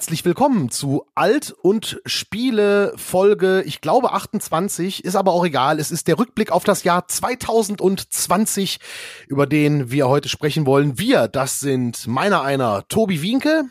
Herzlich 0.00 0.24
willkommen 0.24 0.70
zu 0.70 1.04
Alt 1.14 1.54
und 1.60 2.00
Spiele 2.06 2.94
Folge, 2.96 3.62
ich 3.66 3.82
glaube 3.82 4.12
28, 4.12 5.04
ist 5.04 5.14
aber 5.14 5.34
auch 5.34 5.44
egal. 5.44 5.78
Es 5.78 5.90
ist 5.90 6.08
der 6.08 6.18
Rückblick 6.18 6.52
auf 6.52 6.64
das 6.64 6.84
Jahr 6.84 7.06
2020, 7.06 8.78
über 9.28 9.46
den 9.46 9.90
wir 9.90 10.08
heute 10.08 10.30
sprechen 10.30 10.64
wollen. 10.64 10.98
Wir, 10.98 11.28
das 11.28 11.60
sind 11.60 12.06
meiner 12.06 12.40
einer 12.40 12.88
Tobi 12.88 13.20
Wienke. 13.20 13.64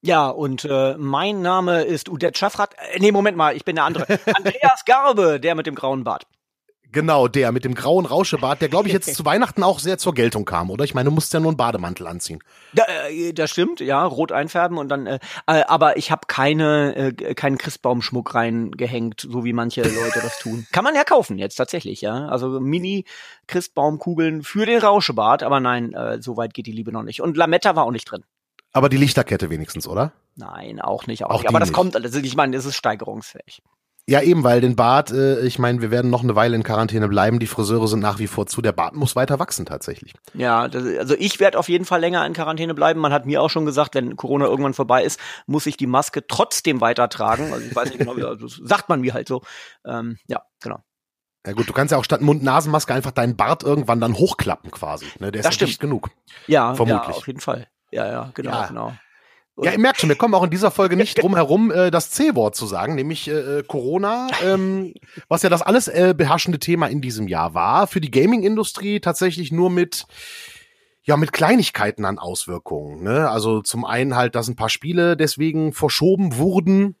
Ja, 0.00 0.30
und 0.30 0.64
äh, 0.64 0.96
mein 0.98 1.42
Name 1.42 1.84
ist 1.84 2.08
Udet 2.08 2.36
Schaffrath. 2.36 2.74
Äh, 2.74 2.98
nee, 2.98 3.12
Moment 3.12 3.36
mal, 3.36 3.54
ich 3.54 3.64
bin 3.64 3.76
der 3.76 3.84
andere. 3.84 4.18
Andreas 4.34 4.84
Garbe, 4.84 5.38
der 5.38 5.54
mit 5.54 5.68
dem 5.68 5.76
grauen 5.76 6.02
Bart. 6.02 6.26
Genau, 6.92 7.26
der 7.26 7.52
mit 7.52 7.64
dem 7.64 7.74
grauen 7.74 8.04
Rauschebart, 8.04 8.60
der 8.60 8.68
glaube 8.68 8.88
ich 8.88 8.94
jetzt 8.94 9.14
zu 9.16 9.24
Weihnachten 9.24 9.62
auch 9.62 9.78
sehr 9.78 9.98
zur 9.98 10.14
Geltung 10.14 10.44
kam, 10.44 10.70
oder? 10.70 10.84
Ich 10.84 10.94
meine, 10.94 11.08
du 11.08 11.14
musst 11.14 11.32
ja 11.32 11.40
nur 11.40 11.50
einen 11.50 11.56
Bademantel 11.56 12.06
anziehen. 12.06 12.40
Da, 12.74 12.84
äh, 13.08 13.32
das 13.32 13.50
stimmt, 13.50 13.80
ja, 13.80 14.04
rot 14.04 14.30
einfärben 14.30 14.76
und 14.76 14.88
dann, 14.88 15.06
äh, 15.06 15.18
äh, 15.46 15.62
aber 15.66 15.96
ich 15.96 16.10
habe 16.10 16.26
keine, 16.26 16.94
äh, 16.94 17.34
keinen 17.34 17.56
Christbaumschmuck 17.56 18.34
reingehängt, 18.34 19.22
so 19.22 19.44
wie 19.44 19.54
manche 19.54 19.82
Leute 19.82 20.20
das 20.22 20.38
tun. 20.38 20.66
Kann 20.72 20.84
man 20.84 20.94
ja 20.94 21.04
kaufen 21.04 21.38
jetzt 21.38 21.56
tatsächlich, 21.56 22.02
ja. 22.02 22.26
Also 22.26 22.60
Mini-Christbaumkugeln 22.60 24.42
für 24.42 24.66
den 24.66 24.80
Rauschebart, 24.80 25.42
aber 25.42 25.60
nein, 25.60 25.94
äh, 25.94 26.20
so 26.20 26.36
weit 26.36 26.52
geht 26.52 26.66
die 26.66 26.72
Liebe 26.72 26.92
noch 26.92 27.02
nicht. 27.02 27.22
Und 27.22 27.36
Lametta 27.36 27.74
war 27.74 27.84
auch 27.84 27.90
nicht 27.90 28.10
drin. 28.10 28.24
Aber 28.72 28.88
die 28.88 28.96
Lichterkette 28.96 29.50
wenigstens, 29.50 29.86
oder? 29.86 30.12
Nein, 30.34 30.80
auch 30.80 31.06
nicht. 31.06 31.24
Auch, 31.24 31.30
auch 31.30 31.38
nicht. 31.40 31.48
Aber 31.48 31.60
das 31.60 31.68
nicht. 31.68 31.76
kommt, 31.76 31.96
also 31.96 32.18
ich 32.18 32.36
meine, 32.36 32.56
es 32.56 32.64
ist 32.64 32.76
steigerungsfähig. 32.76 33.62
Ja, 34.08 34.20
eben, 34.20 34.42
weil 34.42 34.60
den 34.60 34.74
Bart, 34.74 35.12
äh, 35.12 35.40
ich 35.46 35.60
meine, 35.60 35.80
wir 35.80 35.92
werden 35.92 36.10
noch 36.10 36.24
eine 36.24 36.34
Weile 36.34 36.56
in 36.56 36.64
Quarantäne 36.64 37.08
bleiben. 37.08 37.38
Die 37.38 37.46
Friseure 37.46 37.86
sind 37.86 38.00
nach 38.00 38.18
wie 38.18 38.26
vor 38.26 38.46
zu. 38.46 38.60
Der 38.60 38.72
Bart 38.72 38.96
muss 38.96 39.14
weiter 39.14 39.38
wachsen 39.38 39.64
tatsächlich. 39.64 40.14
Ja, 40.34 40.66
das, 40.66 40.84
also 40.98 41.14
ich 41.16 41.38
werde 41.38 41.56
auf 41.58 41.68
jeden 41.68 41.84
Fall 41.84 42.00
länger 42.00 42.26
in 42.26 42.32
Quarantäne 42.32 42.74
bleiben. 42.74 42.98
Man 42.98 43.12
hat 43.12 43.26
mir 43.26 43.40
auch 43.40 43.48
schon 43.48 43.64
gesagt, 43.64 43.94
wenn 43.94 44.16
Corona 44.16 44.46
irgendwann 44.46 44.74
vorbei 44.74 45.04
ist, 45.04 45.20
muss 45.46 45.66
ich 45.66 45.76
die 45.76 45.86
Maske 45.86 46.26
trotzdem 46.26 46.80
weiter 46.80 47.08
tragen. 47.08 47.52
Also 47.52 47.64
ich 47.64 47.76
weiß 47.76 47.90
nicht 47.90 47.98
genau, 47.98 48.16
wie, 48.16 48.22
das 48.22 48.60
sagt 48.64 48.88
man 48.88 49.02
mir 49.02 49.14
halt 49.14 49.28
so. 49.28 49.42
Ähm, 49.86 50.18
ja, 50.26 50.42
genau. 50.60 50.80
Ja 51.46 51.52
gut, 51.52 51.68
du 51.68 51.72
kannst 51.72 51.92
ja 51.92 51.98
auch 51.98 52.04
statt 52.04 52.20
Mund-Nasen-Maske 52.20 52.94
einfach 52.94 53.10
deinen 53.12 53.36
Bart 53.36 53.62
irgendwann 53.62 54.00
dann 54.00 54.14
hochklappen 54.14 54.70
quasi. 54.72 55.06
Ne? 55.20 55.30
Der 55.30 55.40
ist 55.40 55.46
das 55.46 55.54
stimmt. 55.54 55.68
nicht 55.70 55.80
genug. 55.80 56.10
Ja, 56.48 56.74
vermutlich. 56.74 57.08
Ja, 57.08 57.16
auf 57.16 57.26
jeden 57.26 57.40
Fall. 57.40 57.68
Ja, 57.92 58.06
ja, 58.06 58.30
genau, 58.34 58.50
ja. 58.50 58.66
genau. 58.66 58.92
Ja, 59.60 59.72
ihr 59.72 59.78
merkt 59.78 60.00
schon, 60.00 60.08
wir 60.08 60.16
kommen 60.16 60.34
auch 60.34 60.44
in 60.44 60.50
dieser 60.50 60.70
Folge 60.70 60.96
nicht 60.96 61.18
drum 61.22 61.34
herum, 61.34 61.70
äh, 61.70 61.90
das 61.90 62.10
C-Wort 62.10 62.56
zu 62.56 62.66
sagen, 62.66 62.94
nämlich 62.94 63.28
äh, 63.28 63.58
äh, 63.58 63.62
Corona, 63.62 64.28
ähm, 64.44 64.94
was 65.28 65.42
ja 65.42 65.50
das 65.50 65.62
alles 65.62 65.88
äh, 65.88 66.14
beherrschende 66.16 66.58
Thema 66.58 66.86
in 66.86 67.00
diesem 67.00 67.28
Jahr 67.28 67.52
war. 67.54 67.86
Für 67.86 68.00
die 68.00 68.10
Gaming-Industrie 68.10 69.00
tatsächlich 69.00 69.52
nur 69.52 69.70
mit 69.70 70.06
ja 71.04 71.16
mit 71.16 71.32
Kleinigkeiten 71.32 72.04
an 72.04 72.18
Auswirkungen. 72.18 73.02
Ne? 73.02 73.28
Also 73.28 73.60
zum 73.60 73.84
einen 73.84 74.14
halt, 74.14 74.34
dass 74.34 74.48
ein 74.48 74.56
paar 74.56 74.68
Spiele 74.68 75.16
deswegen 75.16 75.72
verschoben 75.72 76.36
wurden, 76.36 76.96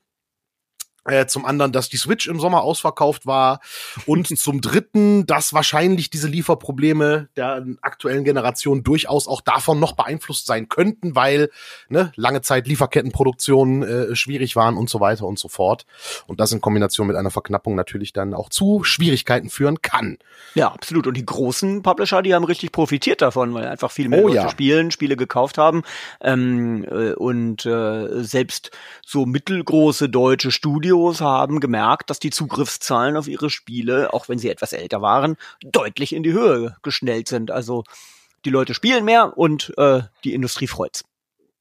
äh, 1.04 1.26
zum 1.26 1.44
anderen, 1.44 1.72
dass 1.72 1.88
die 1.88 1.96
Switch 1.96 2.28
im 2.28 2.38
Sommer 2.38 2.62
ausverkauft 2.62 3.26
war 3.26 3.60
und 4.06 4.26
zum 4.38 4.60
dritten, 4.60 5.26
dass 5.26 5.52
wahrscheinlich 5.52 6.10
diese 6.10 6.28
Lieferprobleme 6.28 7.28
der 7.36 7.66
aktuellen 7.80 8.22
Generation 8.22 8.84
durchaus 8.84 9.26
auch 9.26 9.40
davon 9.40 9.80
noch 9.80 9.94
beeinflusst 9.94 10.46
sein 10.46 10.68
könnten, 10.68 11.16
weil 11.16 11.50
ne, 11.88 12.12
lange 12.14 12.42
Zeit 12.42 12.68
Lieferkettenproduktionen 12.68 13.82
äh, 13.82 14.14
schwierig 14.14 14.54
waren 14.54 14.76
und 14.76 14.88
so 14.88 15.00
weiter 15.00 15.26
und 15.26 15.40
so 15.40 15.48
fort. 15.48 15.86
Und 16.28 16.38
das 16.38 16.52
in 16.52 16.60
Kombination 16.60 17.08
mit 17.08 17.16
einer 17.16 17.30
Verknappung 17.30 17.74
natürlich 17.74 18.12
dann 18.12 18.32
auch 18.32 18.48
zu 18.48 18.84
Schwierigkeiten 18.84 19.50
führen 19.50 19.82
kann. 19.82 20.18
Ja, 20.54 20.68
absolut. 20.68 21.08
Und 21.08 21.16
die 21.16 21.26
großen 21.26 21.82
Publisher, 21.82 22.22
die 22.22 22.34
haben 22.34 22.44
richtig 22.44 22.70
profitiert 22.70 23.22
davon, 23.22 23.54
weil 23.54 23.66
einfach 23.66 23.90
viel 23.90 24.08
mehr 24.08 24.22
oh, 24.22 24.28
Leute 24.28 24.36
ja. 24.36 24.48
spielen, 24.48 24.92
Spiele 24.92 25.16
gekauft 25.16 25.58
haben. 25.58 25.82
Ähm, 26.20 26.84
äh, 26.84 27.12
und 27.14 27.66
äh, 27.66 28.22
selbst 28.22 28.70
so 29.04 29.26
mittelgroße 29.26 30.08
deutsche 30.08 30.52
Studios 30.52 30.91
Studios 30.92 31.22
haben 31.22 31.58
gemerkt, 31.58 32.10
dass 32.10 32.18
die 32.18 32.28
Zugriffszahlen 32.28 33.16
auf 33.16 33.26
ihre 33.26 33.48
Spiele, 33.48 34.12
auch 34.12 34.28
wenn 34.28 34.38
sie 34.38 34.50
etwas 34.50 34.74
älter 34.74 35.00
waren, 35.00 35.38
deutlich 35.64 36.12
in 36.12 36.22
die 36.22 36.34
Höhe 36.34 36.76
geschnellt 36.82 37.28
sind. 37.28 37.50
Also 37.50 37.84
die 38.44 38.50
Leute 38.50 38.74
spielen 38.74 39.06
mehr 39.06 39.38
und 39.38 39.72
äh, 39.78 40.02
die 40.22 40.34
Industrie 40.34 40.66
freut's. 40.66 41.02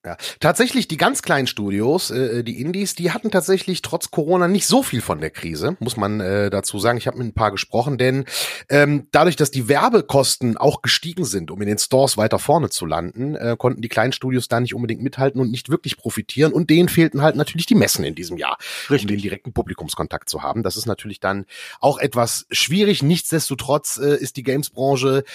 Ja, 0.04 0.18
tatsächlich 0.40 0.88
die 0.88 0.98
ganz 0.98 1.22
kleinen 1.22 1.46
Studios, 1.46 2.10
äh, 2.10 2.44
die 2.44 2.60
Indies, 2.60 2.96
die 2.96 3.12
hatten 3.12 3.30
tatsächlich 3.30 3.84
trotz 3.84 4.10
Corona 4.10 4.48
nicht 4.48 4.66
so 4.66 4.82
viel 4.82 5.00
von 5.00 5.22
der 5.22 5.30
Krise, 5.30 5.78
muss 5.80 5.96
man 5.96 6.20
äh, 6.20 6.50
dazu 6.50 6.80
sagen. 6.80 6.98
Ich 6.98 7.06
habe 7.06 7.20
mit 7.20 7.28
ein 7.28 7.34
paar 7.36 7.52
gesprochen, 7.52 8.00
denn 8.00 8.26
ähm, 8.70 9.08
dadurch, 9.12 9.36
dass 9.36 9.52
die 9.52 9.68
Werbekosten 9.68 10.58
auch 10.58 10.82
gestiegen 10.82 11.24
sind, 11.24 11.52
um 11.52 11.62
in 11.62 11.68
den 11.68 11.78
Stores 11.78 12.18
weiter 12.18 12.40
vorne 12.40 12.72
zu 12.72 12.88
landen, 12.88 13.36
äh, 13.36 13.56
konnten 13.60 13.84
die 13.84 13.90
kleinen 13.90 14.12
Studios 14.12 14.48
da 14.48 14.60
nicht 14.60 14.74
unbedingt 14.74 15.04
mithalten 15.04 15.40
und 15.40 15.52
nicht 15.52 15.70
wirklich 15.70 15.98
profitieren. 15.98 16.52
Und 16.52 16.72
denen 16.72 16.90
fehlten 16.90 17.22
halt 17.22 17.36
natürlich 17.36 17.68
die 17.68 17.76
Messen 17.76 18.04
in 18.04 18.16
diesem 18.16 18.38
Jahr, 18.38 18.58
Richtig. 18.90 19.04
um 19.04 19.08
den 19.08 19.22
direkten 19.22 19.54
Publikumskontakt 19.54 20.30
zu 20.30 20.42
haben. 20.42 20.64
Das 20.64 20.78
ist 20.78 20.88
natürlich 20.88 21.20
dann 21.20 21.46
auch 21.80 22.00
etwas 22.00 22.48
schwierig. 22.50 23.04
Nichtsdestotrotz 23.04 24.00
äh, 24.00 24.16
ist 24.18 24.36
die 24.36 24.44
Games-Branche 24.44 25.26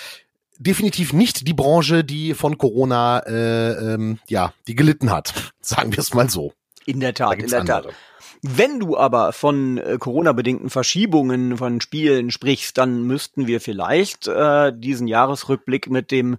definitiv 0.59 1.12
nicht 1.12 1.47
die 1.47 1.55
Branche, 1.55 2.05
die 2.05 2.34
von 2.34 2.59
Corona 2.59 3.21
äh, 3.21 3.94
ähm, 3.94 4.19
ja 4.28 4.53
die 4.67 4.75
gelitten 4.75 5.11
hat, 5.11 5.34
sagen 5.61 5.93
wir 5.93 5.99
es 5.99 6.15
mal 6.15 6.31
so. 6.31 6.53
In 6.84 7.00
der 7.00 7.15
Tat, 7.15 7.39
in 7.39 7.49
der 7.49 7.61
andere. 7.61 7.83
Tat. 7.83 7.94
Wenn 8.43 8.78
du 8.78 8.97
aber 8.97 9.33
von 9.33 9.78
äh, 9.78 9.97
Corona-bedingten 9.99 10.71
Verschiebungen 10.71 11.56
von 11.56 11.81
Spielen 11.81 12.31
sprichst, 12.31 12.78
dann 12.78 13.03
müssten 13.03 13.47
wir 13.47 13.61
vielleicht 13.61 14.28
äh, 14.28 14.72
diesen 14.75 15.09
Jahresrückblick 15.09 15.91
mit 15.91 16.11
dem 16.11 16.37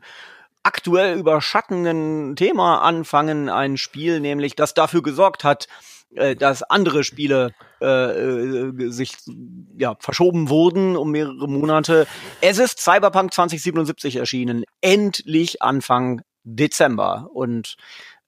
aktuell 0.64 1.18
überschattenden 1.18 2.36
Thema 2.36 2.82
anfangen. 2.82 3.50
Ein 3.50 3.78
Spiel 3.78 4.20
nämlich, 4.20 4.56
das 4.56 4.74
dafür 4.74 5.02
gesorgt 5.02 5.44
hat, 5.44 5.68
äh, 6.16 6.36
dass 6.36 6.64
andere 6.64 7.04
Spiele 7.04 7.54
äh, 7.82 7.86
äh, 7.86 8.90
sich 8.90 9.16
ja 9.78 9.96
verschoben 10.00 10.50
wurden 10.50 10.96
um 10.96 11.12
mehrere 11.12 11.48
Monate. 11.48 12.08
Es 12.42 12.60
ist 12.60 12.80
Cyberpunk 12.80 13.34
2077 13.34 14.16
erschienen, 14.16 14.64
endlich 14.82 15.62
Anfang 15.62 16.22
Dezember 16.44 17.30
und 17.34 17.76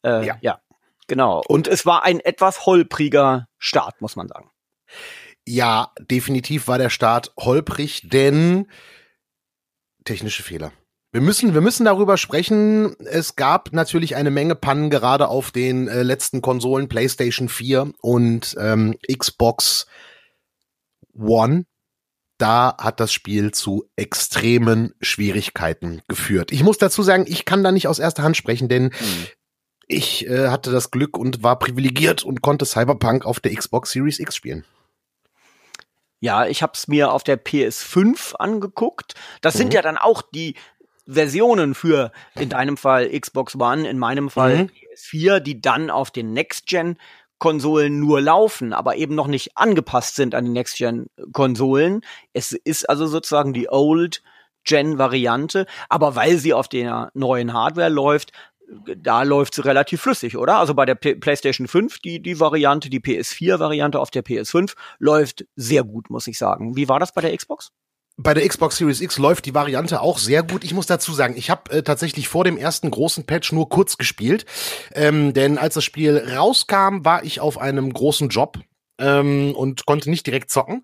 äh, 0.03 0.25
ja. 0.25 0.37
ja, 0.41 0.59
genau. 1.07 1.41
Und 1.47 1.67
es 1.67 1.85
war 1.85 2.03
ein 2.03 2.19
etwas 2.19 2.65
holpriger 2.65 3.47
Start, 3.57 4.01
muss 4.01 4.15
man 4.15 4.27
sagen. 4.27 4.49
Ja, 5.47 5.93
definitiv 5.99 6.67
war 6.67 6.77
der 6.77 6.89
Start 6.89 7.31
holprig, 7.39 8.09
denn 8.09 8.67
technische 10.03 10.43
Fehler. 10.43 10.71
Wir 11.11 11.21
müssen, 11.21 11.55
wir 11.55 11.61
müssen 11.61 11.85
darüber 11.85 12.17
sprechen. 12.17 12.95
Es 12.99 13.35
gab 13.35 13.73
natürlich 13.73 14.15
eine 14.15 14.29
Menge 14.29 14.53
Pannen 14.53 14.91
gerade 14.91 15.27
auf 15.27 15.49
den 15.49 15.87
äh, 15.87 16.03
letzten 16.03 16.41
Konsolen 16.41 16.87
PlayStation 16.87 17.49
4 17.49 17.93
und 18.01 18.55
ähm, 18.59 18.95
Xbox 19.11 19.87
One. 21.17 21.65
Da 22.37 22.77
hat 22.77 22.99
das 22.99 23.11
Spiel 23.11 23.51
zu 23.51 23.89
extremen 23.95 24.93
Schwierigkeiten 25.01 26.03
geführt. 26.07 26.51
Ich 26.51 26.63
muss 26.63 26.77
dazu 26.77 27.01
sagen, 27.01 27.25
ich 27.27 27.43
kann 27.43 27.63
da 27.63 27.71
nicht 27.71 27.87
aus 27.87 27.99
erster 27.99 28.21
Hand 28.21 28.37
sprechen, 28.37 28.69
denn 28.69 28.83
mhm. 28.83 29.27
ich 29.87 30.27
äh, 30.27 30.49
hatte 30.49 30.71
das 30.71 30.91
Glück 30.91 31.17
und 31.17 31.41
war 31.41 31.57
privilegiert 31.57 32.23
und 32.23 32.41
konnte 32.41 32.65
Cyberpunk 32.65 33.25
auf 33.25 33.39
der 33.39 33.55
Xbox 33.55 33.91
Series 33.91 34.19
X 34.19 34.35
spielen. 34.35 34.63
Ja, 36.21 36.45
ich 36.45 36.61
habe 36.61 36.73
es 36.75 36.87
mir 36.87 37.11
auf 37.11 37.23
der 37.23 37.43
PS5 37.43 38.35
angeguckt. 38.35 39.15
Das 39.41 39.55
mhm. 39.55 39.57
sind 39.57 39.73
ja 39.73 39.81
dann 39.81 39.97
auch 39.97 40.21
die 40.21 40.55
Versionen 41.09 41.73
für 41.73 42.11
in 42.35 42.49
deinem 42.49 42.77
Fall 42.77 43.09
Xbox 43.09 43.55
One, 43.55 43.89
in 43.89 43.97
meinem 43.97 44.29
Fall 44.29 44.57
mhm. 44.57 44.69
PS4, 44.69 45.39
die 45.39 45.61
dann 45.61 45.89
auf 45.89 46.11
den 46.11 46.33
Next-Gen 46.33 46.97
Konsolen 47.39 47.99
nur 47.99 48.21
laufen, 48.21 48.73
aber 48.73 48.97
eben 48.97 49.15
noch 49.15 49.27
nicht 49.27 49.57
angepasst 49.57 50.15
sind 50.15 50.35
an 50.35 50.45
die 50.45 50.51
Next-Gen-Konsolen. 50.51 52.01
Es 52.33 52.51
ist 52.51 52.87
also 52.89 53.07
sozusagen 53.07 53.53
die 53.53 53.69
Old-Gen-Variante, 53.71 55.65
aber 55.87 56.15
weil 56.15 56.37
sie 56.37 56.53
auf 56.53 56.67
der 56.67 57.11
neuen 57.13 57.53
Hardware 57.53 57.89
läuft, 57.89 58.33
da 58.97 59.23
läuft 59.23 59.55
sie 59.55 59.65
relativ 59.65 60.01
flüssig, 60.01 60.37
oder? 60.37 60.57
Also 60.57 60.75
bei 60.75 60.85
der 60.85 60.95
P 60.95 61.15
PlayStation 61.15 61.67
5, 61.67 61.99
die, 61.99 62.21
die 62.21 62.39
Variante, 62.39 62.89
die 62.89 62.99
PS4-Variante 62.99 63.99
auf 63.99 64.11
der 64.11 64.23
PS5 64.23 64.75
läuft 64.99 65.45
sehr 65.55 65.83
gut, 65.83 66.09
muss 66.09 66.27
ich 66.27 66.37
sagen. 66.37 66.75
Wie 66.75 66.89
war 66.89 66.99
das 66.99 67.13
bei 67.13 67.21
der 67.21 67.35
Xbox? 67.35 67.71
Bei 68.21 68.33
der 68.33 68.47
Xbox 68.47 68.77
Series 68.77 68.99
X 69.01 69.17
läuft 69.17 69.45
die 69.45 69.53
Variante 69.53 70.01
auch 70.01 70.17
sehr 70.17 70.43
gut. 70.43 70.63
Ich 70.63 70.73
muss 70.73 70.87
dazu 70.87 71.13
sagen, 71.13 71.35
ich 71.37 71.49
habe 71.49 71.71
äh, 71.71 71.83
tatsächlich 71.83 72.27
vor 72.27 72.43
dem 72.43 72.57
ersten 72.57 72.91
großen 72.91 73.23
Patch 73.25 73.53
nur 73.53 73.69
kurz 73.69 73.97
gespielt, 73.97 74.45
ähm, 74.93 75.33
denn 75.33 75.57
als 75.57 75.75
das 75.75 75.85
Spiel 75.85 76.17
rauskam, 76.35 77.05
war 77.05 77.23
ich 77.23 77.39
auf 77.39 77.57
einem 77.57 77.91
großen 77.93 78.27
Job 78.29 78.59
ähm, 78.99 79.55
und 79.55 79.85
konnte 79.85 80.09
nicht 80.09 80.27
direkt 80.27 80.51
zocken 80.51 80.83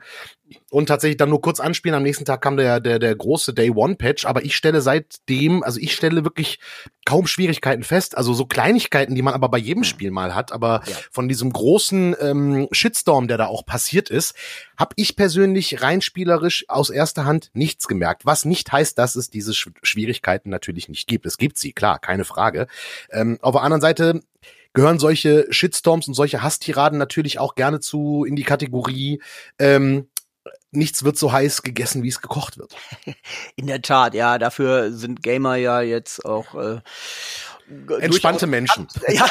und 0.69 0.87
tatsächlich 0.87 1.17
dann 1.17 1.29
nur 1.29 1.41
kurz 1.41 1.59
anspielen. 1.59 1.95
Am 1.95 2.03
nächsten 2.03 2.25
Tag 2.25 2.41
kam 2.41 2.57
der, 2.57 2.79
der, 2.79 2.99
der 2.99 3.15
große 3.15 3.53
Day 3.53 3.71
One 3.71 3.95
Patch, 3.95 4.25
aber 4.25 4.45
ich 4.45 4.55
stelle 4.55 4.81
seitdem, 4.81 5.63
also 5.63 5.79
ich 5.79 5.95
stelle 5.95 6.23
wirklich 6.23 6.59
kaum 7.05 7.27
Schwierigkeiten 7.27 7.83
fest. 7.83 8.17
Also 8.17 8.33
so 8.33 8.45
Kleinigkeiten, 8.45 9.15
die 9.15 9.21
man 9.21 9.33
aber 9.33 9.49
bei 9.49 9.57
jedem 9.57 9.83
Spiel 9.83 10.11
mal 10.11 10.35
hat, 10.35 10.51
aber 10.51 10.83
ja. 10.85 10.95
von 11.11 11.27
diesem 11.27 11.51
großen 11.51 12.15
ähm, 12.19 12.67
Shitstorm, 12.71 13.27
der 13.27 13.37
da 13.37 13.47
auch 13.47 13.65
passiert 13.65 14.09
ist, 14.09 14.35
habe 14.77 14.93
ich 14.97 15.15
persönlich 15.15 15.81
rein 15.81 16.01
spielerisch 16.01 16.65
aus 16.67 16.89
erster 16.89 17.25
Hand 17.25 17.49
nichts 17.53 17.87
gemerkt. 17.87 18.25
Was 18.25 18.45
nicht 18.45 18.71
heißt, 18.71 18.97
dass 18.97 19.15
es 19.15 19.29
diese 19.29 19.53
Schwierigkeiten 19.53 20.49
natürlich 20.49 20.89
nicht 20.89 21.07
gibt. 21.07 21.25
Es 21.25 21.37
gibt 21.37 21.57
sie, 21.57 21.73
klar, 21.73 21.99
keine 21.99 22.25
Frage. 22.25 22.67
Ähm, 23.11 23.39
auf 23.41 23.53
der 23.53 23.63
anderen 23.63 23.81
Seite 23.81 24.21
gehören 24.75 24.99
solche 24.99 25.47
Shitstorms 25.49 26.07
und 26.07 26.13
solche 26.13 26.43
Hasstiraden 26.43 26.99
natürlich 26.99 27.39
auch 27.39 27.55
gerne 27.55 27.79
zu 27.79 28.23
in 28.25 28.35
die 28.35 28.43
Kategorie 28.43 29.21
ähm, 29.57 30.07
nichts 30.71 31.03
wird 31.03 31.17
so 31.17 31.31
heiß 31.31 31.63
gegessen, 31.63 32.03
wie 32.03 32.09
es 32.09 32.21
gekocht 32.21 32.57
wird. 32.57 32.75
In 33.55 33.67
der 33.67 33.81
Tat, 33.81 34.13
ja, 34.13 34.37
dafür 34.37 34.91
sind 34.91 35.23
Gamer 35.23 35.55
ja 35.55 35.81
jetzt 35.81 36.25
auch 36.25 36.53
äh, 36.55 36.81
entspannte 37.99 38.47
Menschen. 38.47 38.87
Ja. 39.07 39.27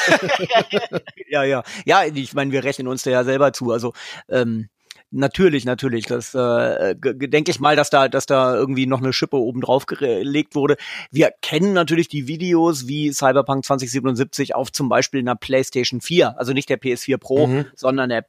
ja, 1.29 1.45
ja. 1.45 1.63
Ja, 1.85 2.05
ich 2.05 2.35
meine, 2.35 2.51
wir 2.51 2.65
rechnen 2.65 2.89
uns 2.89 3.03
da 3.03 3.11
ja 3.11 3.25
selber 3.25 3.53
zu. 3.53 3.71
Also 3.71 3.93
ähm, 4.29 4.69
natürlich, 5.15 5.65
natürlich. 5.65 6.07
Das 6.07 6.35
äh, 6.35 6.95
denke 6.97 7.51
ich 7.51 7.61
mal, 7.61 7.77
dass 7.77 7.91
da, 7.91 8.09
dass 8.09 8.27
da 8.27 8.55
irgendwie 8.55 8.87
noch 8.87 9.01
eine 9.01 9.13
Schippe 9.13 9.37
oben 9.37 9.61
drauf 9.61 9.87
gelegt 9.87 10.55
wurde. 10.55 10.77
Wir 11.11 11.33
kennen 11.41 11.73
natürlich 11.73 12.09
die 12.09 12.27
Videos 12.27 12.87
wie 12.89 13.13
Cyberpunk 13.13 13.65
2077 13.65 14.55
auf 14.55 14.73
zum 14.73 14.89
Beispiel 14.89 15.21
einer 15.21 15.37
PlayStation 15.37 16.01
4, 16.01 16.39
also 16.39 16.53
nicht 16.53 16.69
der 16.69 16.81
PS4 16.81 17.19
Pro, 17.19 17.47
mhm. 17.47 17.67
sondern 17.75 18.11
der 18.11 18.27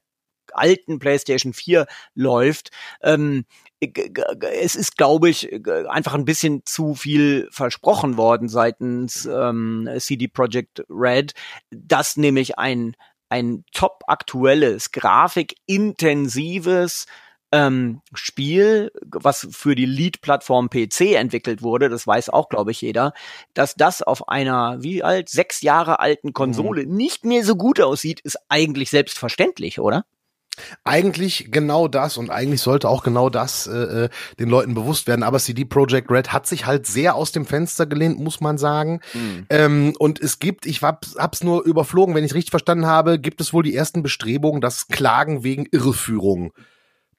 alten 0.53 0.99
PlayStation 0.99 1.53
4 1.53 1.87
läuft. 2.13 2.69
Ähm, 3.01 3.45
es 3.79 4.75
ist, 4.75 4.97
glaube 4.97 5.29
ich, 5.29 5.49
einfach 5.89 6.13
ein 6.13 6.25
bisschen 6.25 6.61
zu 6.65 6.95
viel 6.95 7.47
versprochen 7.51 8.17
worden 8.17 8.47
seitens 8.47 9.25
ähm, 9.25 9.89
CD 9.97 10.27
Projekt 10.27 10.83
Red, 10.89 11.33
dass 11.71 12.15
nämlich 12.17 12.57
ein 12.57 12.95
ein 13.29 13.63
top 13.73 14.03
aktuelles, 14.07 14.91
grafikintensives 14.91 17.05
ähm, 17.51 18.01
Spiel, 18.13 18.91
was 19.05 19.47
für 19.51 19.75
die 19.75 19.85
Lead-Plattform 19.85 20.69
PC 20.69 21.15
entwickelt 21.15 21.61
wurde, 21.61 21.89
das 21.89 22.05
weiß 22.05 22.29
auch, 22.29 22.49
glaube 22.49 22.71
ich, 22.71 22.81
jeder, 22.81 23.13
dass 23.53 23.75
das 23.75 24.01
auf 24.01 24.27
einer, 24.27 24.83
wie 24.83 25.03
alt, 25.03 25.29
sechs 25.29 25.61
Jahre 25.61 25.99
alten 25.99 26.33
Konsole 26.33 26.85
mhm. 26.85 26.95
nicht 26.95 27.23
mehr 27.23 27.45
so 27.45 27.55
gut 27.55 27.79
aussieht, 27.79 28.19
ist 28.21 28.37
eigentlich 28.49 28.89
selbstverständlich, 28.89 29.79
oder? 29.79 30.05
Eigentlich 30.83 31.49
genau 31.51 31.87
das 31.87 32.17
und 32.17 32.29
eigentlich 32.29 32.61
sollte 32.61 32.89
auch 32.89 33.03
genau 33.03 33.29
das 33.29 33.67
äh, 33.67 34.05
äh 34.05 34.09
den 34.39 34.49
Leuten 34.49 34.73
bewusst 34.73 35.07
werden. 35.07 35.23
Aber 35.23 35.39
CD 35.39 35.65
Projekt 35.65 36.09
Red 36.09 36.31
hat 36.33 36.47
sich 36.47 36.65
halt 36.65 36.87
sehr 36.87 37.15
aus 37.15 37.31
dem 37.31 37.45
Fenster 37.45 37.85
gelehnt, 37.85 38.19
muss 38.19 38.41
man 38.41 38.57
sagen. 38.57 39.01
Mhm. 39.13 39.45
Ähm, 39.49 39.93
und 39.99 40.19
es 40.19 40.39
gibt, 40.39 40.65
ich 40.65 40.81
hab's, 40.81 41.15
hab's 41.17 41.43
nur 41.43 41.63
überflogen, 41.63 42.15
wenn 42.15 42.23
ich 42.23 42.33
richtig 42.33 42.51
verstanden 42.51 42.85
habe, 42.85 43.19
gibt 43.19 43.41
es 43.41 43.53
wohl 43.53 43.63
die 43.63 43.75
ersten 43.75 44.03
Bestrebungen, 44.03 44.61
dass 44.61 44.87
Klagen 44.87 45.43
wegen 45.43 45.65
Irreführung 45.71 46.53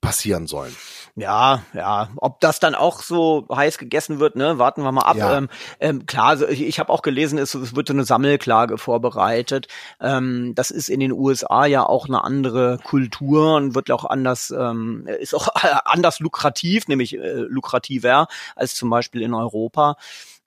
passieren 0.01 0.47
sollen. 0.47 0.75
Ja, 1.19 1.63
ja, 1.73 2.11
ob 2.17 2.41
das 2.41 2.61
dann 2.61 2.75
auch 2.75 3.01
so 3.01 3.47
heiß 3.51 3.79
gegessen 3.79 4.21
wird, 4.21 4.37
ne, 4.37 4.59
warten 4.59 4.83
wir 4.83 4.93
mal 4.93 5.01
ab. 5.01 5.17
Ja. 5.17 5.39
Ähm, 5.39 5.49
ähm, 5.81 6.05
klar, 6.05 6.47
ich, 6.51 6.61
ich 6.61 6.79
habe 6.79 6.93
auch 6.93 7.01
gelesen, 7.01 7.39
es, 7.39 7.55
es 7.55 7.75
wird 7.75 7.89
so 7.89 7.95
eine 7.95 8.05
Sammelklage 8.05 8.77
vorbereitet. 8.77 9.67
Ähm, 9.99 10.55
das 10.55 10.71
ist 10.71 10.91
in 10.91 11.01
den 11.01 11.13
USA 11.13 11.65
ja 11.65 11.87
auch 11.87 12.07
eine 12.07 12.23
andere 12.23 12.77
Kultur 12.85 13.57
und 13.57 13.75
wird 13.75 13.91
auch 13.91 14.05
anders, 14.05 14.51
ähm, 14.51 15.07
ist 15.07 15.35
auch 15.35 15.49
anders 15.87 16.21
lukrativ, 16.21 16.87
nämlich 16.87 17.15
äh, 17.17 17.33
lukrativer 17.49 18.29
als 18.55 18.75
zum 18.75 18.91
Beispiel 18.91 19.23
in 19.23 19.33
Europa. 19.33 19.97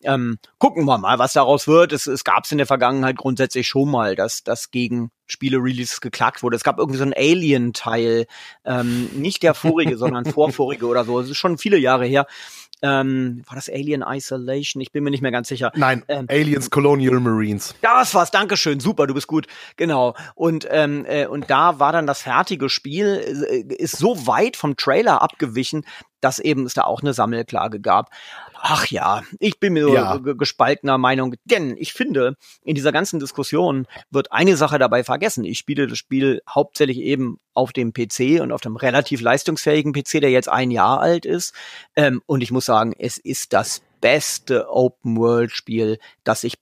Ähm, 0.03 0.39
gucken 0.59 0.85
wir 0.85 0.97
mal, 0.97 1.19
was 1.19 1.33
daraus 1.33 1.67
wird. 1.67 1.91
Es, 1.91 2.07
es 2.07 2.23
gab 2.23 2.45
es 2.45 2.51
in 2.51 2.57
der 2.57 2.67
Vergangenheit 2.67 3.17
grundsätzlich 3.17 3.67
schon 3.67 3.91
mal, 3.91 4.15
dass 4.15 4.43
das 4.43 4.71
gegen 4.71 5.11
Spiele-Releases 5.27 6.01
geklagt 6.01 6.41
wurde. 6.41 6.55
Es 6.55 6.63
gab 6.63 6.79
irgendwie 6.79 6.97
so 6.97 7.03
ein 7.03 7.13
Alien-Teil, 7.13 8.25
ähm, 8.65 9.09
nicht 9.13 9.43
der 9.43 9.53
vorige, 9.53 9.97
sondern 9.97 10.25
vorvorige 10.25 10.87
oder 10.87 11.03
so. 11.03 11.19
Es 11.19 11.29
ist 11.29 11.37
schon 11.37 11.57
viele 11.57 11.77
Jahre 11.77 12.05
her. 12.05 12.25
Ähm, 12.81 13.43
war 13.45 13.55
das 13.55 13.69
Alien 13.69 14.03
Isolation? 14.07 14.79
Ich 14.81 14.91
bin 14.91 15.03
mir 15.03 15.11
nicht 15.11 15.21
mehr 15.21 15.31
ganz 15.31 15.49
sicher. 15.49 15.71
Nein, 15.75 16.03
ähm, 16.07 16.27
Aliens 16.29 16.69
Colonial 16.69 17.19
Marines. 17.19 17.75
Das 17.81 18.13
war's, 18.15 18.31
Dankeschön, 18.31 18.79
super, 18.79 19.05
du 19.05 19.13
bist 19.13 19.27
gut. 19.27 19.47
Genau. 19.75 20.15
Und, 20.33 20.65
ähm, 20.69 21.05
äh, 21.05 21.25
und 21.27 21.49
da 21.49 21.79
war 21.79 21.91
dann 21.91 22.07
das 22.07 22.21
fertige 22.21 22.69
Spiel, 22.69 23.47
äh, 23.49 23.73
ist 23.75 23.97
so 23.97 24.27
weit 24.27 24.55
vom 24.55 24.77
Trailer 24.77 25.21
abgewichen, 25.21 25.83
dass 26.21 26.39
eben 26.39 26.65
es 26.65 26.73
da 26.73 26.83
auch 26.83 27.01
eine 27.01 27.13
Sammelklage 27.13 27.79
gab. 27.79 28.11
Ach 28.61 28.87
ja, 28.87 29.23
ich 29.39 29.59
bin 29.59 29.73
mir 29.73 29.89
ja. 29.89 30.17
gespaltener 30.17 30.97
Meinung, 30.97 31.35
denn 31.45 31.77
ich 31.77 31.93
finde, 31.93 32.35
in 32.63 32.75
dieser 32.75 32.91
ganzen 32.91 33.19
Diskussion 33.19 33.87
wird 34.09 34.31
eine 34.31 34.57
Sache 34.57 34.79
dabei 34.79 35.03
vergessen. 35.03 35.45
Ich 35.45 35.57
spiele 35.57 35.87
das 35.87 35.97
Spiel 35.97 36.41
hauptsächlich 36.49 36.97
eben 36.97 37.39
auf 37.53 37.73
dem 37.73 37.93
PC 37.93 38.41
und 38.41 38.51
auf 38.51 38.61
dem 38.61 38.75
relativ 38.75 39.21
leistungsfähigen 39.21 39.93
PC, 39.93 40.21
der 40.21 40.31
jetzt 40.31 40.49
ein 40.49 40.71
Jahr 40.71 40.99
alt 40.99 41.25
ist. 41.25 41.53
Ähm, 41.95 42.21
und 42.25 42.41
ich 42.41 42.51
muss 42.51 42.65
sagen, 42.65 42.93
es 42.97 43.17
ist 43.17 43.53
das 43.53 43.81
beste 44.01 44.69
Open-World-Spiel, 44.69 45.99
das 46.23 46.43
ich 46.43 46.55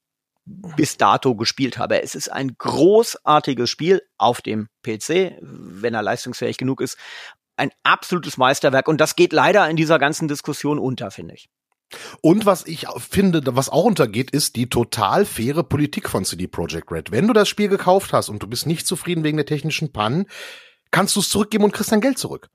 bis 0.48 0.98
dato 0.98 1.36
gespielt 1.36 1.78
habe. 1.78 2.02
Es 2.02 2.16
ist 2.16 2.32
ein 2.32 2.56
großartiges 2.58 3.70
Spiel 3.70 4.02
auf 4.18 4.42
dem 4.42 4.70
PC, 4.82 5.38
wenn 5.42 5.94
er 5.94 6.02
leistungsfähig 6.02 6.58
genug 6.58 6.80
ist. 6.80 6.98
Ein 7.58 7.72
absolutes 7.84 8.38
Meisterwerk 8.38 8.88
und 8.88 9.02
das 9.02 9.16
geht 9.16 9.34
leider 9.34 9.70
in 9.70 9.76
dieser 9.76 10.00
ganzen 10.00 10.28
Diskussion 10.28 10.80
unter, 10.80 11.12
finde 11.12 11.34
ich. 11.36 11.50
Und 12.22 12.46
was 12.46 12.66
ich 12.66 12.86
finde, 12.98 13.42
was 13.46 13.70
auch 13.70 13.86
untergeht, 13.86 14.32
ist 14.32 14.56
die 14.56 14.70
total 14.70 15.26
faire 15.26 15.64
Politik 15.64 16.10
von 16.10 16.26
CD 16.26 16.48
Projekt 16.48 16.92
Red. 16.92 17.12
Wenn 17.12 17.28
du 17.28 17.34
das 17.34 17.48
Spiel 17.48 17.70
gekauft 17.70 18.14
hast 18.14 18.30
und 18.30 18.44
du 18.44 18.48
bist 18.48 18.66
nicht 18.68 18.86
zufrieden 18.86 19.24
wegen 19.24 19.38
der 19.38 19.46
technischen 19.46 19.92
Pannen, 19.92 20.26
kannst 20.92 21.16
du 21.16 21.22
es 21.22 21.30
zurückgeben 21.30 21.64
und 21.64 21.72
kriegst 21.72 21.92
dein 21.92 22.02
Geld 22.02 22.18
zurück. 22.18 22.50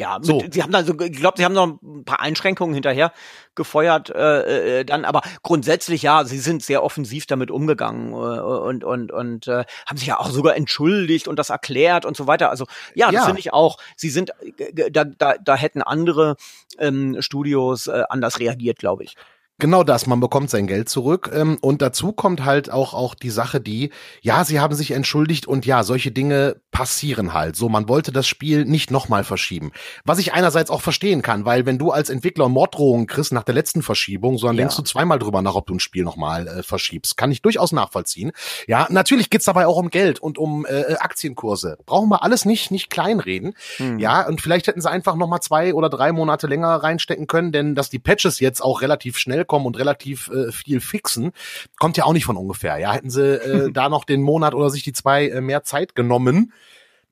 Ja, 0.00 0.18
mit, 0.18 0.26
so. 0.26 0.42
sie 0.50 0.62
haben 0.62 0.74
also, 0.74 0.98
ich 0.98 1.12
glaube, 1.12 1.36
sie 1.36 1.44
haben 1.44 1.52
noch 1.52 1.78
ein 1.82 2.06
paar 2.06 2.20
Einschränkungen 2.20 2.72
hinterher 2.72 3.12
gefeuert, 3.54 4.08
äh, 4.08 4.80
äh, 4.80 4.84
dann, 4.86 5.04
aber 5.04 5.20
grundsätzlich 5.42 6.00
ja, 6.00 6.24
sie 6.24 6.38
sind 6.38 6.62
sehr 6.62 6.82
offensiv 6.82 7.26
damit 7.26 7.50
umgegangen 7.50 8.14
äh, 8.14 8.14
und 8.14 8.82
und 8.82 9.12
und 9.12 9.46
äh, 9.46 9.66
haben 9.86 9.98
sich 9.98 10.06
ja 10.06 10.18
auch 10.18 10.30
sogar 10.30 10.56
entschuldigt 10.56 11.28
und 11.28 11.38
das 11.38 11.50
erklärt 11.50 12.06
und 12.06 12.16
so 12.16 12.26
weiter. 12.26 12.48
Also 12.48 12.64
ja, 12.94 13.10
das 13.10 13.16
ja. 13.16 13.24
finde 13.26 13.40
ich 13.40 13.52
auch. 13.52 13.76
Sie 13.94 14.08
sind 14.08 14.32
äh, 14.56 14.90
da, 14.90 15.04
da 15.04 15.34
da 15.36 15.54
hätten 15.54 15.82
andere 15.82 16.36
ähm, 16.78 17.20
Studios 17.20 17.86
äh, 17.86 18.04
anders 18.08 18.40
reagiert, 18.40 18.78
glaube 18.78 19.04
ich. 19.04 19.16
Genau 19.60 19.84
das, 19.84 20.06
man 20.06 20.20
bekommt 20.20 20.50
sein 20.50 20.66
Geld 20.66 20.88
zurück. 20.88 21.30
Ähm, 21.32 21.58
und 21.60 21.82
dazu 21.82 22.12
kommt 22.12 22.44
halt 22.44 22.70
auch, 22.70 22.94
auch 22.94 23.14
die 23.14 23.30
Sache, 23.30 23.60
die, 23.60 23.90
ja, 24.22 24.44
sie 24.44 24.58
haben 24.58 24.74
sich 24.74 24.90
entschuldigt 24.90 25.46
und 25.46 25.66
ja, 25.66 25.84
solche 25.84 26.10
Dinge 26.10 26.56
passieren 26.70 27.34
halt. 27.34 27.56
So, 27.56 27.68
man 27.68 27.88
wollte 27.88 28.10
das 28.10 28.26
Spiel 28.26 28.64
nicht 28.64 28.90
nochmal 28.90 29.22
verschieben. 29.22 29.72
Was 30.04 30.18
ich 30.18 30.32
einerseits 30.32 30.70
auch 30.70 30.80
verstehen 30.80 31.20
kann, 31.22 31.44
weil 31.44 31.66
wenn 31.66 31.78
du 31.78 31.90
als 31.90 32.10
Entwickler 32.10 32.48
Morddrohungen 32.48 33.06
kriegst 33.06 33.32
nach 33.32 33.44
der 33.44 33.54
letzten 33.54 33.82
Verschiebung, 33.82 34.38
sondern 34.38 34.56
ja. 34.56 34.62
denkst 34.62 34.76
du 34.76 34.82
zweimal 34.82 35.18
drüber 35.18 35.42
nach, 35.42 35.54
ob 35.54 35.66
du 35.66 35.74
ein 35.74 35.80
Spiel 35.80 36.04
nochmal 36.04 36.48
äh, 36.48 36.62
verschiebst. 36.62 37.16
Kann 37.16 37.30
ich 37.30 37.42
durchaus 37.42 37.72
nachvollziehen. 37.72 38.32
Ja, 38.66 38.86
natürlich 38.88 39.30
geht's 39.30 39.44
dabei 39.44 39.66
auch 39.66 39.76
um 39.76 39.90
Geld 39.90 40.20
und 40.20 40.38
um 40.38 40.64
äh, 40.64 40.94
Aktienkurse. 40.94 41.76
Brauchen 41.84 42.08
wir 42.08 42.22
alles 42.22 42.44
nicht, 42.44 42.70
nicht 42.70 42.88
kleinreden. 42.88 43.54
Hm. 43.76 43.98
Ja, 43.98 44.26
und 44.26 44.40
vielleicht 44.40 44.66
hätten 44.66 44.80
sie 44.80 44.90
einfach 44.90 45.16
nochmal 45.16 45.40
zwei 45.40 45.74
oder 45.74 45.90
drei 45.90 46.12
Monate 46.12 46.46
länger 46.46 46.68
reinstecken 46.76 47.26
können, 47.26 47.52
denn 47.52 47.74
dass 47.74 47.90
die 47.90 47.98
Patches 47.98 48.40
jetzt 48.40 48.62
auch 48.62 48.80
relativ 48.80 49.18
schnell 49.18 49.44
kommen 49.50 49.66
und 49.66 49.76
relativ 49.76 50.28
äh, 50.28 50.52
viel 50.52 50.80
fixen, 50.80 51.32
kommt 51.80 51.96
ja 51.96 52.04
auch 52.04 52.12
nicht 52.12 52.24
von 52.24 52.36
ungefähr. 52.36 52.78
Ja, 52.78 52.92
hätten 52.92 53.10
sie 53.10 53.34
äh, 53.34 53.70
da 53.72 53.88
noch 53.88 54.04
den 54.04 54.22
Monat 54.22 54.54
oder 54.54 54.70
sich 54.70 54.84
die 54.84 54.92
zwei 54.92 55.28
äh, 55.28 55.40
mehr 55.40 55.64
Zeit 55.64 55.96
genommen, 55.96 56.52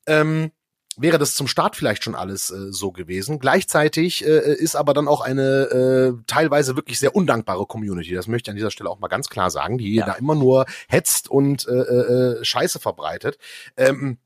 ähm, 0.07 0.53
wäre 0.97 1.19
das 1.19 1.35
zum 1.35 1.49
Start 1.49 1.75
vielleicht 1.75 2.05
schon 2.05 2.15
alles 2.15 2.51
äh, 2.51 2.73
so 2.73 2.93
gewesen. 2.93 3.41
Gleichzeitig 3.41 4.25
äh, 4.25 4.55
ist 4.55 4.77
aber 4.77 4.95
dann 4.95 5.09
auch 5.09 5.21
eine 5.21 5.43
äh, 5.43 6.23
teilweise 6.29 6.77
wirklich 6.77 7.01
sehr 7.01 7.17
undankbare 7.17 7.67
Community. 7.67 8.15
Das 8.15 8.29
möchte 8.29 8.49
ich 8.49 8.53
an 8.53 8.57
dieser 8.57 8.71
Stelle 8.71 8.89
auch 8.89 9.01
mal 9.01 9.09
ganz 9.09 9.29
klar 9.29 9.51
sagen, 9.51 9.79
die 9.79 9.97
ja. 9.97 10.07
da 10.07 10.13
immer 10.13 10.37
nur 10.37 10.67
hetzt 10.89 11.29
und 11.29 11.67
äh, 11.67 11.73
äh, 11.73 12.45
Scheiße 12.45 12.79
verbreitet. 12.79 13.37
Ähm, 13.77 14.19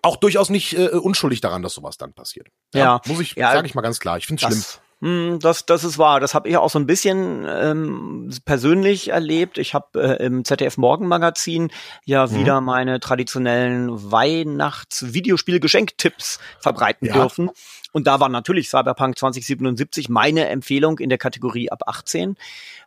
auch 0.00 0.16
durchaus 0.16 0.48
nicht 0.48 0.72
äh, 0.72 0.88
unschuldig 0.88 1.42
daran, 1.42 1.62
dass 1.62 1.74
sowas 1.74 1.98
dann 1.98 2.14
passiert. 2.14 2.48
Ja, 2.72 2.80
ja. 2.80 3.00
muss 3.06 3.20
ich, 3.20 3.34
ja, 3.34 3.52
sage 3.52 3.66
ich 3.66 3.74
mal 3.74 3.82
ganz 3.82 4.00
klar. 4.00 4.16
Ich 4.16 4.26
finde 4.26 4.46
es 4.46 4.48
schlimm. 4.48 4.89
Hm, 5.02 5.38
das, 5.40 5.64
das 5.64 5.82
ist 5.82 5.96
wahr. 5.96 6.20
Das 6.20 6.34
habe 6.34 6.46
ich 6.48 6.58
auch 6.58 6.68
so 6.68 6.78
ein 6.78 6.86
bisschen 6.86 7.46
ähm, 7.48 8.30
persönlich 8.44 9.08
erlebt. 9.08 9.56
Ich 9.56 9.72
habe 9.72 10.18
äh, 10.18 10.24
im 10.24 10.44
ZDF 10.44 10.76
Morgenmagazin 10.76 11.70
ja 12.04 12.26
mhm. 12.26 12.36
wieder 12.36 12.60
meine 12.60 13.00
traditionellen 13.00 14.12
Weihnachts-Videospiel-Geschenktipps 14.12 16.38
verbreiten 16.58 17.08
ja. 17.08 17.14
dürfen. 17.14 17.48
Und 17.92 18.06
da 18.06 18.20
war 18.20 18.28
natürlich 18.28 18.68
Cyberpunk 18.68 19.18
2077 19.18 20.10
meine 20.10 20.48
Empfehlung 20.48 20.98
in 20.98 21.08
der 21.08 21.18
Kategorie 21.18 21.70
ab 21.70 21.84
18. 21.86 22.36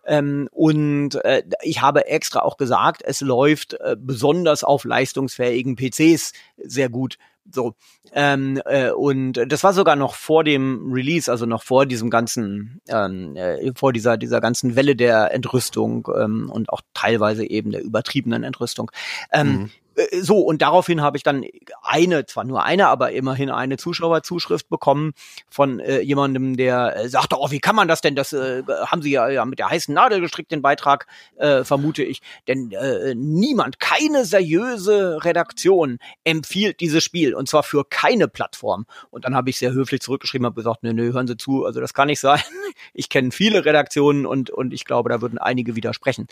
Ähm, 0.05 0.50
und 0.51 1.15
äh, 1.25 1.41
ich 1.63 1.82
habe 1.82 2.05
extra 2.05 2.41
auch 2.41 2.58
gesagt, 2.58 3.01
es 3.03 3.22
läuft 3.22 3.74
äh, 3.74 3.96
besonders 3.98 4.63
auf 4.63 4.84
leistungsfähigen 4.84 5.75
PCs 5.75 6.34
sehr 6.58 6.89
gut. 6.89 7.17
So. 7.51 7.75
Ähm, 8.13 8.62
äh, 8.65 8.91
und 8.91 9.33
das 9.33 9.63
war 9.63 9.73
sogar 9.73 9.95
noch 9.95 10.15
vor 10.15 10.43
dem 10.43 10.91
Release, 10.91 11.29
also 11.29 11.45
noch 11.45 11.63
vor 11.63 11.85
diesem 11.85 12.09
ganzen, 12.09 12.81
ähm, 12.88 13.35
äh, 13.35 13.71
vor 13.75 13.91
dieser, 13.93 14.17
dieser 14.17 14.39
ganzen 14.41 14.75
Welle 14.75 14.95
der 14.95 15.33
Entrüstung 15.33 16.07
ähm, 16.17 16.50
und 16.50 16.69
auch 16.69 16.81
teilweise 16.93 17.45
eben 17.45 17.71
der 17.71 17.83
übertriebenen 17.83 18.43
Entrüstung. 18.43 18.91
Ähm, 19.31 19.47
mhm. 19.47 19.71
Äh, 19.95 20.21
so, 20.21 20.39
und 20.39 20.62
daraufhin 20.62 21.01
habe 21.01 21.17
ich 21.17 21.23
dann 21.23 21.43
eine, 21.81 22.25
zwar 22.25 22.43
nur 22.43 22.63
eine, 22.63 22.88
aber 22.88 23.12
immerhin 23.12 23.50
eine 23.50 23.77
Zuschauerzuschrift 23.77 24.69
bekommen 24.69 25.13
von 25.50 25.79
äh, 25.79 26.01
jemandem, 26.01 26.57
der 26.57 26.95
äh, 26.95 27.09
sagte, 27.09 27.38
oh, 27.39 27.51
wie 27.51 27.59
kann 27.59 27.75
man 27.75 27.88
das 27.88 28.01
denn? 28.01 28.15
Das 28.15 28.33
äh, 28.33 28.63
haben 28.85 29.01
sie 29.01 29.12
ja, 29.12 29.29
ja 29.29 29.45
mit 29.45 29.59
der 29.59 29.69
heißen 29.69 29.93
Nadel 29.93 30.21
gestrickt, 30.21 30.51
den 30.51 30.62
Beitrag, 30.62 31.07
äh, 31.35 31.63
vermute 31.63 32.03
ich. 32.03 32.21
Denn 32.47 32.71
äh, 32.71 33.15
niemand, 33.15 33.79
keine 33.79 34.25
seriöse 34.25 35.23
Redaktion 35.23 36.00
empfiehlt 36.23 36.79
dieses 36.79 37.03
Spiel 37.03 37.33
und 37.33 37.47
zwar 37.47 37.63
für 37.63 37.85
keine 37.85 38.27
Plattform. 38.27 38.85
Und 39.12 39.25
dann 39.25 39.35
habe 39.35 39.50
ich 39.50 39.57
sehr 39.57 39.73
höflich 39.73 40.01
zurückgeschrieben, 40.01 40.45
habe 40.45 40.55
gesagt, 40.55 40.83
nö, 40.83 40.93
nö, 40.93 41.13
hören 41.13 41.27
Sie 41.27 41.38
zu, 41.38 41.65
also 41.65 41.79
das 41.79 41.93
kann 41.93 42.07
nicht 42.07 42.19
sein. 42.19 42.41
Ich 42.93 43.09
kenne 43.09 43.31
viele 43.31 43.65
Redaktionen 43.65 44.25
und, 44.25 44.50
und 44.50 44.73
ich 44.73 44.83
glaube, 44.83 45.09
da 45.09 45.21
würden 45.21 45.38
einige 45.38 45.75
widersprechen. 45.75 46.27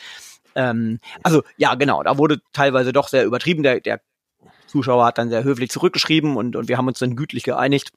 Ähm, 0.55 0.99
also 1.23 1.43
ja, 1.57 1.75
genau, 1.75 2.03
da 2.03 2.17
wurde 2.17 2.41
teilweise 2.53 2.93
doch 2.93 3.07
sehr 3.07 3.25
übertrieben. 3.25 3.50
Der, 3.59 3.79
der 3.79 4.01
Zuschauer 4.67 5.05
hat 5.05 5.17
dann 5.17 5.29
sehr 5.29 5.43
höflich 5.43 5.69
zurückgeschrieben 5.69 6.37
und, 6.37 6.55
und 6.55 6.67
wir 6.69 6.77
haben 6.77 6.87
uns 6.87 6.99
dann 6.99 7.15
gütlich 7.15 7.43
geeinigt. 7.43 7.91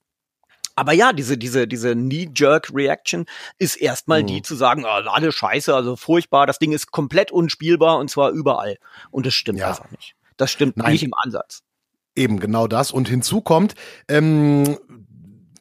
Aber 0.77 0.93
ja, 0.93 1.13
diese, 1.13 1.39
diese, 1.39 1.69
diese 1.69 1.93
Knee-Jerk-Reaction 1.95 3.27
ist 3.59 3.77
erstmal 3.77 4.23
mhm. 4.23 4.27
die 4.27 4.43
zu 4.43 4.57
sagen, 4.57 4.85
oh, 4.85 4.89
alle 4.89 5.31
scheiße, 5.31 5.75
also 5.75 5.95
furchtbar, 5.97 6.47
das 6.47 6.59
Ding 6.59 6.73
ist 6.73 6.91
komplett 6.91 7.31
unspielbar 7.31 7.99
und 7.99 8.11
zwar 8.11 8.31
überall. 8.31 8.77
Und 9.11 9.25
das 9.27 9.35
stimmt 9.35 9.61
ja. 9.61 9.69
einfach 9.69 9.91
nicht. 9.93 10.17
Das 10.37 10.51
stimmt 10.51 10.77
Nein. 10.77 10.93
nicht 10.93 11.05
im 11.05 11.15
Ansatz. 11.15 11.63
Eben 12.17 12.41
genau 12.41 12.67
das. 12.67 12.91
Und 12.91 13.09
hinzu 13.09 13.41
kommt, 13.41 13.75
ähm, 14.09 14.79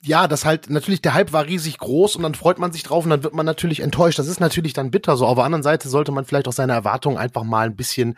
ja, 0.01 0.27
das 0.27 0.45
halt 0.45 0.69
natürlich 0.69 1.01
der 1.01 1.13
Hype 1.13 1.31
war 1.31 1.45
riesig 1.45 1.77
groß 1.77 2.15
und 2.15 2.23
dann 2.23 2.35
freut 2.35 2.59
man 2.59 2.73
sich 2.73 2.83
drauf 2.83 3.05
und 3.05 3.09
dann 3.11 3.23
wird 3.23 3.33
man 3.33 3.45
natürlich 3.45 3.79
enttäuscht. 3.79 4.19
Das 4.19 4.27
ist 4.27 4.39
natürlich 4.39 4.73
dann 4.73 4.91
bitter 4.91 5.15
so. 5.15 5.25
Auf 5.25 5.35
der 5.35 5.45
anderen 5.45 5.63
Seite 5.63 5.89
sollte 5.89 6.11
man 6.11 6.25
vielleicht 6.25 6.47
auch 6.47 6.53
seine 6.53 6.73
Erwartungen 6.73 7.17
einfach 7.17 7.43
mal 7.43 7.67
ein 7.67 7.75
bisschen 7.75 8.17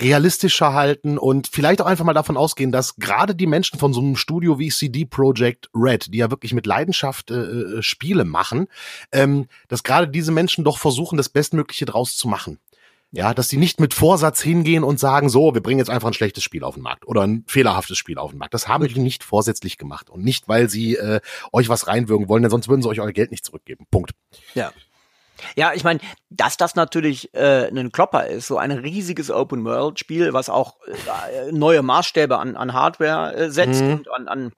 realistischer 0.00 0.72
halten 0.72 1.18
und 1.18 1.48
vielleicht 1.48 1.80
auch 1.80 1.86
einfach 1.86 2.04
mal 2.04 2.14
davon 2.14 2.36
ausgehen, 2.36 2.72
dass 2.72 2.96
gerade 2.96 3.34
die 3.34 3.46
Menschen 3.46 3.78
von 3.78 3.92
so 3.92 4.00
einem 4.00 4.16
Studio 4.16 4.58
wie 4.58 4.70
CD 4.70 5.04
Projekt 5.04 5.68
Red, 5.74 6.12
die 6.12 6.18
ja 6.18 6.30
wirklich 6.30 6.54
mit 6.54 6.66
Leidenschaft 6.66 7.30
äh, 7.30 7.34
äh 7.34 7.82
Spiele 7.82 8.24
machen, 8.24 8.68
ähm, 9.12 9.46
dass 9.68 9.82
gerade 9.82 10.08
diese 10.08 10.32
Menschen 10.32 10.64
doch 10.64 10.78
versuchen, 10.78 11.16
das 11.16 11.28
Bestmögliche 11.28 11.86
draus 11.86 12.16
zu 12.16 12.28
machen. 12.28 12.58
Ja, 13.10 13.32
dass 13.32 13.48
die 13.48 13.56
nicht 13.56 13.80
mit 13.80 13.94
Vorsatz 13.94 14.42
hingehen 14.42 14.84
und 14.84 15.00
sagen, 15.00 15.30
so, 15.30 15.54
wir 15.54 15.62
bringen 15.62 15.78
jetzt 15.78 15.88
einfach 15.88 16.08
ein 16.08 16.14
schlechtes 16.14 16.44
Spiel 16.44 16.62
auf 16.62 16.74
den 16.74 16.82
Markt 16.82 17.06
oder 17.06 17.22
ein 17.22 17.42
fehlerhaftes 17.46 17.96
Spiel 17.96 18.18
auf 18.18 18.32
den 18.32 18.38
Markt. 18.38 18.52
Das 18.52 18.68
haben 18.68 18.86
die 18.86 19.00
nicht 19.00 19.24
vorsätzlich 19.24 19.78
gemacht 19.78 20.10
und 20.10 20.22
nicht, 20.22 20.46
weil 20.46 20.68
sie 20.68 20.96
äh, 20.96 21.20
euch 21.50 21.70
was 21.70 21.86
reinwirken 21.86 22.28
wollen, 22.28 22.42
denn 22.42 22.50
sonst 22.50 22.68
würden 22.68 22.82
sie 22.82 22.88
euch 22.88 23.00
euer 23.00 23.12
Geld 23.12 23.30
nicht 23.30 23.46
zurückgeben. 23.46 23.86
Punkt. 23.90 24.12
Ja. 24.54 24.72
Ja, 25.56 25.72
ich 25.74 25.84
meine, 25.84 26.00
dass 26.30 26.56
das 26.56 26.74
natürlich 26.74 27.34
äh, 27.34 27.68
ein 27.68 27.92
Klopper 27.92 28.26
ist, 28.26 28.46
so 28.46 28.58
ein 28.58 28.72
riesiges 28.72 29.30
Open-World-Spiel, 29.30 30.32
was 30.32 30.48
auch 30.50 30.76
äh, 30.86 31.52
neue 31.52 31.82
Maßstäbe 31.82 32.38
an, 32.38 32.56
an 32.56 32.72
Hardware 32.72 33.34
äh, 33.34 33.50
setzt 33.50 33.82
mhm. 33.82 33.92
und 33.92 34.10
an, 34.10 34.28
an 34.28 34.52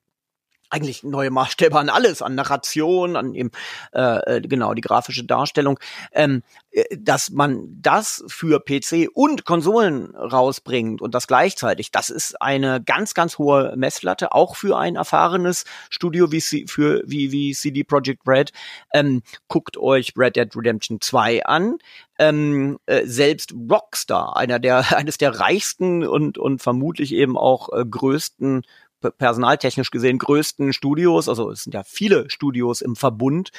eigentlich 0.70 1.02
neue 1.02 1.30
Maßstäbe 1.30 1.78
an 1.78 1.88
alles, 1.88 2.22
an 2.22 2.34
Narration, 2.34 3.16
an 3.16 3.34
eben 3.34 3.50
äh, 3.92 4.36
äh, 4.36 4.40
genau 4.40 4.74
die 4.74 4.80
grafische 4.80 5.24
Darstellung, 5.24 5.78
ähm, 6.12 6.42
äh, 6.70 6.84
dass 6.96 7.30
man 7.30 7.66
das 7.80 8.24
für 8.28 8.60
PC 8.60 9.08
und 9.12 9.44
Konsolen 9.44 10.14
rausbringt 10.14 11.02
und 11.02 11.14
das 11.14 11.26
gleichzeitig, 11.26 11.90
das 11.90 12.08
ist 12.08 12.40
eine 12.40 12.82
ganz 12.82 13.14
ganz 13.14 13.38
hohe 13.38 13.74
Messlatte, 13.76 14.32
auch 14.32 14.56
für 14.56 14.78
ein 14.78 14.96
erfahrenes 14.96 15.64
Studio 15.90 16.30
wie 16.32 16.40
C 16.40 16.64
für 16.68 17.02
wie 17.06 17.32
wie 17.32 17.52
CD 17.52 17.84
Projekt 17.84 18.22
Red. 18.26 18.52
Ähm, 18.94 19.22
guckt 19.48 19.76
euch 19.76 20.12
Red 20.16 20.36
Dead 20.36 20.56
Redemption 20.56 21.00
2 21.00 21.44
an. 21.44 21.78
Ähm, 22.18 22.78
äh, 22.86 23.06
selbst 23.06 23.54
Rockstar, 23.70 24.36
einer 24.36 24.58
der 24.58 24.84
eines 24.96 25.18
der 25.18 25.40
reichsten 25.40 26.06
und 26.06 26.38
und 26.38 26.62
vermutlich 26.62 27.12
eben 27.12 27.36
auch 27.36 27.70
äh, 27.72 27.84
größten 27.84 28.62
personaltechnisch 29.00 29.90
gesehen 29.90 30.19
größten 30.19 30.73
Studios, 30.73 31.28
also 31.28 31.50
es 31.50 31.64
sind 31.64 31.75
ja 31.75 31.83
viele 31.83 32.28
Studios 32.30 32.80
im 32.80 32.97
Verbund, 32.97 33.50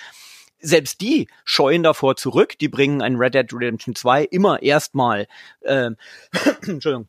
selbst 0.62 1.02
die 1.02 1.28
scheuen 1.44 1.84
davor 1.84 2.16
zurück. 2.16 2.58
Die 2.60 2.70
bringen 2.70 3.02
ein 3.02 3.16
Red 3.16 3.34
Dead 3.34 3.52
Redemption 3.52 3.96
2 3.96 4.26
immer 4.26 4.62
erstmal, 4.62 5.28
äh, 5.62 5.90
Entschuldigung, 6.68 7.08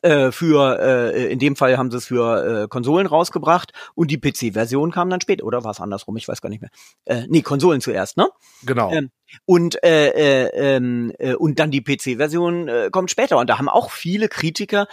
äh, 0.00 0.32
für, 0.32 0.78
äh, 0.80 1.30
in 1.30 1.38
dem 1.38 1.54
Fall 1.54 1.76
haben 1.76 1.90
sie 1.90 1.98
es 1.98 2.06
für 2.06 2.62
äh, 2.64 2.68
Konsolen 2.68 3.06
rausgebracht 3.06 3.72
und 3.94 4.10
die 4.10 4.18
PC-Version 4.18 4.90
kam 4.90 5.10
dann 5.10 5.20
später, 5.20 5.44
oder 5.44 5.64
war 5.64 5.70
es 5.70 5.80
andersrum? 5.80 6.16
Ich 6.16 6.26
weiß 6.26 6.40
gar 6.40 6.48
nicht 6.48 6.62
mehr. 6.62 6.70
Äh, 7.04 7.26
nee, 7.28 7.42
Konsolen 7.42 7.80
zuerst, 7.80 8.16
ne? 8.16 8.28
Genau. 8.64 8.90
Ähm, 8.90 9.10
und 9.44 9.82
äh, 9.84 10.08
äh, 10.08 10.76
ähm, 10.76 11.12
äh, 11.18 11.34
und 11.34 11.58
dann 11.58 11.70
die 11.70 11.82
PC-Version 11.82 12.68
äh, 12.68 12.88
kommt 12.90 13.10
später 13.10 13.36
und 13.38 13.50
da 13.50 13.58
haben 13.58 13.68
auch 13.68 13.90
viele 13.90 14.28
Kritiker 14.28 14.86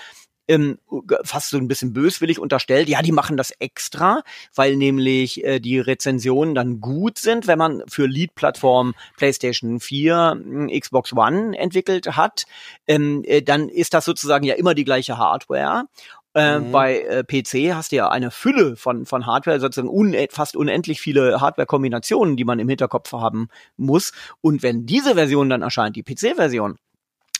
ähm, 0.49 0.79
fast 1.23 1.51
so 1.51 1.57
ein 1.57 1.67
bisschen 1.67 1.93
böswillig 1.93 2.39
unterstellt, 2.39 2.89
ja, 2.89 3.01
die 3.01 3.11
machen 3.11 3.37
das 3.37 3.51
extra, 3.51 4.23
weil 4.55 4.75
nämlich 4.75 5.43
äh, 5.45 5.59
die 5.59 5.79
Rezensionen 5.79 6.55
dann 6.55 6.81
gut 6.81 7.19
sind, 7.19 7.47
wenn 7.47 7.59
man 7.59 7.83
für 7.87 8.07
Lead-Plattform 8.07 8.95
PlayStation 9.15 9.79
4, 9.79 10.67
äh, 10.69 10.79
Xbox 10.79 11.13
One 11.13 11.57
entwickelt 11.57 12.17
hat, 12.17 12.45
ähm, 12.87 13.23
äh, 13.25 13.43
dann 13.43 13.69
ist 13.69 13.93
das 13.93 14.05
sozusagen 14.05 14.43
ja 14.43 14.55
immer 14.55 14.73
die 14.73 14.85
gleiche 14.85 15.17
Hardware. 15.19 15.85
Äh, 16.33 16.59
mhm. 16.59 16.71
Bei 16.71 16.99
äh, 16.99 17.23
PC 17.23 17.75
hast 17.75 17.91
du 17.91 17.97
ja 17.97 18.09
eine 18.09 18.31
Fülle 18.31 18.75
von, 18.75 19.05
von 19.05 19.27
Hardware, 19.27 19.59
sozusagen 19.59 19.89
un 19.89 20.15
fast 20.31 20.55
unendlich 20.55 20.99
viele 20.99 21.41
Hardware-Kombinationen, 21.41 22.37
die 22.37 22.45
man 22.45 22.59
im 22.59 22.69
Hinterkopf 22.69 23.11
haben 23.13 23.49
muss. 23.77 24.13
Und 24.41 24.63
wenn 24.63 24.85
diese 24.85 25.15
Version 25.15 25.49
dann 25.49 25.61
erscheint, 25.61 25.95
die 25.95 26.03
PC-Version, 26.03 26.77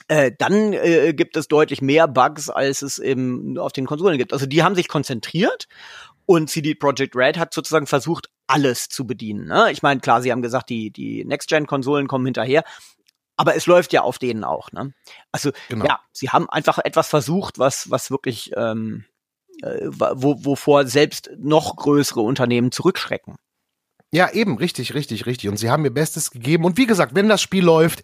äh, 0.10 0.32
dann 0.38 0.74
äh, 0.74 1.14
gibt 1.14 1.38
es 1.38 1.48
deutlich 1.48 1.82
mehr 1.82 2.08
Bugs, 2.08 2.50
als 2.50 2.82
es 2.82 2.98
eben 2.98 3.58
auf 3.58 3.72
den 3.72 3.86
Konsolen 3.86 4.18
gibt. 4.18 4.34
Also 4.34 4.48
die 4.48 4.64
haben 4.64 4.76
sich 4.76 4.88
konzentriert 4.88 5.68
und 6.26 6.50
CD 6.50 6.76
Projekt 6.76 7.16
Red 7.16 7.38
hat 7.38 7.54
sozusagen 7.54 7.88
versucht, 7.88 8.30
alles 8.48 8.90
zu 8.90 9.06
bedienen. 9.06 9.46
Ne? 9.46 9.72
Ich 9.72 9.84
meine, 9.84 10.00
klar, 10.02 10.22
sie 10.22 10.32
haben 10.32 10.42
gesagt, 10.42 10.70
die, 10.70 10.92
die 10.92 11.24
Next-Gen-Konsolen 11.26 12.08
kommen 12.08 12.26
hinterher, 12.26 12.64
aber 13.38 13.56
es 13.56 13.68
läuft 13.68 13.94
ja 13.94 14.02
auf 14.02 14.18
denen 14.18 14.44
auch. 14.44 14.72
Ne? 14.72 14.94
Also 15.32 15.52
genau. 15.70 15.86
ja, 15.86 16.00
sie 16.12 16.30
haben 16.30 16.50
einfach 16.50 16.80
etwas 16.80 17.08
versucht, 17.08 17.60
was, 17.60 17.92
was 17.92 18.10
wirklich, 18.10 18.52
ähm, 18.58 19.06
äh, 19.62 19.88
wo, 19.90 20.44
wovor 20.44 20.88
selbst 20.88 21.30
noch 21.38 21.76
größere 21.76 22.22
Unternehmen 22.22 22.72
zurückschrecken. 22.72 23.36
Ja, 24.12 24.32
eben, 24.32 24.58
richtig, 24.58 24.96
richtig, 24.96 25.28
richtig. 25.28 25.50
Und 25.50 25.58
sie 25.58 25.70
haben 25.70 25.86
ihr 25.86 25.94
Bestes 25.94 26.32
gegeben. 26.32 26.66
Und 26.66 26.80
wie 26.80 26.88
gesagt, 26.88 27.14
wenn 27.14 27.30
das 27.30 27.44
Spiel 27.44 27.64
läuft, 27.64 28.02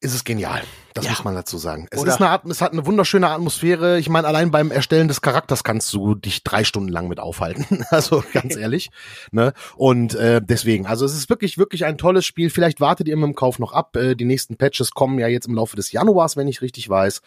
ist 0.00 0.14
es 0.14 0.24
genial. 0.24 0.62
Das 0.94 1.04
ja. 1.04 1.10
muss 1.12 1.24
man 1.24 1.34
dazu 1.34 1.58
sagen. 1.58 1.86
Es 1.90 2.00
Oder 2.00 2.12
ist 2.12 2.20
eine 2.20 2.30
Art, 2.30 2.44
es 2.46 2.60
hat 2.62 2.72
eine 2.72 2.86
wunderschöne 2.86 3.28
Atmosphäre. 3.28 3.98
Ich 3.98 4.08
meine, 4.08 4.26
allein 4.26 4.50
beim 4.50 4.70
Erstellen 4.70 5.08
des 5.08 5.20
Charakters 5.20 5.62
kannst 5.62 5.92
du 5.92 6.14
dich 6.14 6.42
drei 6.42 6.64
Stunden 6.64 6.88
lang 6.88 7.08
mit 7.08 7.20
aufhalten. 7.20 7.84
Also 7.90 8.22
ganz 8.32 8.56
ehrlich. 8.56 8.90
ne? 9.30 9.52
Und 9.76 10.14
äh, 10.14 10.40
deswegen, 10.42 10.86
also 10.86 11.04
es 11.04 11.14
ist 11.14 11.28
wirklich, 11.28 11.58
wirklich 11.58 11.84
ein 11.84 11.98
tolles 11.98 12.24
Spiel. 12.24 12.50
Vielleicht 12.50 12.80
wartet 12.80 13.08
ihr 13.08 13.16
mit 13.16 13.26
dem 13.26 13.34
Kauf 13.34 13.58
noch 13.58 13.72
ab. 13.72 13.96
Äh, 13.96 14.14
die 14.14 14.24
nächsten 14.24 14.56
Patches 14.56 14.92
kommen 14.92 15.18
ja 15.18 15.28
jetzt 15.28 15.46
im 15.46 15.54
Laufe 15.54 15.76
des 15.76 15.92
Januars, 15.92 16.36
wenn 16.36 16.48
ich 16.48 16.62
richtig 16.62 16.88
weiß. 16.88 17.20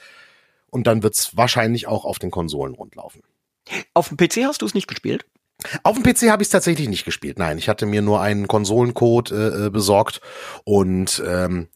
Und 0.69 0.87
dann 0.87 1.03
wird's 1.03 1.37
wahrscheinlich 1.37 1.87
auch 1.87 2.05
auf 2.05 2.17
den 2.19 2.31
Konsolen 2.31 2.73
rundlaufen. 2.73 3.21
Auf 3.93 4.09
dem 4.09 4.17
PC 4.17 4.45
hast 4.45 4.61
du 4.61 4.65
es 4.65 4.73
nicht 4.73 4.87
gespielt? 4.87 5.25
Auf 5.83 5.95
dem 5.95 6.03
PC 6.03 6.29
habe 6.31 6.41
ich 6.41 6.47
es 6.47 6.51
tatsächlich 6.51 6.89
nicht 6.89 7.05
gespielt. 7.05 7.37
Nein, 7.37 7.57
ich 7.57 7.69
hatte 7.69 7.85
mir 7.85 8.01
nur 8.01 8.21
einen 8.21 8.47
Konsolencode 8.47 9.31
äh, 9.31 9.65
äh 9.65 9.69
besorgt 9.69 10.21
und 10.65 11.21
ähm, 11.25 11.67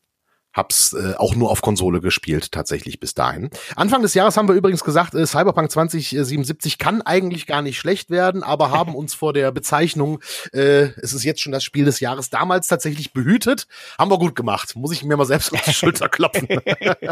Hab's 0.57 0.93
äh, 0.93 1.13
auch 1.17 1.35
nur 1.35 1.51
auf 1.51 1.61
Konsole 1.61 2.01
gespielt, 2.01 2.51
tatsächlich 2.51 2.99
bis 2.99 3.13
dahin. 3.13 3.51
Anfang 3.75 4.01
des 4.01 4.15
Jahres 4.15 4.35
haben 4.35 4.47
wir 4.47 4.55
übrigens 4.55 4.83
gesagt, 4.83 5.13
äh, 5.13 5.25
Cyberpunk 5.25 5.71
2077 5.71 6.79
kann 6.79 7.03
eigentlich 7.03 7.45
gar 7.45 7.61
nicht 7.61 7.77
schlecht 7.77 8.09
werden, 8.09 8.41
aber 8.41 8.71
haben 8.71 8.95
uns 8.95 9.13
vor 9.13 9.33
der 9.33 9.51
Bezeichnung, 9.51 10.19
äh, 10.53 10.89
es 11.01 11.13
ist 11.13 11.23
jetzt 11.23 11.41
schon 11.41 11.51
das 11.51 11.63
Spiel 11.63 11.85
des 11.85 11.99
Jahres, 11.99 12.31
damals 12.31 12.67
tatsächlich 12.67 13.13
behütet. 13.13 13.67
Haben 13.99 14.11
wir 14.11 14.17
gut 14.17 14.35
gemacht. 14.35 14.75
Muss 14.75 14.91
ich 14.91 15.03
mir 15.03 15.15
mal 15.15 15.25
selbst 15.25 15.53
auf 15.53 15.61
die 15.61 15.73
Schulter 15.73 16.09
klopfen. 16.09 16.47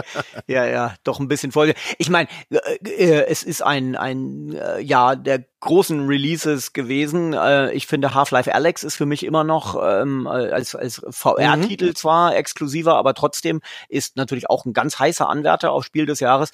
ja, 0.47 0.65
ja, 0.65 0.95
doch 1.03 1.19
ein 1.19 1.27
bisschen 1.27 1.51
Folge. 1.51 1.75
Ich 1.97 2.09
meine, 2.09 2.27
äh, 2.49 2.57
äh, 2.83 3.27
es 3.27 3.43
ist 3.43 3.61
ein, 3.61 3.95
ein 3.95 4.53
äh, 4.53 4.81
ja, 4.81 5.15
der 5.15 5.45
großen 5.65 6.07
Releases 6.07 6.71
gewesen. 6.71 7.33
Äh, 7.33 7.73
ich 7.73 7.87
finde 7.87 8.13
Half-Life 8.13 8.53
Alex 8.53 8.83
ist 8.83 8.95
für 8.95 9.05
mich 9.05 9.25
immer 9.25 9.43
noch 9.43 9.75
ähm, 9.83 10.27
als, 10.27 10.75
als 10.75 11.05
VR-Titel 11.09 11.89
mhm. 11.89 11.95
zwar 11.95 12.35
exklusiver, 12.35 12.95
aber 12.95 13.13
trotzdem 13.13 13.61
ist 13.89 14.15
natürlich 14.15 14.49
auch 14.49 14.65
ein 14.65 14.73
ganz 14.73 14.97
heißer 14.97 15.27
Anwärter 15.27 15.71
auf 15.71 15.83
Spiel 15.83 16.05
des 16.05 16.21
Jahres. 16.21 16.51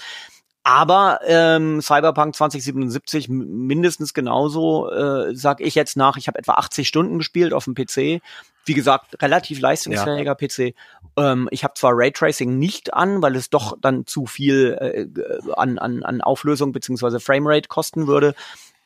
Aber 0.64 1.20
ähm, 1.26 1.82
Cyberpunk 1.82 2.36
2077 2.36 3.30
mindestens 3.30 4.14
genauso, 4.14 4.92
äh, 4.92 5.36
sag 5.36 5.60
ich 5.60 5.74
jetzt 5.74 5.98
nach. 5.98 6.18
Ich 6.18 6.28
habe 6.28 6.38
etwa 6.38 6.54
80 6.54 6.88
Stunden 6.88 7.18
gespielt 7.18 7.54
auf 7.54 7.66
dem 7.66 7.74
PC. 7.74 8.22
Wie 8.66 8.74
gesagt, 8.76 9.24
relativ 9.24 9.60
leistungsfähiger 9.60 10.38
ja. 10.40 10.70
PC. 10.70 10.76
Ähm, 11.18 11.50
ich 11.50 11.64
habe 11.64 11.74
zwar 11.74 11.94
Raytracing 11.96 12.60
nicht 12.60 12.94
an, 12.94 13.24
weil 13.24 13.36
es 13.36 13.50
doch 13.50 13.76
dann 13.82 14.06
zu 14.06 14.28
viel 14.28 14.78
äh, 14.80 15.52
an, 15.54 15.80
an, 15.80 16.04
an 16.04 16.22
Auflösung 16.22 16.72
beziehungsweise 16.72 17.20
Framerate 17.20 17.68
kosten 17.68 18.06
würde. 18.06 18.36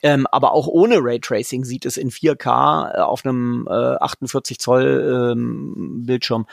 Ähm, 0.05 0.27
aber 0.27 0.51
auch 0.51 0.67
ohne 0.67 0.97
Raytracing 0.99 1.65
sieht 1.65 1.83
es 1.83 1.97
in 1.97 2.11
4K 2.11 2.93
äh, 2.93 3.01
auf 3.01 3.25
einem 3.25 3.67
äh, 3.67 3.73
48 3.73 4.59
Zoll 4.59 5.31
ähm, 5.33 6.03
Bildschirm 6.05 6.45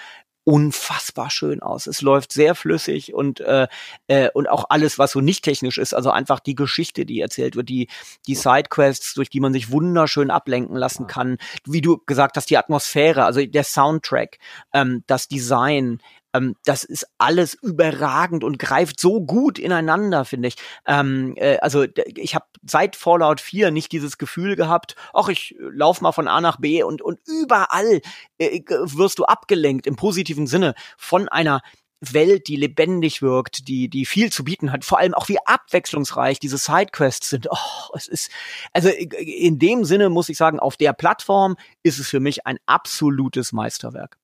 unfassbar 0.45 1.29
schön 1.29 1.61
aus. 1.61 1.87
Es 1.87 2.01
läuft 2.01 2.33
sehr 2.33 2.55
flüssig 2.55 3.13
und 3.13 3.41
äh, 3.41 3.69
äh, 4.09 4.31
und 4.33 4.49
auch 4.49 4.65
alles, 4.71 4.99
was 4.99 5.13
so 5.13 5.21
nicht 5.21 5.45
technisch 5.45 5.77
ist, 5.77 5.93
also 5.93 6.11
einfach 6.11 6.41
die 6.41 6.55
Geschichte, 6.55 7.05
die 7.05 7.21
erzählt 7.21 7.55
wird, 7.55 7.69
die 7.69 7.89
die 8.27 8.35
Sidequests, 8.35 9.13
durch 9.13 9.29
die 9.29 9.41
man 9.41 9.53
sich 9.53 9.71
wunderschön 9.71 10.31
ablenken 10.31 10.77
lassen 10.77 11.07
kann. 11.07 11.37
Wie 11.67 11.83
du 11.83 11.99
gesagt 12.07 12.39
hast, 12.39 12.49
die 12.49 12.57
Atmosphäre, 12.57 13.27
also 13.27 13.45
der 13.45 13.65
Soundtrack, 13.65 14.39
ähm, 14.73 15.05
das 15.07 15.29
Design, 15.29 16.01
ähm, 16.33 16.55
das 16.65 16.85
ist 16.85 17.07
alles 17.19 17.55
überragend 17.55 18.45
und 18.45 18.59
greift 18.59 19.01
so 19.01 19.21
gut 19.21 19.59
ineinander, 19.59 20.25
finde 20.25 20.49
ich. 20.49 20.57
Ähm, 20.87 21.35
äh, 21.37 21.59
also 21.59 21.85
ich 22.17 22.35
habe 22.35 22.47
seit 22.65 22.97
Fallout 22.97 23.41
4 23.41 23.71
nicht 23.71 23.93
dieses 23.93 24.19
Gefühl 24.19 24.57
gehabt, 24.57 24.97
ach, 25.13 25.29
ich 25.29 25.55
lauf 25.59 26.01
mal 26.01 26.13
von 26.13 26.29
A 26.29 26.41
nach 26.41 26.59
B 26.59 26.83
und, 26.83 27.03
und 27.03 27.19
überall 27.27 28.01
äh, 28.39 28.61
wirst 28.69 29.19
du 29.19 29.25
abgelenkt 29.25 29.87
im 29.87 29.97
positiven 29.97 30.47
Sinne 30.47 30.75
von 30.97 31.29
einer 31.29 31.61
Welt, 32.03 32.49
die 32.49 32.57
lebendig 32.57 33.23
wirkt, 33.23 33.69
die, 33.69 33.89
die 33.89 34.05
viel 34.07 34.33
zu 34.33 34.43
bieten 34.43 34.73
hat, 34.73 34.85
vor 34.85 34.99
allem 34.99 35.15
auch 35.15 35.29
wie 35.29 35.39
abwechslungsreich 35.45 36.41
diese 36.41 36.59
Sidequests 36.59 37.31
sind. 37.31 37.49
Oh, 37.51 37.95
es 37.95 38.09
ist, 38.09 38.31
also 38.73 38.89
in 38.89 39.59
dem 39.59 39.85
Sinne 39.85 40.09
muss 40.09 40.29
ich 40.29 40.37
sagen, 40.37 40.59
auf 40.59 40.77
der 40.77 40.93
Plattform 40.95 41.57
ist 41.83 42.01
es 42.01 42.09
für 42.09 42.21
mich 42.21 42.45
ein 42.45 42.59
absolutes 42.67 43.53
Meisterwerk. 43.53 44.19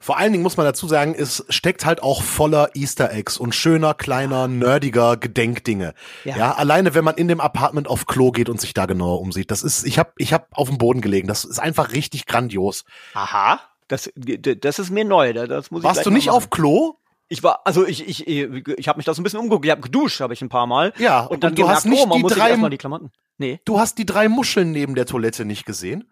Vor 0.00 0.18
allen 0.18 0.32
Dingen 0.32 0.42
muss 0.42 0.56
man 0.56 0.66
dazu 0.66 0.86
sagen, 0.88 1.14
es 1.16 1.44
steckt 1.48 1.84
halt 1.84 2.02
auch 2.02 2.22
voller 2.22 2.70
Easter 2.74 3.12
Eggs 3.12 3.36
und 3.36 3.54
schöner, 3.54 3.94
kleiner, 3.94 4.48
nerdiger 4.48 5.16
Gedenkdinge. 5.16 5.94
Ja. 6.24 6.36
ja, 6.36 6.52
alleine 6.52 6.94
wenn 6.94 7.04
man 7.04 7.16
in 7.16 7.28
dem 7.28 7.40
Apartment 7.40 7.88
auf 7.88 8.06
Klo 8.06 8.32
geht 8.32 8.48
und 8.48 8.60
sich 8.60 8.74
da 8.74 8.86
genauer 8.86 9.20
umsieht. 9.20 9.50
Das 9.50 9.62
ist, 9.62 9.84
ich 9.84 9.98
habe 9.98 10.12
ich 10.18 10.32
hab 10.32 10.48
auf 10.52 10.68
dem 10.68 10.78
Boden 10.78 11.00
gelegen. 11.00 11.28
Das 11.28 11.44
ist 11.44 11.58
einfach 11.58 11.92
richtig 11.92 12.26
grandios. 12.26 12.84
Aha. 13.14 13.60
Das, 13.88 14.10
das 14.16 14.78
ist 14.78 14.90
mir 14.90 15.04
neu. 15.04 15.32
Das 15.32 15.70
muss 15.70 15.80
ich 15.80 15.84
Warst 15.84 16.06
du 16.06 16.10
nicht 16.10 16.30
auf 16.30 16.50
Klo? 16.50 16.94
Ich 17.28 17.42
war, 17.42 17.60
also 17.64 17.86
ich, 17.86 18.06
ich, 18.06 18.26
ich, 18.26 18.68
ich 18.76 18.88
habe 18.88 18.98
mich 18.98 19.06
da 19.06 19.14
so 19.14 19.20
ein 19.20 19.24
bisschen 19.24 19.40
umgeguckt. 19.40 19.64
Ich 19.64 19.70
habe 19.70 19.80
geduscht, 19.80 20.20
habe 20.20 20.34
ich 20.34 20.42
ein 20.42 20.48
paar 20.48 20.66
Mal. 20.66 20.92
Ja. 20.98 21.20
Und 21.20 21.44
dann 21.44 21.52
und 21.52 21.58
du 21.58 21.68
hast 21.68 21.86
nicht 21.86 22.06
oh, 22.06 22.14
die 22.14 22.22
drei, 22.22 22.56
die 22.68 22.78
Klamotten. 22.78 23.10
Nee. 23.38 23.60
Du 23.64 23.80
hast 23.80 23.98
die 23.98 24.06
drei 24.06 24.28
Muscheln 24.28 24.70
neben 24.70 24.94
der 24.94 25.06
Toilette 25.06 25.44
nicht 25.44 25.64
gesehen? 25.64 26.11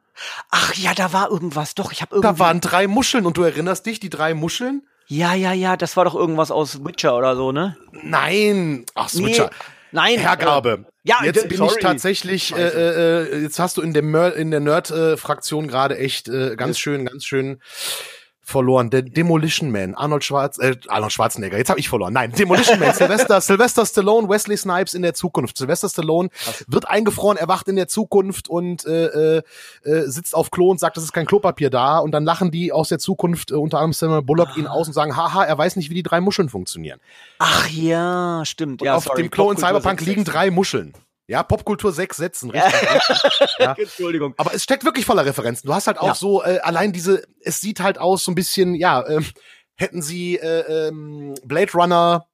Ach 0.51 0.75
ja, 0.75 0.95
da 0.95 1.13
war 1.13 1.31
irgendwas. 1.31 1.75
Doch, 1.75 1.93
ich 1.93 2.03
habe 2.03 2.17
irgendwie. 2.17 2.33
Da 2.33 2.39
waren 2.39 2.61
drei 2.61 2.87
Muscheln 2.87 3.27
und 3.27 3.37
du 3.37 3.43
erinnerst 3.43 3.87
dich, 3.87 4.01
die 4.01 4.11
drei 4.11 4.35
Muscheln? 4.35 4.83
Ja, 5.07 5.35
ja, 5.35 5.53
ja, 5.53 5.77
das 5.77 5.97
war 5.97 6.05
doch 6.05 6.15
irgendwas 6.15 6.51
aus 6.51 6.85
Witcher 6.85 7.17
oder 7.17 7.35
so, 7.35 7.51
ne? 7.51 7.77
Nein, 7.93 8.87
ach. 8.95 9.13
Nee. 9.15 9.43
Nein, 9.93 10.21
Hergabe. 10.21 10.85
Äh, 10.87 11.09
ja, 11.09 11.17
jetzt 11.25 11.49
bin 11.49 11.59
sorry. 11.59 11.75
ich 11.77 11.83
tatsächlich. 11.83 12.55
Äh, 12.55 12.69
äh, 12.69 13.43
jetzt 13.43 13.59
hast 13.59 13.77
du 13.77 13.83
in 13.83 13.93
der 13.93 14.37
in 14.37 14.51
der 14.51 14.61
Nerd-Fraktion 14.61 15.67
gerade 15.67 15.99
echt 15.99 16.29
äh, 16.29 16.55
ganz 16.57 16.79
schön, 16.79 17.07
ganz 17.07 17.25
schön 17.25 17.61
verloren. 18.51 18.91
Der 18.91 19.03
Demolition 19.03 19.71
Man, 19.71 19.95
Arnold 19.95 20.25
Schwarz, 20.25 20.59
äh, 20.59 20.77
Arnold 20.89 21.13
Schwarzenegger. 21.13 21.57
Jetzt 21.57 21.71
habe 21.71 21.81
ich 21.81 21.89
verloren. 21.89 22.13
Nein, 22.13 22.33
Demolition 22.33 22.79
Man, 22.79 22.95
Sylvester, 22.95 23.41
Sylvester 23.41 23.87
Stallone, 23.87 24.29
Wesley 24.29 24.57
Snipes 24.57 24.95
in 24.95 25.03
der 25.03 25.15
Zukunft. 25.15 25.57
Sylvester 25.57 25.89
Stallone 25.89 26.29
wird 26.67 26.89
eingefroren, 26.89 27.37
erwacht 27.37 27.69
in 27.69 27.77
der 27.77 27.89
Zukunft 27.89 28.49
und 28.49 28.85
äh, 28.87 29.39
äh, 29.39 29.43
äh, 29.85 30.03
sitzt 30.09 30.35
auf 30.35 30.51
Klo 30.51 30.71
und 30.71 30.81
sagt, 30.81 30.97
es 30.97 31.05
ist 31.05 31.13
kein 31.13 31.27
Klopapier 31.27 31.71
da. 31.71 31.99
Und 31.99 32.13
dann 32.13 32.25
lachen 32.25 32.51
die 32.51 32.73
aus 32.73 32.89
der 32.89 32.99
Zukunft, 32.99 33.51
äh, 33.51 33.55
unter 33.55 33.79
anderem 33.79 33.93
Samuel 33.93 34.23
Bullock, 34.23 34.57
ihn 34.57 34.67
aus 34.67 34.89
und 34.89 34.95
sagen, 34.95 35.17
haha, 35.17 35.45
er 35.45 35.57
weiß 35.57 35.77
nicht, 35.77 35.91
wie 35.91 35.95
die 35.95 36.03
drei 36.03 36.21
Muscheln 36.21 36.49
funktionieren. 36.49 37.01
Ach 37.39 37.69
ja, 37.71 38.43
stimmt. 38.45 38.83
Und 38.83 38.87
ja, 38.87 38.97
auf 38.97 39.05
sorry, 39.05 39.23
dem 39.23 39.31
Klo 39.31 39.51
in 39.51 39.57
Cyberpunk 39.57 40.01
liegen 40.03 40.25
drei 40.25 40.51
Muscheln. 40.51 40.95
Ja, 41.31 41.45
Popkultur 41.45 41.93
sechs 41.93 42.17
Sätzen, 42.17 42.51
richtig. 42.51 42.73
Ja. 43.61 43.75
Entschuldigung. 43.79 44.35
Aber 44.37 44.53
es 44.53 44.65
steckt 44.65 44.85
wirklich 44.85 45.07
voller 45.07 45.25
Referenzen. 45.25 45.69
Du 45.69 45.73
hast 45.73 45.87
halt 45.87 45.99
auch 45.99 46.09
ja. 46.09 46.15
so, 46.17 46.43
äh, 46.43 46.59
allein 46.61 46.93
diese, 46.93 47.23
es 47.41 47.61
sieht 47.61 47.79
halt 47.79 47.99
aus 47.99 48.25
so 48.25 48.33
ein 48.33 48.35
bisschen, 48.35 48.75
ja, 48.75 49.07
ähm, 49.07 49.25
hätten 49.77 50.03
sie 50.03 50.39
äh, 50.39 50.89
ähm, 50.89 51.35
Blade 51.45 51.71
Runner 51.73 52.27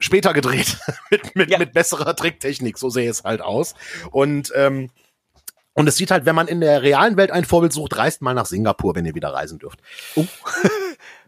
später 0.00 0.32
gedreht 0.32 0.78
mit, 1.10 1.36
mit, 1.36 1.50
ja. 1.50 1.58
mit 1.58 1.72
besserer 1.72 2.16
Tricktechnik, 2.16 2.76
so 2.76 2.90
sähe 2.90 3.08
es 3.08 3.22
halt 3.22 3.40
aus. 3.40 3.74
Und 4.10 4.52
ähm, 4.56 4.90
und 5.74 5.86
es 5.86 5.96
sieht 5.96 6.10
halt, 6.10 6.26
wenn 6.26 6.34
man 6.34 6.48
in 6.48 6.60
der 6.60 6.82
realen 6.82 7.16
Welt 7.16 7.30
ein 7.30 7.44
Vorbild 7.44 7.72
sucht, 7.72 7.96
reist 7.96 8.20
mal 8.20 8.34
nach 8.34 8.46
Singapur, 8.46 8.96
wenn 8.96 9.06
ihr 9.06 9.14
wieder 9.14 9.32
reisen 9.32 9.60
dürft. 9.60 9.80
Oh. 10.16 10.26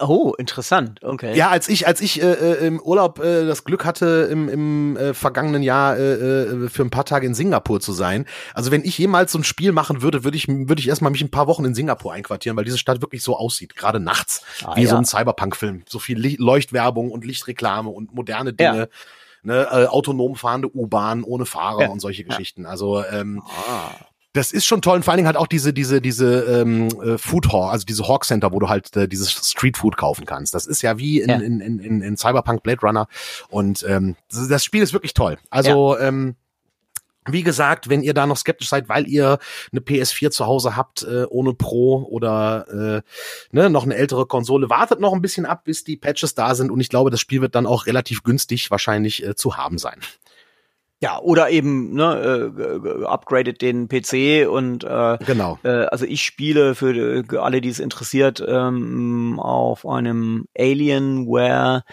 Oh, 0.00 0.34
interessant, 0.36 1.02
okay. 1.02 1.36
Ja, 1.36 1.50
als 1.50 1.68
ich, 1.68 1.86
als 1.86 2.00
ich 2.00 2.22
äh, 2.22 2.32
äh, 2.32 2.66
im 2.66 2.80
Urlaub 2.80 3.18
äh, 3.20 3.46
das 3.46 3.64
Glück 3.64 3.84
hatte, 3.84 4.28
im, 4.30 4.48
im 4.48 4.96
äh, 4.96 5.14
vergangenen 5.14 5.62
Jahr 5.62 5.96
äh, 5.96 6.12
äh, 6.12 6.68
für 6.68 6.82
ein 6.82 6.90
paar 6.90 7.04
Tage 7.04 7.26
in 7.26 7.34
Singapur 7.34 7.80
zu 7.80 7.92
sein. 7.92 8.26
Also 8.54 8.70
wenn 8.70 8.84
ich 8.84 8.98
jemals 8.98 9.32
so 9.32 9.38
ein 9.38 9.44
Spiel 9.44 9.72
machen 9.72 10.02
würde, 10.02 10.24
würde 10.24 10.36
ich, 10.36 10.48
würde 10.48 10.80
ich 10.80 10.88
erstmal 10.88 11.12
mich 11.12 11.22
ein 11.22 11.30
paar 11.30 11.46
Wochen 11.46 11.64
in 11.64 11.74
Singapur 11.74 12.12
einquartieren, 12.12 12.56
weil 12.56 12.64
diese 12.64 12.78
Stadt 12.78 13.00
wirklich 13.00 13.22
so 13.22 13.36
aussieht, 13.36 13.76
gerade 13.76 14.00
nachts, 14.00 14.42
ah, 14.64 14.76
wie 14.76 14.82
ja. 14.82 14.90
so 14.90 14.96
ein 14.96 15.04
Cyberpunk-Film. 15.04 15.82
So 15.88 15.98
viel 15.98 16.18
Licht 16.18 16.38
Leuchtwerbung 16.38 17.10
und 17.10 17.24
Lichtreklame 17.24 17.90
und 17.90 18.14
moderne 18.14 18.52
Dinge. 18.52 18.78
Ja. 18.78 18.86
Ne, 19.42 19.68
äh, 19.70 19.86
autonom 19.86 20.34
fahrende 20.34 20.74
U-Bahn 20.74 21.22
ohne 21.22 21.46
Fahrer 21.46 21.82
ja. 21.82 21.88
und 21.88 22.00
solche 22.00 22.24
Geschichten. 22.24 22.66
Also 22.66 23.04
ähm, 23.04 23.42
ah 23.46 23.92
das 24.36 24.52
ist 24.52 24.66
schon 24.66 24.82
toll 24.82 24.96
und 24.96 25.02
vor 25.02 25.12
allen 25.12 25.18
Dingen 25.18 25.26
halt 25.26 25.36
auch 25.36 25.46
diese 25.46 25.72
diese 25.72 26.00
diese 26.00 26.40
ähm, 26.42 26.88
äh, 27.00 27.18
Food 27.18 27.52
Hall, 27.52 27.70
also 27.70 27.86
diese 27.86 28.06
Hawk 28.06 28.24
Center, 28.24 28.52
wo 28.52 28.58
du 28.58 28.68
halt 28.68 28.94
äh, 28.96 29.08
dieses 29.08 29.32
Street 29.32 29.76
Food 29.76 29.96
kaufen 29.96 30.26
kannst. 30.26 30.54
Das 30.54 30.66
ist 30.66 30.82
ja 30.82 30.98
wie 30.98 31.20
in, 31.20 31.28
ja. 31.30 31.36
in, 31.36 31.60
in, 31.60 31.78
in, 31.78 32.02
in 32.02 32.16
Cyberpunk 32.16 32.62
Blade 32.62 32.80
Runner 32.82 33.08
und 33.48 33.84
ähm, 33.88 34.16
das 34.30 34.64
Spiel 34.64 34.82
ist 34.82 34.92
wirklich 34.92 35.14
toll. 35.14 35.38
Also 35.50 35.96
ja. 35.96 36.08
ähm, 36.08 36.36
wie 37.28 37.42
gesagt, 37.42 37.88
wenn 37.88 38.02
ihr 38.02 38.14
da 38.14 38.26
noch 38.26 38.36
skeptisch 38.36 38.68
seid, 38.68 38.88
weil 38.88 39.08
ihr 39.08 39.38
eine 39.72 39.80
PS4 39.80 40.30
zu 40.30 40.46
Hause 40.46 40.76
habt 40.76 41.02
äh, 41.02 41.24
ohne 41.28 41.54
Pro 41.54 42.06
oder 42.08 42.66
äh, 42.68 43.56
ne, 43.56 43.70
noch 43.70 43.84
eine 43.84 43.96
ältere 43.96 44.26
Konsole, 44.26 44.70
wartet 44.70 45.00
noch 45.00 45.12
ein 45.12 45.22
bisschen 45.22 45.46
ab, 45.46 45.64
bis 45.64 45.82
die 45.82 45.96
Patches 45.96 46.34
da 46.34 46.54
sind 46.54 46.70
und 46.70 46.80
ich 46.80 46.88
glaube, 46.88 47.10
das 47.10 47.20
Spiel 47.20 47.40
wird 47.40 47.54
dann 47.54 47.66
auch 47.66 47.86
relativ 47.86 48.22
günstig 48.22 48.70
wahrscheinlich 48.70 49.24
äh, 49.24 49.34
zu 49.34 49.56
haben 49.56 49.78
sein. 49.78 50.00
Ja, 51.00 51.18
oder 51.18 51.50
eben, 51.50 51.92
ne, 51.92 52.50
äh, 52.56 53.04
upgradet 53.04 53.60
den 53.60 53.86
PC 53.88 54.48
und 54.48 54.82
äh, 54.84 55.18
genau. 55.26 55.58
Äh, 55.62 55.86
also 55.86 56.06
ich 56.06 56.22
spiele 56.22 56.74
für 56.74 57.24
alle, 57.42 57.60
die 57.60 57.68
es 57.68 57.80
interessiert, 57.80 58.42
ähm, 58.46 59.38
auf 59.38 59.86
einem 59.86 60.46
Alienware 60.56 61.84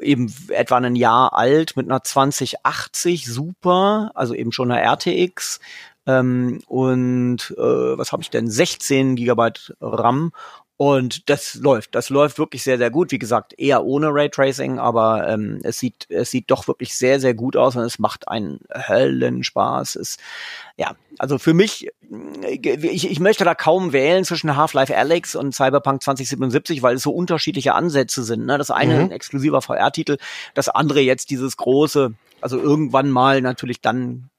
eben 0.00 0.32
etwa 0.48 0.78
ein 0.78 0.96
Jahr 0.96 1.34
alt 1.34 1.76
mit 1.76 1.86
einer 1.90 2.02
2080 2.02 3.26
Super, 3.26 4.12
also 4.14 4.34
eben 4.34 4.52
schon 4.52 4.70
einer 4.70 4.82
RTX 4.82 5.60
ähm, 6.06 6.60
und 6.66 7.54
äh, 7.58 7.98
was 7.98 8.12
habe 8.12 8.22
ich 8.22 8.30
denn 8.30 8.48
16 8.48 9.14
Gigabyte 9.14 9.76
RAM 9.80 10.32
und 10.80 11.28
das 11.28 11.56
läuft, 11.56 11.96
das 11.96 12.08
läuft 12.08 12.38
wirklich 12.38 12.62
sehr, 12.62 12.78
sehr 12.78 12.90
gut. 12.90 13.10
Wie 13.10 13.18
gesagt, 13.18 13.52
eher 13.58 13.84
ohne 13.84 14.14
Raytracing, 14.14 14.78
aber 14.78 15.28
ähm, 15.28 15.58
es 15.64 15.80
sieht, 15.80 16.06
es 16.08 16.30
sieht 16.30 16.52
doch 16.52 16.68
wirklich 16.68 16.94
sehr, 16.94 17.18
sehr 17.18 17.34
gut 17.34 17.56
aus 17.56 17.74
und 17.74 17.82
es 17.82 17.98
macht 17.98 18.28
einen 18.28 18.60
Höllenspaß. 18.72 19.96
Es, 19.96 20.18
ja, 20.76 20.94
also 21.18 21.38
für 21.38 21.52
mich, 21.52 21.88
ich, 22.62 23.10
ich 23.10 23.18
möchte 23.18 23.42
da 23.42 23.56
kaum 23.56 23.92
wählen 23.92 24.24
zwischen 24.24 24.54
Half-Life 24.54 24.96
Alex 24.96 25.34
und 25.34 25.52
Cyberpunk 25.52 26.00
2077, 26.00 26.80
weil 26.80 26.94
es 26.94 27.02
so 27.02 27.10
unterschiedliche 27.10 27.74
Ansätze 27.74 28.22
sind. 28.22 28.46
Ne? 28.46 28.56
Das 28.56 28.70
eine 28.70 28.94
mhm. 28.94 29.00
ein 29.00 29.10
exklusiver 29.10 29.60
VR-Titel, 29.60 30.16
das 30.54 30.68
andere 30.68 31.00
jetzt 31.00 31.30
dieses 31.30 31.56
große, 31.56 32.14
also 32.40 32.58
irgendwann 32.58 33.10
mal 33.10 33.40
natürlich 33.40 33.80
dann 33.80 34.30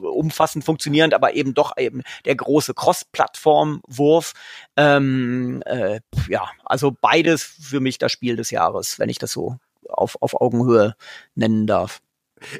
umfassend 0.00 0.64
funktionierend, 0.64 1.14
aber 1.14 1.34
eben 1.34 1.54
doch 1.54 1.76
eben 1.76 2.02
der 2.24 2.34
große 2.34 2.74
Cross-Plattform-Wurf. 2.74 4.32
Ähm, 4.76 5.62
äh, 5.66 6.00
ja, 6.28 6.48
also 6.64 6.96
beides 7.00 7.42
für 7.42 7.80
mich 7.80 7.98
das 7.98 8.12
Spiel 8.12 8.36
des 8.36 8.50
Jahres, 8.50 8.98
wenn 8.98 9.08
ich 9.08 9.18
das 9.18 9.32
so 9.32 9.56
auf, 9.88 10.16
auf 10.20 10.40
Augenhöhe 10.40 10.94
nennen 11.34 11.66
darf. 11.66 12.00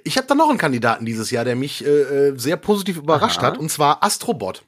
Ich 0.04 0.16
habe 0.16 0.26
da 0.26 0.34
noch 0.34 0.50
einen 0.50 0.58
Kandidaten 0.58 1.06
dieses 1.06 1.30
Jahr, 1.30 1.44
der 1.44 1.56
mich 1.56 1.84
äh, 1.84 2.28
äh 2.28 2.38
sehr 2.38 2.56
positiv 2.56 2.98
überrascht 2.98 3.38
Aha. 3.38 3.48
hat, 3.48 3.58
und 3.58 3.70
zwar 3.70 4.02
Astrobot. 4.02 4.62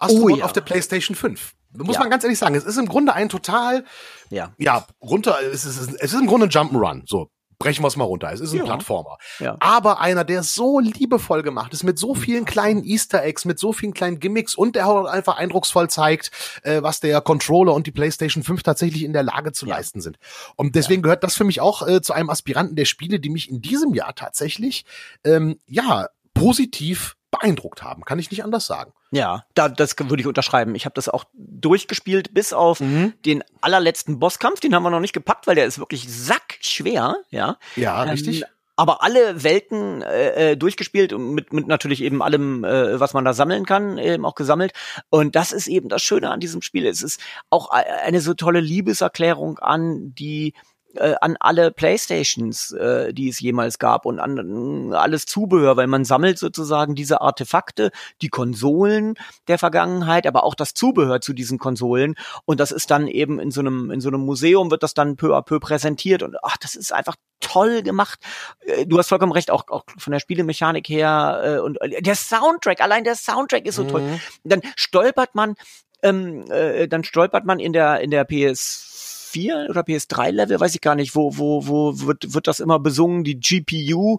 Astrobot 0.00 0.32
oh, 0.32 0.36
ja. 0.36 0.44
auf 0.44 0.52
der 0.52 0.62
PlayStation 0.62 1.14
5. 1.14 1.54
Muss 1.76 1.94
ja. 1.94 2.00
man 2.00 2.10
ganz 2.10 2.24
ehrlich 2.24 2.38
sagen, 2.38 2.54
es 2.54 2.64
ist 2.64 2.76
im 2.76 2.86
Grunde 2.86 3.14
ein 3.14 3.28
total, 3.28 3.84
ja, 4.30 4.52
ja 4.58 4.86
runter, 5.00 5.38
es 5.52 5.64
ist, 5.64 5.78
es 5.78 6.12
ist 6.12 6.20
im 6.20 6.26
Grunde 6.26 6.46
ein 6.46 6.50
Jump'n'Run, 6.50 7.02
so 7.06 7.30
brechen 7.58 7.82
wir 7.82 7.88
es 7.88 7.96
mal 7.96 8.04
runter. 8.04 8.32
Es 8.32 8.40
ist 8.40 8.52
ein 8.52 8.58
ja. 8.58 8.64
Plattformer. 8.64 9.18
Ja. 9.38 9.56
Aber 9.60 10.00
einer, 10.00 10.24
der 10.24 10.42
so 10.42 10.80
liebevoll 10.80 11.42
gemacht 11.42 11.72
ist, 11.72 11.82
mit 11.82 11.98
so 11.98 12.14
vielen 12.14 12.44
kleinen 12.44 12.84
Easter 12.84 13.22
Eggs, 13.22 13.44
mit 13.44 13.58
so 13.58 13.72
vielen 13.72 13.94
kleinen 13.94 14.20
Gimmicks 14.20 14.54
und 14.54 14.76
der 14.76 14.88
auch 14.88 15.04
einfach 15.06 15.36
eindrucksvoll 15.36 15.88
zeigt, 15.90 16.30
äh, 16.62 16.82
was 16.82 17.00
der 17.00 17.20
Controller 17.20 17.74
und 17.74 17.86
die 17.86 17.92
PlayStation 17.92 18.42
5 18.42 18.62
tatsächlich 18.62 19.04
in 19.04 19.12
der 19.12 19.22
Lage 19.22 19.52
zu 19.52 19.66
ja. 19.66 19.76
leisten 19.76 20.00
sind. 20.00 20.18
Und 20.56 20.74
deswegen 20.74 21.02
gehört 21.02 21.24
das 21.24 21.34
für 21.34 21.44
mich 21.44 21.60
auch 21.60 21.86
äh, 21.86 22.00
zu 22.02 22.12
einem 22.12 22.30
Aspiranten 22.30 22.76
der 22.76 22.84
Spiele, 22.84 23.20
die 23.20 23.30
mich 23.30 23.50
in 23.50 23.60
diesem 23.60 23.94
Jahr 23.94 24.14
tatsächlich, 24.14 24.84
ähm, 25.24 25.58
ja, 25.66 26.08
positiv 26.34 27.16
beeindruckt 27.34 27.82
haben. 27.82 28.04
Kann 28.04 28.18
ich 28.18 28.30
nicht 28.30 28.44
anders 28.44 28.66
sagen. 28.66 28.92
Ja, 29.10 29.44
da, 29.54 29.68
das 29.68 29.96
würde 29.98 30.20
ich 30.20 30.26
unterschreiben. 30.26 30.74
Ich 30.74 30.84
habe 30.84 30.94
das 30.94 31.08
auch 31.08 31.24
durchgespielt 31.34 32.34
bis 32.34 32.52
auf 32.52 32.80
mhm. 32.80 33.14
den 33.24 33.44
allerletzten 33.60 34.18
Bosskampf. 34.18 34.60
Den 34.60 34.74
haben 34.74 34.82
wir 34.82 34.90
noch 34.90 35.00
nicht 35.00 35.12
gepackt, 35.12 35.46
weil 35.46 35.54
der 35.54 35.66
ist 35.66 35.78
wirklich 35.78 36.06
sackschwer. 36.08 37.16
Ja, 37.30 37.58
ja 37.76 38.02
ähm, 38.02 38.10
richtig. 38.10 38.44
aber 38.76 39.02
alle 39.02 39.42
Welten 39.42 40.02
äh, 40.02 40.52
äh 40.52 40.56
durchgespielt 40.56 41.12
und 41.12 41.34
mit, 41.34 41.52
mit 41.52 41.66
natürlich 41.66 42.02
eben 42.02 42.22
allem, 42.22 42.64
äh, 42.64 42.98
was 42.98 43.14
man 43.14 43.24
da 43.24 43.32
sammeln 43.32 43.66
kann, 43.66 43.98
eben 43.98 44.24
auch 44.24 44.34
gesammelt. 44.34 44.72
Und 45.10 45.36
das 45.36 45.52
ist 45.52 45.66
eben 45.66 45.88
das 45.88 46.02
Schöne 46.02 46.30
an 46.30 46.40
diesem 46.40 46.62
Spiel. 46.62 46.86
Es 46.86 47.02
ist 47.02 47.20
auch 47.50 47.70
eine 47.70 48.20
so 48.20 48.34
tolle 48.34 48.60
Liebeserklärung 48.60 49.58
an 49.58 50.14
die 50.14 50.54
äh, 50.96 51.14
an 51.20 51.36
alle 51.40 51.70
Playstations, 51.70 52.72
äh, 52.72 53.12
die 53.12 53.28
es 53.28 53.40
jemals 53.40 53.78
gab 53.78 54.06
und 54.06 54.18
an 54.20 54.92
äh, 54.92 54.94
alles 54.96 55.26
Zubehör, 55.26 55.76
weil 55.76 55.86
man 55.86 56.04
sammelt 56.04 56.38
sozusagen 56.38 56.94
diese 56.94 57.20
Artefakte, 57.20 57.90
die 58.22 58.28
Konsolen 58.28 59.14
der 59.48 59.58
Vergangenheit, 59.58 60.26
aber 60.26 60.44
auch 60.44 60.54
das 60.54 60.74
Zubehör 60.74 61.20
zu 61.20 61.32
diesen 61.32 61.58
Konsolen 61.58 62.14
und 62.44 62.60
das 62.60 62.70
ist 62.70 62.90
dann 62.90 63.08
eben 63.08 63.38
in 63.38 63.50
so 63.50 63.60
einem 63.60 63.90
in 63.90 64.00
so 64.00 64.08
einem 64.08 64.20
Museum 64.20 64.70
wird 64.70 64.82
das 64.82 64.94
dann 64.94 65.16
peu 65.16 65.36
à 65.36 65.42
peu 65.42 65.60
präsentiert 65.60 66.22
und 66.22 66.36
ach, 66.42 66.56
das 66.56 66.74
ist 66.74 66.92
einfach 66.92 67.16
toll 67.40 67.82
gemacht. 67.82 68.18
Äh, 68.60 68.86
du 68.86 68.98
hast 68.98 69.08
vollkommen 69.08 69.32
recht, 69.32 69.50
auch, 69.50 69.68
auch 69.68 69.84
von 69.98 70.12
der 70.12 70.20
Spielemechanik 70.20 70.88
her 70.88 71.42
äh, 71.44 71.58
und 71.58 71.80
äh, 71.80 72.02
der 72.02 72.14
Soundtrack, 72.14 72.80
allein 72.80 73.04
der 73.04 73.14
Soundtrack 73.14 73.66
ist 73.66 73.76
so 73.76 73.84
mhm. 73.84 73.88
toll. 73.88 74.20
Dann 74.44 74.62
stolpert 74.76 75.34
man 75.34 75.54
ähm, 76.02 76.50
äh, 76.50 76.86
dann 76.86 77.02
stolpert 77.02 77.44
man 77.44 77.58
in 77.58 77.72
der 77.72 78.00
in 78.00 78.10
der 78.10 78.24
PS 78.24 78.93
4 79.34 79.66
oder 79.68 79.80
PS3-Level, 79.80 80.60
weiß 80.60 80.76
ich 80.76 80.80
gar 80.80 80.94
nicht, 80.94 81.16
wo, 81.16 81.36
wo, 81.36 81.66
wo 81.66 82.06
wird, 82.06 82.32
wird 82.34 82.46
das 82.46 82.60
immer 82.60 82.78
besungen, 82.78 83.24
die 83.24 83.40
GPU. 83.40 84.18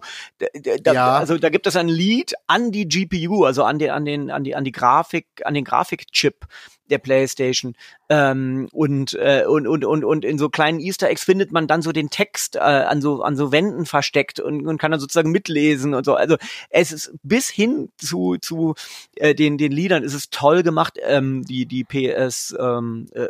Da, 0.82 0.92
ja. 0.92 1.16
Also 1.16 1.38
da 1.38 1.48
gibt 1.48 1.66
es 1.66 1.74
ein 1.74 1.88
Lied 1.88 2.34
an 2.46 2.70
die 2.70 2.86
GPU, 2.86 3.44
also 3.44 3.64
an 3.64 3.78
den, 3.78 3.90
an 3.90 4.04
den, 4.04 4.30
an 4.30 4.44
die, 4.44 4.54
an 4.54 4.64
die 4.64 4.72
Grafik, 4.72 5.26
an 5.44 5.54
den 5.54 5.64
Grafikchip 5.64 6.46
der 6.90 6.98
PlayStation. 6.98 7.74
Ähm, 8.08 8.68
und, 8.72 9.14
äh, 9.14 9.44
und, 9.46 9.66
und, 9.66 9.84
und, 9.84 10.04
und 10.04 10.24
in 10.24 10.38
so 10.38 10.48
kleinen 10.48 10.80
Easter 10.80 11.08
Eggs 11.08 11.24
findet 11.24 11.52
man 11.52 11.66
dann 11.66 11.82
so 11.82 11.92
den 11.92 12.10
Text 12.10 12.56
äh, 12.56 12.60
an, 12.60 13.02
so, 13.02 13.22
an 13.22 13.36
so 13.36 13.52
Wänden 13.52 13.86
versteckt 13.86 14.40
und, 14.40 14.66
und 14.66 14.78
kann 14.78 14.90
dann 14.90 15.00
sozusagen 15.00 15.30
mitlesen 15.30 15.94
und 15.94 16.04
so. 16.04 16.14
Also 16.14 16.36
es 16.70 16.92
ist 16.92 17.14
bis 17.22 17.48
hin 17.48 17.90
zu, 17.98 18.36
zu 18.40 18.74
äh, 19.16 19.34
den, 19.34 19.58
den 19.58 19.72
Liedern 19.72 20.02
ist 20.02 20.14
es 20.14 20.30
toll 20.30 20.62
gemacht, 20.62 20.98
ähm, 21.02 21.44
die, 21.44 21.66
die 21.66 21.84
PS, 21.84 22.54
ähm, 22.58 23.08
äh, 23.12 23.26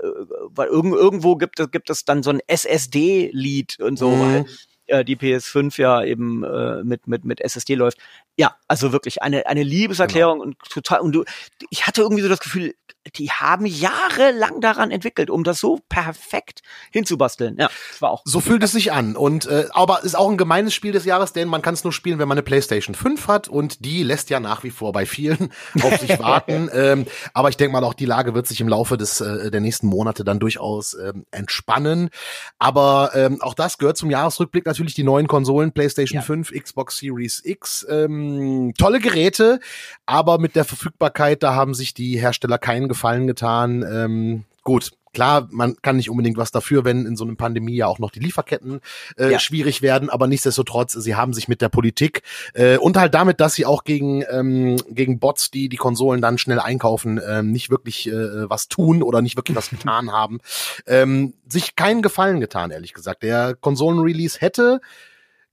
weil 0.50 0.68
irgend, 0.68 0.94
irgendwo 0.94 1.36
gibt 1.36 1.58
es, 1.60 1.70
gibt 1.70 1.90
es 1.90 2.04
dann 2.04 2.22
so 2.22 2.30
ein 2.30 2.40
SSD-Lied 2.46 3.80
und 3.80 3.98
so, 3.98 4.10
mhm. 4.10 4.20
weil 4.20 4.44
äh, 4.86 5.04
die 5.04 5.16
PS5 5.16 5.80
ja 5.80 6.02
eben 6.04 6.44
äh, 6.44 6.84
mit, 6.84 7.06
mit, 7.06 7.24
mit 7.24 7.40
SSD 7.40 7.74
läuft. 7.74 7.98
Ja, 8.36 8.56
also 8.68 8.92
wirklich 8.92 9.22
eine, 9.22 9.46
eine 9.46 9.62
Liebeserklärung 9.62 10.40
genau. 10.40 10.44
und 10.48 10.58
total, 10.70 11.00
und 11.00 11.12
du, 11.12 11.24
ich 11.70 11.86
hatte 11.86 12.02
irgendwie 12.02 12.22
so 12.22 12.28
das 12.28 12.40
Gefühl, 12.40 12.74
die 13.14 13.30
haben 13.30 13.66
jahrelang 13.66 14.60
daran 14.60 14.90
entwickelt, 14.90 15.30
um 15.30 15.44
das 15.44 15.58
so 15.58 15.80
perfekt 15.88 16.62
hinzubasteln. 16.90 17.56
Ja, 17.58 17.70
das 17.90 18.02
war 18.02 18.10
auch. 18.10 18.22
So 18.24 18.40
fühlt 18.40 18.62
es 18.62 18.72
sich 18.72 18.92
an. 18.92 19.16
Und 19.16 19.46
äh, 19.46 19.66
aber 19.70 20.02
ist 20.02 20.16
auch 20.16 20.28
ein 20.30 20.36
gemeines 20.36 20.74
Spiel 20.74 20.92
des 20.92 21.04
Jahres, 21.04 21.32
denn 21.32 21.48
man 21.48 21.62
kann 21.62 21.74
es 21.74 21.84
nur 21.84 21.92
spielen, 21.92 22.18
wenn 22.18 22.28
man 22.28 22.36
eine 22.36 22.42
PlayStation 22.42 22.94
5 22.94 23.28
hat 23.28 23.48
und 23.48 23.84
die 23.84 24.02
lässt 24.02 24.30
ja 24.30 24.40
nach 24.40 24.64
wie 24.64 24.70
vor 24.70 24.92
bei 24.92 25.06
vielen 25.06 25.52
auf 25.82 25.96
sich 25.98 26.18
warten. 26.18 26.68
ähm, 26.74 27.06
aber 27.32 27.48
ich 27.48 27.56
denke 27.56 27.72
mal, 27.72 27.84
auch 27.84 27.94
die 27.94 28.06
Lage 28.06 28.34
wird 28.34 28.46
sich 28.46 28.60
im 28.60 28.68
Laufe 28.68 28.96
des 28.96 29.20
äh, 29.20 29.50
der 29.50 29.60
nächsten 29.60 29.86
Monate 29.86 30.24
dann 30.24 30.40
durchaus 30.40 30.94
ähm, 30.94 31.26
entspannen. 31.30 32.10
Aber 32.58 33.12
ähm, 33.14 33.40
auch 33.40 33.54
das 33.54 33.78
gehört 33.78 33.96
zum 33.96 34.10
Jahresrückblick 34.10 34.66
natürlich 34.66 34.94
die 34.94 35.04
neuen 35.04 35.28
Konsolen, 35.28 35.72
PlayStation 35.72 36.16
ja. 36.16 36.22
5, 36.22 36.52
Xbox 36.52 36.98
Series 36.98 37.42
X. 37.44 37.86
Ähm, 37.88 38.25
tolle 38.78 39.00
Geräte, 39.00 39.60
aber 40.06 40.38
mit 40.38 40.56
der 40.56 40.64
Verfügbarkeit, 40.64 41.42
da 41.42 41.54
haben 41.54 41.74
sich 41.74 41.94
die 41.94 42.18
Hersteller 42.18 42.58
keinen 42.58 42.88
Gefallen 42.88 43.26
getan. 43.26 43.82
Ähm, 43.82 44.44
gut, 44.62 44.92
klar, 45.16 45.48
man 45.50 45.76
kann 45.80 45.96
nicht 45.96 46.10
unbedingt 46.10 46.36
was 46.36 46.50
dafür, 46.50 46.84
wenn 46.84 47.06
in 47.06 47.16
so 47.16 47.24
einer 47.24 47.36
Pandemie 47.36 47.74
ja 47.74 47.86
auch 47.86 47.98
noch 47.98 48.10
die 48.10 48.20
Lieferketten 48.20 48.80
äh, 49.16 49.32
ja. 49.32 49.38
schwierig 49.38 49.80
werden, 49.80 50.10
aber 50.10 50.26
nichtsdestotrotz, 50.26 50.92
sie 50.92 51.14
haben 51.14 51.32
sich 51.32 51.48
mit 51.48 51.62
der 51.62 51.70
Politik 51.70 52.20
äh, 52.52 52.76
und 52.76 52.98
halt 52.98 53.14
damit, 53.14 53.40
dass 53.40 53.54
sie 53.54 53.64
auch 53.64 53.84
gegen 53.84 54.22
ähm, 54.30 54.76
gegen 54.90 55.18
Bots, 55.18 55.50
die 55.50 55.70
die 55.70 55.78
Konsolen 55.78 56.20
dann 56.20 56.36
schnell 56.36 56.60
einkaufen, 56.60 57.18
ähm, 57.26 57.50
nicht 57.50 57.70
wirklich 57.70 58.08
äh, 58.08 58.50
was 58.50 58.68
tun 58.68 59.02
oder 59.02 59.22
nicht 59.22 59.36
wirklich 59.36 59.56
was 59.56 59.70
getan 59.70 60.12
haben, 60.12 60.40
ähm, 60.86 61.32
sich 61.48 61.76
keinen 61.76 62.02
Gefallen 62.02 62.40
getan, 62.40 62.70
ehrlich 62.70 62.92
gesagt. 62.92 63.22
Der 63.22 63.54
Konsolen-Release 63.54 64.38
hätte 64.38 64.82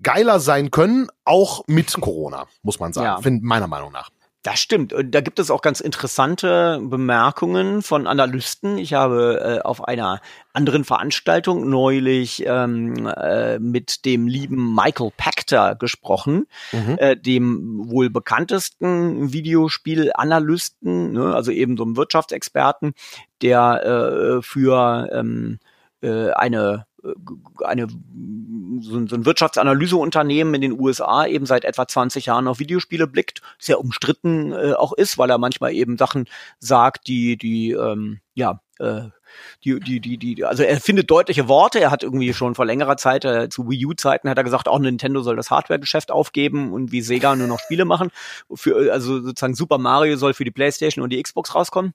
geiler 0.04 0.40
sein 0.40 0.72
können, 0.72 1.08
auch 1.26 1.64
mit 1.68 1.94
Corona, 2.02 2.46
muss 2.62 2.80
man 2.80 2.94
sagen, 2.94 3.06
ja. 3.06 3.22
find, 3.22 3.44
meiner 3.44 3.68
Meinung 3.68 3.92
nach. 3.92 4.10
Das 4.44 4.60
stimmt. 4.60 4.92
Und 4.92 5.12
da 5.12 5.22
gibt 5.22 5.40
es 5.40 5.50
auch 5.50 5.62
ganz 5.62 5.80
interessante 5.80 6.82
Bemerkungen 6.84 7.82
von 7.82 8.08
Analysten. 8.08 8.78
Ich 8.78 8.94
habe 8.94 9.40
äh, 9.42 9.62
auf 9.62 9.88
einer 9.88 10.20
anderen 10.52 10.84
Veranstaltung 10.84 11.70
neulich 11.70 12.44
ähm, 12.46 13.08
äh, 13.08 13.58
mit 13.60 14.04
dem 14.04 14.28
lieben 14.28 14.76
Michael 14.76 15.12
Pachter 15.16 15.76
gesprochen, 15.76 16.48
mhm. 16.74 16.98
äh, 17.00 17.16
dem 17.16 17.90
wohl 17.90 18.10
bekanntesten 18.10 19.32
Videospielanalysten, 19.32 21.14
ne, 21.14 21.34
also 21.34 21.52
eben 21.52 21.78
so 21.78 21.84
einem 21.84 21.96
Wirtschaftsexperten, 21.96 22.96
der 23.42 23.86
äh, 23.86 24.42
für 24.42 25.08
ähm, 25.14 25.60
äh, 26.02 26.32
eine 26.32 26.86
eine, 27.64 27.88
so, 28.80 29.08
so 29.08 29.16
ein 29.16 29.26
Wirtschaftsanalyseunternehmen 29.26 30.54
in 30.56 30.62
den 30.62 30.80
USA 30.80 31.26
eben 31.26 31.46
seit 31.46 31.66
etwa 31.66 31.88
20 31.88 32.28
Jahren 32.28 32.48
auf 32.48 32.60
Videospiele 32.60 33.08
blickt, 33.08 33.42
sehr 33.60 33.80
umstritten 33.80 34.52
äh, 34.52 34.74
auch 34.74 34.94
ist, 34.94 35.18
weil 35.18 35.30
er 35.30 35.38
manchmal 35.38 35.74
eben 35.74 35.98
Sachen 35.98 36.26
sagt, 36.60 37.08
die, 37.08 37.38
die, 37.38 37.72
ähm, 37.72 38.20
ja, 38.34 38.62
äh, 38.80 39.10
die, 39.64 39.80
die, 39.80 40.00
die, 40.00 40.18
die, 40.18 40.46
also 40.46 40.64
er 40.64 40.80
findet 40.80 41.10
deutliche 41.10 41.48
Worte. 41.48 41.80
Er 41.80 41.92
hat 41.92 42.04
irgendwie 42.04 42.34
schon 42.34 42.56
vor 42.56 42.66
längerer 42.66 42.98
Zeit, 42.98 43.26
äh, 43.26 43.50
zu 43.50 43.70
Wii 43.70 43.86
U-Zeiten 43.88 44.30
hat 44.30 44.38
er 44.38 44.44
gesagt, 44.44 44.68
auch 44.68 44.80
Nintendo 44.80 45.22
soll 45.22 45.36
das 45.36 45.52
Hardware-Geschäft 45.52 46.12
aufgeben 46.12 46.74
und 46.74 46.92
wie 46.92 47.02
Sega 47.02 47.36
nur 47.36 47.48
noch 47.48 47.60
Spiele 47.60 47.86
machen. 47.86 48.10
Für, 48.54 48.92
also 48.92 49.22
sozusagen 49.22 49.56
Super 49.56 49.78
Mario 49.78 50.18
soll 50.18 50.34
für 50.34 50.44
die 50.44 50.52
PlayStation 50.52 51.04
und 51.04 51.12
die 51.12 51.22
Xbox 51.22 51.56
rauskommen. 51.56 51.94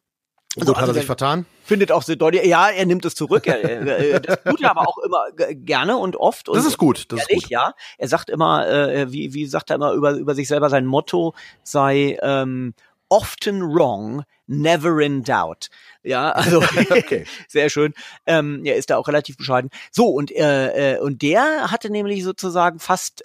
Gut, 0.55 0.67
so, 0.67 0.73
also 0.73 0.81
hat 0.81 0.89
er 0.89 0.95
sich 0.95 1.07
vertan? 1.07 1.47
Findet 1.63 1.93
auch 1.93 2.03
sehr 2.03 2.17
deutlich, 2.17 2.45
ja, 2.45 2.71
er 2.71 2.87
nimmt 2.87 3.05
es 3.05 3.15
zurück. 3.15 3.47
Er, 3.47 3.63
er, 3.63 4.21
das 4.21 4.43
tut 4.43 4.63
er 4.63 4.71
aber 4.71 4.89
auch 4.89 4.99
immer 4.99 5.27
gerne 5.35 5.99
und 5.99 6.17
oft. 6.17 6.49
Und 6.49 6.57
das 6.57 6.65
ist 6.65 6.79
gut, 6.79 7.13
das 7.13 7.21
ehrlich, 7.21 7.37
ist 7.37 7.43
gut. 7.45 7.51
Ja, 7.51 7.75
er 7.99 8.09
sagt 8.09 8.31
immer, 8.31 8.67
äh, 8.67 9.13
wie, 9.13 9.35
wie 9.35 9.47
sagt 9.47 9.71
er 9.71 9.77
immer 9.77 9.93
über, 9.93 10.13
über 10.13 10.35
sich 10.35 10.49
selber, 10.49 10.71
sein 10.71 10.87
Motto 10.87 11.35
sei 11.63 12.19
ähm, 12.23 12.75
often 13.11 13.63
wrong, 13.63 14.25
never 14.47 15.01
in 15.01 15.23
doubt. 15.23 15.69
Ja, 16.03 16.31
also 16.31 16.59
okay. 16.91 17.27
sehr 17.49 17.69
schön. 17.69 17.93
Ähm, 18.27 18.63
er 18.65 18.77
ist 18.77 18.91
da 18.91 18.97
auch 18.97 19.09
relativ 19.09 19.37
bescheiden. 19.37 19.71
So 19.91 20.07
und 20.09 20.31
äh, 20.31 20.95
äh, 20.95 21.01
und 21.01 21.23
der 21.23 21.71
hatte 21.71 21.91
nämlich 21.91 22.25
sozusagen 22.25 22.79
fast 22.79 23.25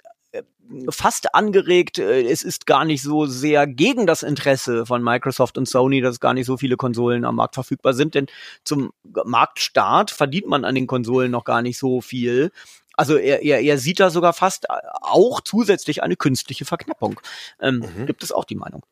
fast 0.88 1.34
angeregt, 1.34 1.98
äh, 1.98 2.22
es 2.22 2.42
ist 2.42 2.66
gar 2.66 2.84
nicht 2.84 3.02
so 3.02 3.26
sehr 3.26 3.66
gegen 3.66 4.06
das 4.06 4.22
Interesse 4.22 4.86
von 4.86 5.02
Microsoft 5.02 5.58
und 5.58 5.68
Sony, 5.68 6.00
dass 6.00 6.20
gar 6.20 6.34
nicht 6.34 6.46
so 6.46 6.56
viele 6.56 6.76
Konsolen 6.76 7.24
am 7.24 7.36
Markt 7.36 7.54
verfügbar 7.54 7.94
sind, 7.94 8.14
denn 8.14 8.26
zum 8.64 8.92
Marktstart 9.24 10.10
verdient 10.10 10.46
man 10.46 10.64
an 10.64 10.74
den 10.74 10.86
Konsolen 10.86 11.30
noch 11.30 11.44
gar 11.44 11.62
nicht 11.62 11.78
so 11.78 12.00
viel. 12.00 12.50
Also 12.96 13.16
er, 13.16 13.42
er, 13.42 13.60
er 13.60 13.78
sieht 13.78 14.00
da 14.00 14.10
sogar 14.10 14.32
fast 14.32 14.66
auch 14.70 15.40
zusätzlich 15.40 16.02
eine 16.02 16.16
künstliche 16.16 16.64
Verknappung. 16.64 17.20
Ähm, 17.60 17.84
mhm. 17.96 18.06
Gibt 18.06 18.22
es 18.22 18.32
auch 18.32 18.44
die 18.44 18.54
Meinung. 18.54 18.84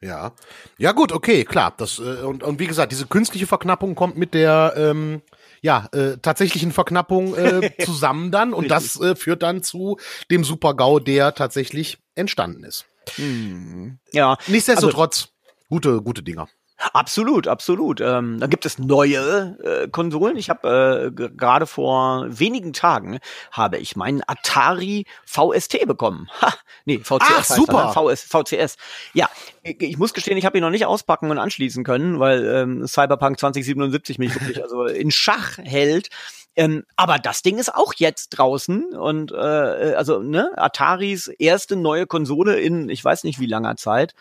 Ja. 0.00 0.32
Ja, 0.78 0.92
gut, 0.92 1.12
okay, 1.12 1.44
klar. 1.44 1.74
Das, 1.76 1.98
äh, 1.98 2.22
und, 2.22 2.42
und 2.42 2.58
wie 2.58 2.66
gesagt, 2.66 2.92
diese 2.92 3.06
künstliche 3.06 3.46
Verknappung 3.46 3.94
kommt 3.94 4.16
mit 4.16 4.34
der 4.34 4.74
ähm, 4.76 5.22
ja, 5.62 5.88
äh, 5.92 6.16
tatsächlichen 6.18 6.72
Verknappung 6.72 7.34
äh, 7.34 7.72
zusammen 7.84 8.30
dann 8.30 8.52
und 8.52 8.68
das 8.68 9.00
äh, 9.00 9.14
führt 9.14 9.42
dann 9.42 9.62
zu 9.62 9.98
dem 10.30 10.44
Super-GAU, 10.44 11.00
der 11.00 11.34
tatsächlich 11.34 11.98
entstanden 12.14 12.64
ist. 12.64 12.86
Hm. 13.16 13.98
Ja. 14.12 14.36
Nichtsdestotrotz, 14.46 15.28
also, 15.28 15.66
gute, 15.68 16.02
gute 16.02 16.22
Dinger. 16.22 16.48
Absolut, 16.92 17.46
absolut. 17.46 18.00
Ähm, 18.00 18.40
da 18.40 18.46
gibt 18.46 18.64
es 18.64 18.78
neue 18.78 19.58
äh, 19.62 19.88
Konsolen. 19.88 20.36
Ich 20.36 20.48
habe 20.48 21.12
äh, 21.16 21.28
gerade 21.30 21.66
vor 21.66 22.26
wenigen 22.28 22.72
Tagen 22.72 23.18
habe 23.52 23.78
ich 23.78 23.96
meinen 23.96 24.22
Atari 24.26 25.06
VST 25.26 25.86
bekommen. 25.86 26.28
Ha, 26.40 26.54
nee, 26.86 26.98
VCS. 26.98 27.20
Ach, 27.20 27.44
super. 27.44 27.92
Er, 27.94 28.02
ne? 28.02 28.16
VS, 28.16 28.22
VCS. 28.24 28.76
Ja, 29.12 29.28
ich, 29.62 29.80
ich 29.82 29.98
muss 29.98 30.14
gestehen, 30.14 30.38
ich 30.38 30.46
habe 30.46 30.58
ihn 30.58 30.62
noch 30.62 30.70
nicht 30.70 30.86
auspacken 30.86 31.30
und 31.30 31.38
anschließen 31.38 31.84
können, 31.84 32.18
weil 32.18 32.44
ähm, 32.46 32.86
Cyberpunk 32.86 33.38
2077 33.38 34.18
mich 34.18 34.34
wirklich 34.34 34.62
also 34.62 34.84
in 34.84 35.10
Schach 35.10 35.58
hält. 35.58 36.08
Ähm, 36.56 36.84
aber 36.96 37.18
das 37.18 37.42
Ding 37.42 37.58
ist 37.58 37.72
auch 37.74 37.94
jetzt 37.94 38.30
draußen 38.30 38.92
und 38.94 39.30
äh, 39.32 39.36
also 39.36 40.20
ne 40.20 40.50
Ataris 40.56 41.28
erste 41.28 41.76
neue 41.76 42.06
Konsole 42.06 42.58
in 42.58 42.88
ich 42.88 43.04
weiß 43.04 43.22
nicht 43.22 43.38
wie 43.38 43.46
langer 43.46 43.76
Zeit 43.76 44.14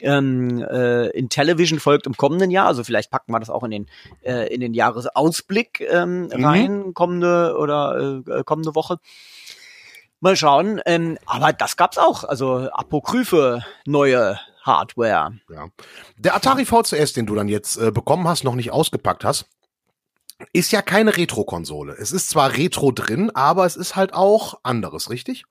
ähm, 0.00 0.62
äh, 0.62 1.08
in 1.10 1.28
Television 1.28 1.80
folgt 1.80 2.06
im 2.06 2.16
kommenden 2.16 2.50
Jahr. 2.50 2.66
Also 2.66 2.84
vielleicht 2.84 3.10
packen 3.10 3.32
wir 3.32 3.40
das 3.40 3.50
auch 3.50 3.64
in 3.64 3.70
den 3.70 3.86
äh, 4.22 4.52
in 4.52 4.60
den 4.60 4.74
Jahresausblick 4.74 5.80
ähm, 5.80 6.24
mhm. 6.24 6.44
rein 6.44 6.94
kommende 6.94 7.56
oder 7.58 8.22
äh, 8.26 8.44
kommende 8.44 8.74
Woche. 8.74 8.98
Mal 10.20 10.36
schauen. 10.36 10.80
Ähm, 10.86 11.18
aber 11.26 11.52
das 11.52 11.76
gab's 11.76 11.98
auch. 11.98 12.24
Also 12.24 12.68
Apokryphe 12.72 13.64
neue 13.86 14.38
Hardware. 14.62 15.38
Ja. 15.50 15.68
Der 16.16 16.34
Atari 16.34 16.64
VCS, 16.64 17.12
den 17.12 17.26
du 17.26 17.34
dann 17.34 17.48
jetzt 17.48 17.76
äh, 17.76 17.90
bekommen 17.90 18.26
hast, 18.26 18.44
noch 18.44 18.54
nicht 18.54 18.72
ausgepackt 18.72 19.24
hast, 19.24 19.46
ist 20.52 20.72
ja 20.72 20.82
keine 20.82 21.16
Retro-Konsole. 21.16 21.94
Es 21.98 22.12
ist 22.12 22.28
zwar 22.28 22.56
Retro 22.56 22.92
drin, 22.92 23.30
aber 23.34 23.64
es 23.64 23.76
ist 23.76 23.96
halt 23.96 24.12
auch 24.12 24.58
anderes, 24.62 25.08
richtig? 25.10 25.44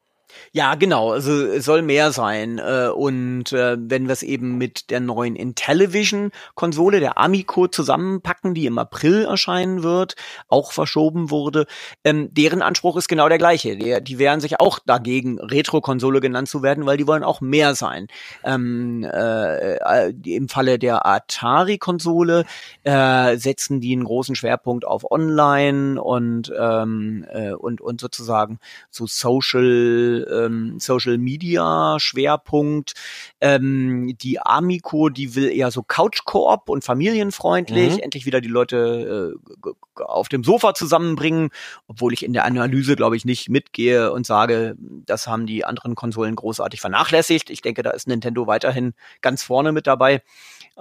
Ja, 0.51 0.75
genau. 0.75 1.11
Also 1.11 1.31
es 1.45 1.65
soll 1.65 1.81
mehr 1.81 2.11
sein. 2.11 2.59
Äh, 2.59 2.89
und 2.89 3.51
äh, 3.51 3.77
wenn 3.79 4.07
wir 4.07 4.13
es 4.13 4.23
eben 4.23 4.57
mit 4.57 4.89
der 4.89 4.99
neuen 4.99 5.35
Intellivision-Konsole, 5.35 6.99
der 6.99 7.17
Amico, 7.17 7.67
zusammenpacken, 7.67 8.53
die 8.53 8.65
im 8.65 8.77
April 8.77 9.25
erscheinen 9.25 9.83
wird, 9.83 10.15
auch 10.47 10.71
verschoben 10.71 11.29
wurde, 11.29 11.65
ähm, 12.03 12.29
deren 12.33 12.61
Anspruch 12.61 12.97
ist 12.97 13.07
genau 13.07 13.29
der 13.29 13.37
gleiche. 13.37 14.01
Die 14.01 14.19
wehren 14.19 14.39
sich 14.39 14.59
auch 14.59 14.79
dagegen, 14.85 15.39
Retro-Konsole 15.39 16.21
genannt 16.21 16.49
zu 16.49 16.63
werden, 16.63 16.85
weil 16.85 16.97
die 16.97 17.07
wollen 17.07 17.23
auch 17.23 17.41
mehr 17.41 17.75
sein. 17.75 18.07
Ähm, 18.43 19.03
äh, 19.03 20.09
Im 20.25 20.49
Falle 20.49 20.79
der 20.79 21.05
Atari-Konsole 21.05 22.45
setzen 22.83 23.81
die 23.81 23.93
einen 23.93 24.03
großen 24.03 24.35
Schwerpunkt 24.35 24.85
auf 24.85 25.09
Online 25.09 26.01
und, 26.01 26.51
ähm, 26.57 27.25
äh, 27.31 27.51
und, 27.53 27.81
und 27.81 27.99
sozusagen 27.99 28.59
so 28.89 29.07
Social 29.07 30.14
ähm, 30.23 30.79
Social 30.79 31.17
Media 31.17 31.97
Schwerpunkt. 31.99 32.93
Ähm, 33.41 34.15
die 34.21 34.39
Amico, 34.39 35.09
die 35.09 35.35
will 35.35 35.51
eher 35.51 35.71
so 35.71 35.83
Couch 35.83 36.25
Koop 36.25 36.69
und 36.69 36.83
familienfreundlich, 36.83 37.93
mhm. 37.93 37.99
endlich 37.99 38.25
wieder 38.25 38.41
die 38.41 38.47
Leute 38.47 39.35
äh, 39.65 40.01
auf 40.01 40.29
dem 40.29 40.43
Sofa 40.43 40.73
zusammenbringen, 40.73 41.49
obwohl 41.87 42.13
ich 42.13 42.23
in 42.23 42.33
der 42.33 42.45
Analyse 42.45 42.95
glaube 42.95 43.17
ich 43.17 43.25
nicht 43.25 43.49
mitgehe 43.49 44.11
und 44.11 44.25
sage, 44.25 44.75
das 44.79 45.27
haben 45.27 45.45
die 45.45 45.65
anderen 45.65 45.95
Konsolen 45.95 46.35
großartig 46.35 46.81
vernachlässigt. 46.81 47.49
Ich 47.49 47.61
denke, 47.61 47.83
da 47.83 47.91
ist 47.91 48.07
Nintendo 48.07 48.47
weiterhin 48.47 48.93
ganz 49.21 49.43
vorne 49.43 49.71
mit 49.71 49.87
dabei 49.87 50.21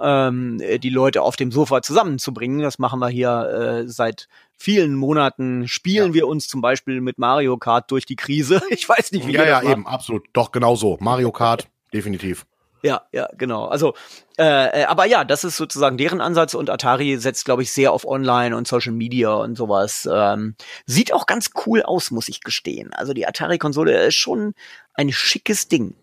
ähm, 0.01 0.61
die 0.79 0.89
Leute 0.89 1.21
auf 1.21 1.35
dem 1.35 1.51
Sofa 1.51 1.81
zusammenzubringen. 1.81 2.59
Das 2.59 2.79
machen 2.79 2.99
wir 2.99 3.09
hier 3.09 3.83
äh, 3.85 3.87
seit 3.87 4.27
vielen 4.57 4.95
Monaten. 4.95 5.67
Spielen 5.67 6.09
ja. 6.09 6.13
wir 6.13 6.27
uns 6.27 6.47
zum 6.47 6.61
Beispiel 6.61 7.01
mit 7.01 7.17
Mario 7.17 7.57
Kart 7.57 7.91
durch 7.91 8.05
die 8.05 8.15
Krise. 8.15 8.61
Ich 8.69 8.89
weiß 8.89 9.11
nicht, 9.13 9.27
wie 9.27 9.33
Ja, 9.33 9.45
ja, 9.45 9.63
eben, 9.63 9.87
absolut. 9.87 10.25
Doch, 10.33 10.51
genau 10.51 10.75
so. 10.75 10.97
Mario 10.99 11.31
Kart, 11.31 11.67
definitiv. 11.93 12.45
Ja, 12.85 13.01
ja, 13.11 13.27
genau. 13.35 13.65
Also, 13.65 13.95
äh, 14.37 14.81
äh, 14.81 14.85
aber 14.85 15.05
ja, 15.05 15.23
das 15.23 15.43
ist 15.43 15.57
sozusagen 15.57 15.97
deren 15.97 16.21
Ansatz 16.21 16.53
und 16.53 16.69
Atari 16.69 17.17
setzt, 17.17 17.45
glaube 17.45 17.63
ich, 17.63 17.71
sehr 17.71 17.91
auf 17.91 18.05
Online 18.05 18.55
und 18.55 18.67
Social 18.67 18.91
Media 18.91 19.33
und 19.33 19.55
sowas. 19.55 20.07
Ähm, 20.11 20.55
sieht 20.85 21.11
auch 21.11 21.25
ganz 21.25 21.49
cool 21.65 21.81
aus, 21.81 22.11
muss 22.11 22.29
ich 22.29 22.41
gestehen. 22.41 22.93
Also 22.93 23.13
die 23.13 23.25
Atari-Konsole 23.25 24.05
ist 24.05 24.15
schon 24.15 24.53
ein 24.93 25.11
schickes 25.11 25.67
Ding. 25.67 25.95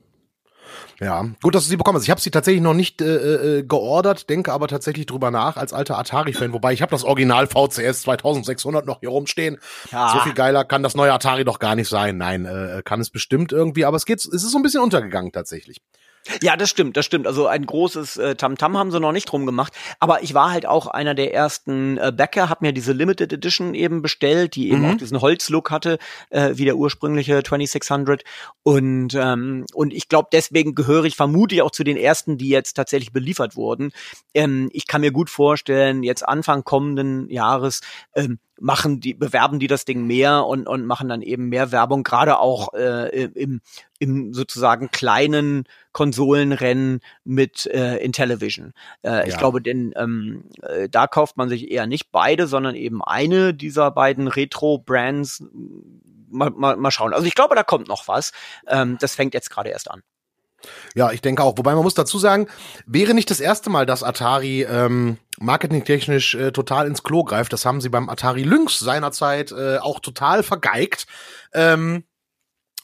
Ja, 1.01 1.27
gut, 1.43 1.55
dass 1.55 1.65
du 1.65 1.71
sie 1.71 1.77
bekommen 1.77 1.97
hast. 1.97 2.05
Ich 2.05 2.11
habe 2.11 2.21
sie 2.21 2.31
tatsächlich 2.31 2.63
noch 2.63 2.75
nicht 2.75 3.01
äh, 3.01 3.59
äh, 3.59 3.63
geordert, 3.63 4.31
denke 4.31 4.53
aber 4.53 4.69
tatsächlich 4.69 5.07
drüber 5.07 5.31
nach 5.31 5.57
als 5.57 5.73
alter 5.73 5.99
Atari-Fan. 5.99 6.53
Wobei 6.53 6.73
ich 6.73 6.83
habe 6.83 6.91
das 6.91 7.05
Original 7.05 7.47
VCS 7.47 8.03
2600 8.03 8.87
noch 8.87 9.01
hier 9.01 9.09
rumstehen. 9.09 9.59
Ja. 9.91 10.13
So 10.13 10.21
viel 10.21 10.35
geiler 10.35 10.65
kann 10.65 10.83
das 10.83 10.95
neue 10.95 11.13
Atari 11.13 11.45
doch 11.45 11.59
gar 11.59 11.75
nicht 11.75 11.89
sein. 11.89 12.19
Nein, 12.19 12.45
äh, 12.45 12.83
kann 12.85 13.01
es 13.01 13.11
bestimmt 13.11 13.53
irgendwie, 13.53 13.85
aber 13.85 13.97
es 13.97 14.07
geht, 14.07 14.19
es 14.19 14.27
ist 14.27 14.51
so 14.51 14.59
ein 14.59 14.63
bisschen 14.63 14.83
untergegangen 14.83 15.33
tatsächlich. 15.33 15.81
Ja, 16.41 16.57
das 16.57 16.71
stimmt, 16.71 16.97
das 16.97 17.05
stimmt. 17.05 17.27
Also 17.27 17.47
ein 17.47 17.67
großes 17.67 18.17
äh, 18.17 18.35
Tamtam 18.37 18.73
-Tam 18.73 18.79
haben 18.79 18.91
sie 18.91 19.01
noch 19.01 19.13
nicht 19.13 19.27
drum 19.27 19.47
gemacht. 19.47 19.73
Aber 19.99 20.23
ich 20.23 20.35
war 20.35 20.53
halt 20.53 20.67
auch 20.67 20.87
einer 20.87 21.15
der 21.15 21.35
ersten 21.35 21.99
äh, 21.99 22.13
Bäcker, 22.15 22.49
hab 22.49 22.63
mir 22.63 22.73
diese 22.73 22.93
Limited 22.93 23.33
Edition 23.33 23.75
eben 23.75 24.03
bestellt, 24.03 24.55
die 24.55 24.71
eben 24.71 24.83
mhm. 24.83 24.91
auch 24.91 24.97
diesen 24.97 25.21
Holzlook 25.21 25.71
hatte, 25.71 25.99
äh, 26.31 26.53
wie 26.55 26.65
der 26.65 26.77
ursprüngliche 26.77 27.43
2600. 27.43 28.23
Und 28.63 29.15
ähm, 29.15 29.67
und 29.75 29.93
ich 29.93 30.09
glaube, 30.09 30.29
deswegen 30.33 30.75
gehöre 30.75 31.05
ich 31.05 31.17
vermutlich 31.17 31.63
auch 31.63 31.73
zu 31.73 31.85
den 31.85 31.97
ersten, 31.97 32.39
die 32.39 32.49
jetzt 32.49 32.75
tatsächlich 32.75 33.13
beliefert 33.13 33.57
wurden. 33.57 33.93
Ähm, 34.35 34.69
ich 34.73 34.87
kann 34.87 35.01
mir 35.01 35.13
gut 35.13 35.31
vorstellen, 35.31 36.03
jetzt 36.03 36.27
Anfang 36.27 36.63
kommenden 36.65 37.29
Jahres 37.31 37.81
ähm, 38.15 38.39
machen 38.61 39.01
die, 39.01 39.15
bewerben 39.15 39.59
die 39.59 39.67
das 39.67 39.85
Ding 39.85 40.07
mehr 40.07 40.47
und, 40.47 40.69
und 40.69 40.87
machen 40.87 41.09
dann 41.09 41.23
eben 41.23 41.49
mehr 41.49 41.73
Werbung, 41.73 42.03
gerade 42.03 42.39
auch 42.39 42.75
äh, 42.75 43.25
im, 43.25 43.61
im 43.99 44.33
sozusagen 44.33 44.91
kleinen 44.91 45.65
Konsolenrennen 45.93 47.01
mit 47.25 47.67
äh, 47.67 47.97
Intellivision. 47.97 48.73
Äh, 49.03 49.11
ja. 49.11 49.25
Ich 49.27 49.37
glaube, 49.37 49.63
denn 49.63 49.93
ähm, 49.97 50.45
äh, 50.63 50.89
da 50.89 51.07
kauft 51.07 51.37
man 51.37 51.49
sich 51.49 51.71
eher 51.71 51.87
nicht 51.87 52.13
beide, 52.13 52.47
sondern 52.47 52.75
eben 52.75 53.03
eine 53.03 53.55
dieser 53.55 53.91
beiden 53.91 54.29
Retro-Brands. 54.29 55.45
Mal, 56.31 56.51
mal, 56.51 56.77
mal 56.77 56.91
schauen. 56.91 57.13
Also 57.13 57.27
ich 57.27 57.35
glaube, 57.35 57.55
da 57.55 57.63
kommt 57.63 57.89
noch 57.89 58.09
was. 58.09 58.33
Ähm, 58.67 58.97
das 59.01 59.15
fängt 59.15 59.35
jetzt 59.35 59.51
gerade 59.51 59.69
erst 59.69 59.91
an. 59.91 60.03
Ja, 60.95 61.13
ich 61.13 61.21
denke 61.21 61.43
auch. 61.43 61.57
Wobei 61.57 61.75
man 61.75 61.83
muss 61.83 61.95
dazu 61.95 62.19
sagen, 62.19 62.49
wäre 62.87 63.15
nicht 63.15 63.31
das 63.31 63.41
erste 63.41 63.71
Mal, 63.71 63.87
dass 63.87 64.03
Atari 64.03 64.63
ähm, 64.63 65.19
marketingtechnisch 65.39 66.35
äh, 66.35 66.53
total 66.53 66.87
ins 66.87 67.03
Klo 67.03 67.25
greift. 67.25 67.53
Das 67.53 67.65
haben 67.65 67.81
sie 67.81 67.89
beim 67.89 68.09
Atari 68.09 68.43
Lynx 68.43 68.79
seinerzeit 68.79 69.53
äh, 69.53 69.79
auch 69.79 70.01
total 70.01 70.43
vergeigt. 70.43 71.07
Ähm, 71.53 72.05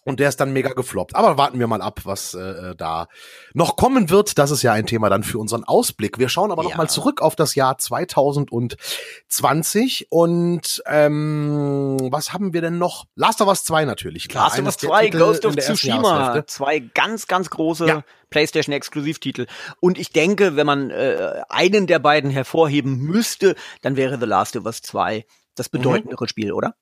und 0.04 0.20
der 0.20 0.28
ist 0.28 0.38
dann 0.40 0.52
mega 0.52 0.70
gefloppt. 0.70 1.16
Aber 1.16 1.38
warten 1.38 1.58
wir 1.58 1.66
mal 1.66 1.82
ab, 1.82 2.00
was 2.04 2.34
äh, 2.34 2.74
da 2.76 3.08
noch 3.54 3.76
kommen 3.76 4.10
wird. 4.10 4.38
Das 4.38 4.50
ist 4.50 4.62
ja 4.62 4.72
ein 4.72 4.86
Thema 4.86 5.10
dann 5.10 5.22
für 5.22 5.38
unseren 5.38 5.64
Ausblick. 5.64 6.18
Wir 6.18 6.28
schauen 6.28 6.52
aber 6.52 6.62
ja. 6.62 6.70
noch 6.70 6.76
mal 6.76 6.88
zurück 6.88 7.20
auf 7.20 7.36
das 7.36 7.54
Jahr 7.54 7.78
2020 7.78 10.08
und 10.10 10.82
ähm, 10.86 11.96
was 12.10 12.32
haben 12.32 12.52
wir 12.52 12.60
denn 12.60 12.78
noch? 12.78 13.06
Last 13.14 13.40
of 13.40 13.48
Us 13.48 13.64
2 13.64 13.84
natürlich. 13.84 14.28
Klar, 14.28 14.44
Last 14.44 14.60
of 14.60 14.66
Us 14.66 14.76
2, 14.78 15.10
Ghost 15.10 15.44
of 15.44 15.56
Tsushima, 15.56 16.44
zwei 16.46 16.80
ganz, 16.80 17.26
ganz 17.26 17.50
große 17.50 17.86
ja. 17.86 18.04
PlayStation-Exklusivtitel. 18.30 19.46
Und 19.80 19.98
ich 19.98 20.12
denke, 20.12 20.56
wenn 20.56 20.66
man 20.66 20.90
äh, 20.90 21.42
einen 21.48 21.86
der 21.86 21.98
beiden 21.98 22.30
hervorheben 22.30 22.98
müsste, 22.98 23.54
dann 23.82 23.96
wäre 23.96 24.18
The 24.18 24.26
Last 24.26 24.56
of 24.56 24.64
Us 24.64 24.82
2 24.82 25.24
das 25.54 25.68
bedeutendere 25.68 26.24
mhm. 26.24 26.28
Spiel, 26.28 26.52
oder? 26.52 26.74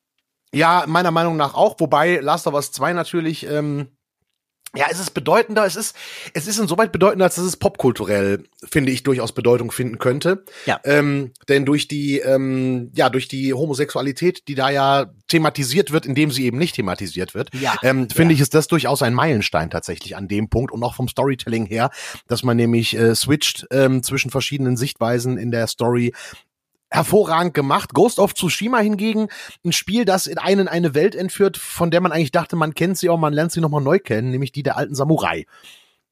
Ja, 0.52 0.84
meiner 0.86 1.10
Meinung 1.10 1.36
nach 1.36 1.54
auch, 1.54 1.76
wobei 1.78 2.16
Last 2.16 2.46
of 2.46 2.54
Us 2.54 2.72
2 2.72 2.92
natürlich, 2.92 3.46
ähm, 3.46 3.88
ja, 4.76 4.86
es 4.90 5.00
ist 5.00 5.10
bedeutender, 5.10 5.64
es 5.64 5.76
ist, 5.76 5.96
es 6.34 6.46
ist 6.46 6.58
insoweit 6.58 6.92
bedeutender, 6.92 7.24
als 7.24 7.36
dass 7.36 7.44
es 7.44 7.56
popkulturell, 7.56 8.44
finde 8.62 8.92
ich, 8.92 9.02
durchaus 9.02 9.32
Bedeutung 9.32 9.70
finden 9.70 9.98
könnte. 9.98 10.44
Ja. 10.66 10.80
Ähm, 10.84 11.32
denn 11.48 11.64
durch 11.64 11.88
die, 11.88 12.18
ähm, 12.18 12.90
ja, 12.94 13.08
durch 13.08 13.28
die 13.28 13.54
Homosexualität, 13.54 14.48
die 14.48 14.54
da 14.54 14.68
ja 14.68 15.06
thematisiert 15.28 15.92
wird, 15.92 16.04
indem 16.04 16.30
sie 16.30 16.44
eben 16.44 16.58
nicht 16.58 16.74
thematisiert 16.74 17.34
wird, 17.34 17.54
ja. 17.54 17.74
ähm, 17.82 18.10
finde 18.10 18.34
ja. 18.34 18.36
ich, 18.36 18.40
ist 18.40 18.54
das 18.54 18.66
durchaus 18.66 19.02
ein 19.02 19.14
Meilenstein 19.14 19.70
tatsächlich 19.70 20.16
an 20.16 20.28
dem 20.28 20.50
Punkt 20.50 20.72
und 20.72 20.82
auch 20.82 20.94
vom 20.94 21.08
Storytelling 21.08 21.66
her, 21.66 21.90
dass 22.28 22.42
man 22.42 22.56
nämlich 22.56 22.96
äh, 22.96 23.14
switcht 23.14 23.66
ähm, 23.70 24.02
zwischen 24.02 24.30
verschiedenen 24.30 24.76
Sichtweisen 24.76 25.38
in 25.38 25.50
der 25.50 25.68
Story 25.68 26.12
hervorragend 26.90 27.54
gemacht. 27.54 27.94
Ghost 27.94 28.18
of 28.18 28.34
Tsushima 28.34 28.78
hingegen 28.78 29.28
ein 29.64 29.72
Spiel, 29.72 30.04
das 30.04 30.26
in 30.26 30.38
einen 30.38 30.68
eine 30.68 30.94
Welt 30.94 31.14
entführt, 31.14 31.56
von 31.56 31.90
der 31.90 32.00
man 32.00 32.12
eigentlich 32.12 32.32
dachte, 32.32 32.56
man 32.56 32.74
kennt 32.74 32.98
sie 32.98 33.08
auch, 33.08 33.18
man 33.18 33.32
lernt 33.32 33.52
sie 33.52 33.60
nochmal 33.60 33.82
neu 33.82 33.98
kennen, 33.98 34.30
nämlich 34.30 34.52
die 34.52 34.62
der 34.62 34.76
alten 34.76 34.94
Samurai. 34.94 35.46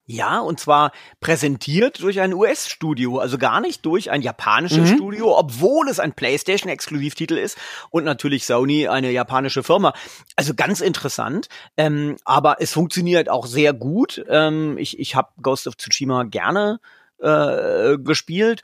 Ja, 0.07 0.41
und 0.41 0.61
zwar 0.61 0.93
präsentiert 1.21 2.03
durch 2.03 2.21
ein 2.21 2.35
US-Studio, 2.35 3.21
also 3.21 3.39
gar 3.39 3.63
nicht 3.63 3.87
durch 3.87 4.11
ein 4.11 4.21
japanisches 4.21 4.91
mhm. 4.91 4.97
Studio, 4.97 5.39
obwohl 5.39 5.89
es 5.89 5.99
ein 5.99 6.13
PlayStation-Exklusivtitel 6.13 7.39
ist 7.39 7.57
und 7.89 8.05
natürlich 8.05 8.45
Sony 8.45 8.87
eine 8.87 9.11
japanische 9.11 9.63
Firma. 9.63 9.95
Also 10.37 10.53
ganz 10.53 10.83
interessant, 10.83 11.49
ähm, 11.79 12.17
aber 12.27 12.57
es 12.61 12.73
funktioniert 12.73 13.31
auch 13.31 13.47
sehr 13.47 13.73
gut. 13.73 14.23
Ähm, 14.29 14.77
ich 14.77 14.99
ich 14.99 15.17
habe 15.17 15.31
Ghost 15.41 15.67
of 15.67 15.79
Tsushima 15.79 16.25
gerne 16.25 16.81
äh, 17.19 17.97
gespielt 17.97 18.63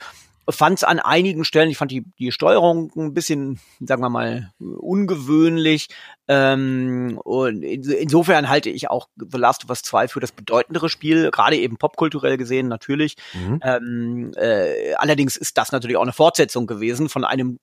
fand 0.53 0.79
es 0.79 0.85
an 0.85 0.99
einigen 0.99 1.45
Stellen, 1.45 1.71
ich 1.71 1.77
fand 1.77 1.91
die, 1.91 2.05
die 2.19 2.33
Steuerung 2.33 2.93
ein 2.97 3.15
bisschen, 3.15 3.61
sagen 3.81 4.03
wir 4.03 4.11
mal, 4.11 4.53
ungewöhnlich. 4.59 5.89
Ähm, 6.33 7.21
und 7.25 7.65
insofern 7.65 8.49
halte 8.49 8.71
ich 8.71 8.89
auch 8.89 9.09
The 9.17 9.37
Last 9.37 9.65
of 9.65 9.71
Us 9.71 9.83
2 9.83 10.07
für 10.07 10.21
das 10.21 10.31
bedeutendere 10.31 10.89
Spiel, 10.89 11.33
gerade 11.33 11.57
eben 11.57 11.77
popkulturell 11.77 12.37
gesehen 12.37 12.69
natürlich. 12.69 13.17
Mhm. 13.35 13.61
Ähm, 13.65 14.33
äh, 14.37 14.95
allerdings 14.95 15.37
ist 15.37 15.59
das 15.59 15.73
natürlich 15.73 15.97
auch 15.97 16.03
eine 16.03 16.13
Fortsetzung 16.13 16.69
gewesen 16.69 17.09
von 17.09 17.25
einem 17.25 17.59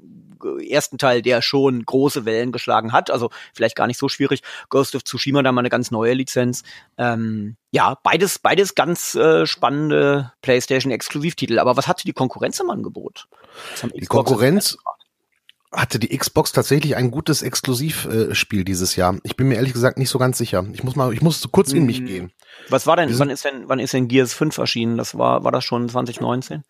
ersten 0.70 0.98
Teil, 0.98 1.22
der 1.22 1.42
schon 1.42 1.86
große 1.86 2.26
Wellen 2.26 2.52
geschlagen 2.52 2.92
hat. 2.92 3.10
Also 3.10 3.30
vielleicht 3.54 3.78
gar 3.78 3.88
nicht 3.88 4.00
so 4.00 4.10
schwierig. 4.10 4.42
Ghost 4.70 4.96
of 4.96 5.06
Tsushima 5.06 5.42
da 5.44 5.54
mal 5.54 5.62
eine 5.62 5.70
ganz 5.70 5.90
neue 5.90 6.12
Lizenz. 6.12 6.64
Ähm, 6.98 7.56
ja, 7.72 7.98
beides, 8.04 8.38
beides 8.38 8.76
ganz 8.76 9.16
äh, 9.16 9.46
spannende 9.46 10.34
PlayStation-Exklusivtitel. 10.42 11.60
Aber 11.60 11.78
was 11.78 11.88
hatte 11.88 12.04
die 12.04 12.12
Konkurrenz 12.12 12.60
im 12.60 12.70
Angebot? 12.70 13.30
Die 13.96 14.08
Konkurrenz 14.08 14.78
hatte 15.72 16.00
die 16.00 16.18
Xbox 16.18 16.54
tatsächlich 16.54 16.96
ein 16.96 17.12
gutes 17.12 17.42
Exklusivspiel 17.42 18.64
dieses 18.64 18.96
Jahr. 18.96 19.18
Ich 19.24 19.36
bin 19.36 19.48
mir 19.48 19.56
ehrlich 19.56 19.74
gesagt 19.74 19.98
nicht 19.98 20.10
so 20.10 20.18
ganz 20.18 20.38
sicher. 20.38 20.66
Ich 20.74 20.84
muss 20.84 20.96
mal, 20.96 21.14
ich 21.14 21.22
muss 21.22 21.48
kurz 21.52 21.74
in 21.74 21.86
mich 21.86 21.98
hm. 21.98 22.06
gehen. 22.06 22.32
Was 22.70 22.88
war 22.88 22.96
denn, 22.96 23.18
wann 23.20 23.30
ist 23.30 23.44
denn, 23.44 23.64
wann 23.68 23.80
ist 23.80 23.94
denn 23.94 24.08
Gears 24.08 24.34
5 24.34 24.58
erschienen? 24.58 24.98
Das 24.98 25.18
war, 25.18 25.44
war 25.44 25.52
das 25.52 25.66
schon 25.66 25.90
2019? 25.90 26.64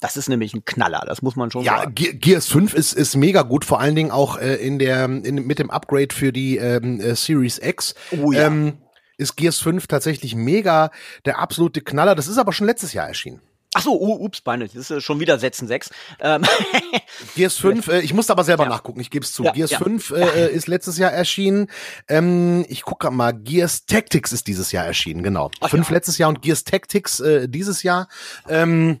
Das 0.00 0.16
ist 0.16 0.28
nämlich 0.28 0.52
ein 0.54 0.64
Knaller, 0.64 1.02
das 1.06 1.22
muss 1.22 1.36
man 1.36 1.50
schon 1.50 1.64
ja, 1.64 1.78
sagen. 1.78 1.94
Ja, 1.98 2.12
Gears 2.12 2.46
5 2.48 2.74
ist, 2.74 2.92
ist 2.92 3.16
mega 3.16 3.42
gut, 3.42 3.64
vor 3.64 3.80
allen 3.80 3.94
Dingen 3.94 4.10
auch 4.10 4.38
äh, 4.38 4.56
in 4.56 4.78
der, 4.78 5.06
in, 5.06 5.46
mit 5.46 5.58
dem 5.58 5.70
Upgrade 5.70 6.14
für 6.14 6.32
die 6.32 6.58
ähm, 6.58 7.00
äh, 7.00 7.14
Series 7.14 7.58
X. 7.58 7.94
Oh 8.10 8.30
ja. 8.30 8.46
Ähm, 8.46 8.78
ist 9.16 9.36
Gears 9.36 9.58
5 9.60 9.86
tatsächlich 9.86 10.34
mega 10.34 10.90
der 11.24 11.38
absolute 11.38 11.80
Knaller. 11.80 12.14
Das 12.14 12.28
ist 12.28 12.36
aber 12.36 12.52
schon 12.52 12.66
letztes 12.66 12.92
Jahr 12.92 13.08
erschienen. 13.08 13.40
Ach 13.76 13.82
so, 13.82 14.00
uh, 14.00 14.24
ups, 14.24 14.40
Beine, 14.40 14.66
das 14.66 14.90
ist 14.90 15.04
schon 15.04 15.20
wieder 15.20 15.38
Sätzen 15.38 15.68
6. 15.68 15.90
Ähm. 16.20 16.42
Gears 17.36 17.58
5, 17.58 17.88
äh, 17.88 18.00
ich 18.00 18.14
musste 18.14 18.32
aber 18.32 18.42
selber 18.42 18.64
ja. 18.64 18.70
nachgucken, 18.70 19.00
ich 19.00 19.10
gebe 19.10 19.22
es 19.22 19.32
zu. 19.32 19.44
Ja, 19.44 19.52
Gears 19.52 19.72
ja. 19.72 19.78
5 19.78 20.10
äh, 20.12 20.50
ist 20.50 20.66
letztes 20.66 20.96
Jahr 20.96 21.12
erschienen. 21.12 21.66
Ähm, 22.08 22.64
ich 22.70 22.82
gucke 22.82 23.10
mal, 23.10 23.32
Gears 23.32 23.84
Tactics 23.84 24.32
ist 24.32 24.46
dieses 24.46 24.72
Jahr 24.72 24.86
erschienen, 24.86 25.22
genau. 25.22 25.50
Ach, 25.60 25.68
5 25.68 25.90
letztes 25.90 26.16
Jahr 26.16 26.30
und 26.30 26.40
Gears 26.40 26.64
Tactics 26.64 27.20
äh, 27.20 27.50
dieses 27.50 27.82
Jahr. 27.82 28.08
Ähm, 28.48 29.00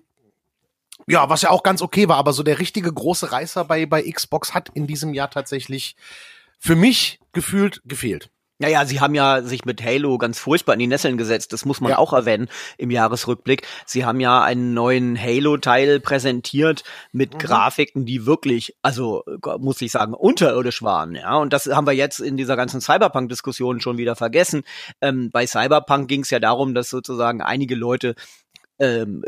ja, 1.06 1.30
was 1.30 1.40
ja 1.40 1.48
auch 1.48 1.62
ganz 1.62 1.80
okay 1.80 2.06
war, 2.08 2.18
aber 2.18 2.34
so 2.34 2.42
der 2.42 2.58
richtige 2.58 2.92
große 2.92 3.32
Reißer 3.32 3.64
bei, 3.64 3.86
bei 3.86 4.02
Xbox 4.02 4.52
hat 4.52 4.68
in 4.74 4.86
diesem 4.86 5.14
Jahr 5.14 5.30
tatsächlich 5.30 5.96
für 6.58 6.76
mich 6.76 7.18
gefühlt 7.32 7.80
gefehlt. 7.86 8.30
Naja, 8.58 8.86
sie 8.86 9.00
haben 9.00 9.14
ja 9.14 9.42
sich 9.42 9.64
mit 9.64 9.84
Halo 9.84 10.16
ganz 10.16 10.38
furchtbar 10.38 10.72
in 10.74 10.78
die 10.78 10.86
Nesseln 10.86 11.18
gesetzt. 11.18 11.52
Das 11.52 11.64
muss 11.64 11.80
man 11.80 11.90
ja. 11.90 11.98
auch 11.98 12.12
erwähnen 12.12 12.48
im 12.78 12.90
Jahresrückblick. 12.90 13.66
Sie 13.84 14.04
haben 14.04 14.18
ja 14.18 14.42
einen 14.42 14.72
neuen 14.72 15.20
Halo-Teil 15.20 16.00
präsentiert 16.00 16.82
mit 17.12 17.34
mhm. 17.34 17.38
Grafiken, 17.38 18.06
die 18.06 18.24
wirklich, 18.24 18.74
also 18.82 19.24
muss 19.58 19.82
ich 19.82 19.92
sagen, 19.92 20.14
unterirdisch 20.14 20.82
waren. 20.82 21.14
Ja, 21.14 21.36
und 21.36 21.52
das 21.52 21.66
haben 21.66 21.86
wir 21.86 21.92
jetzt 21.92 22.20
in 22.20 22.36
dieser 22.36 22.56
ganzen 22.56 22.80
Cyberpunk-Diskussion 22.80 23.80
schon 23.80 23.98
wieder 23.98 24.16
vergessen. 24.16 24.62
Ähm, 25.02 25.30
bei 25.30 25.46
Cyberpunk 25.46 26.08
ging 26.08 26.22
es 26.22 26.30
ja 26.30 26.38
darum, 26.38 26.74
dass 26.74 26.88
sozusagen 26.88 27.42
einige 27.42 27.74
Leute 27.74 28.14
ähm, 28.78 29.22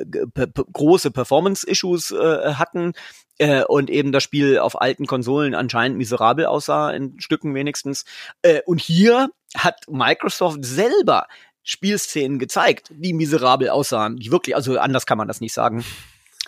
große 0.73 1.11
Performance-Issues 1.11 2.13
äh, 2.13 2.55
hatten, 2.55 2.93
äh, 3.39 3.65
und 3.65 3.91
eben 3.91 4.13
das 4.13 4.23
Spiel 4.23 4.59
auf 4.59 4.81
alten 4.81 5.07
Konsolen 5.07 5.55
anscheinend 5.55 5.99
miserabel 5.99 6.47
aussah, 6.47 6.91
in 6.91 7.21
Stücken 7.21 7.55
wenigstens. 7.55 8.05
Äh, 8.43 8.61
und 8.67 8.81
hier 8.81 9.31
hat 9.57 9.83
Microsoft 9.89 10.65
selber 10.65 11.27
Spielszenen 11.63 12.39
gezeigt, 12.39 12.91
die 12.95 13.13
miserabel 13.13 13.71
aussahen, 13.71 14.17
die 14.17 14.31
wirklich, 14.31 14.57
also 14.57 14.79
anders 14.79 15.07
kann 15.07 15.19
man 15.19 15.29
das 15.29 15.41
nicht 15.41 15.53
sagen. 15.53 15.85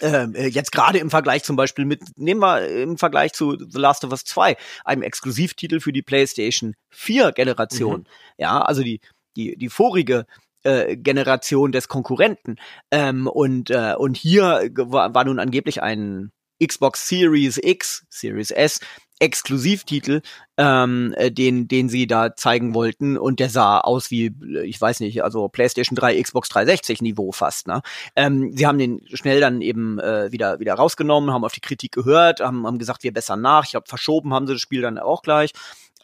Ähm, 0.01 0.35
äh, 0.35 0.47
jetzt 0.47 0.73
gerade 0.73 0.99
im 0.99 1.11
Vergleich 1.11 1.45
zum 1.45 1.57
Beispiel 1.57 1.85
mit, 1.85 2.01
nehmen 2.17 2.41
wir 2.41 2.67
im 2.67 2.97
Vergleich 2.97 3.35
zu 3.35 3.59
The 3.59 3.79
Last 3.79 4.05
of 4.05 4.13
Us 4.13 4.25
2, 4.25 4.57
einem 4.85 5.03
Exklusivtitel 5.03 5.81
für 5.81 5.93
die 5.93 6.03
PlayStation 6.03 6.75
4 6.89 7.33
Generation. 7.33 8.01
Mhm. 8.01 8.07
Ja, 8.39 8.63
also 8.63 8.83
die, 8.83 9.01
die, 9.37 9.57
die 9.57 9.69
vorige 9.69 10.25
äh, 10.63 10.97
Generation 10.97 11.73
des 11.73 11.89
Konkurrenten. 11.89 12.57
Ähm, 12.91 13.27
und, 13.27 13.71
äh, 13.71 13.95
und 13.97 14.17
hier 14.17 14.71
war, 14.75 15.15
war 15.15 15.25
nun 15.25 15.39
angeblich 15.39 15.83
ein 15.83 16.33
Xbox 16.65 17.09
Series 17.09 17.59
X, 17.63 18.05
Series 18.09 18.51
S 18.51 18.81
Exklusivtitel, 19.21 20.23
ähm, 20.57 21.15
äh, 21.17 21.31
den, 21.31 21.69
den 21.69 21.89
sie 21.91 22.07
da 22.07 22.35
zeigen 22.35 22.75
wollten 22.75 23.19
und 23.19 23.39
der 23.39 23.51
sah 23.51 23.79
aus 23.79 24.11
wie, 24.11 24.35
ich 24.65 24.81
weiß 24.81 25.01
nicht, 25.01 25.23
also 25.23 25.49
PlayStation 25.49 25.95
3, 25.95 26.21
Xbox 26.23 26.49
360 26.49 27.03
Niveau 27.03 27.31
fast. 27.31 27.69
Ne? 27.69 27.83
Ähm, 28.17 28.53
sie 28.57 28.67
haben 28.67 28.79
den 28.79 29.03
schnell 29.13 29.41
dann 29.41 29.61
eben 29.61 29.99
äh, 29.99 30.33
wieder 30.33 30.59
wieder 30.59 30.75
rausgenommen, 30.75 31.33
haben 31.33 31.45
auf 31.45 31.53
die 31.53 31.61
Kritik 31.61 31.93
gehört, 31.93 32.41
haben, 32.41 32.67
haben 32.67 32.79
gesagt, 32.79 33.03
wir 33.03 33.13
bessern 33.13 33.43
nach. 33.43 33.67
Ich 33.67 33.75
habe 33.75 33.85
verschoben, 33.87 34.33
haben 34.33 34.47
sie 34.47 34.55
das 34.55 34.63
Spiel 34.63 34.81
dann 34.81 34.99
auch 34.99 35.21
gleich. 35.23 35.51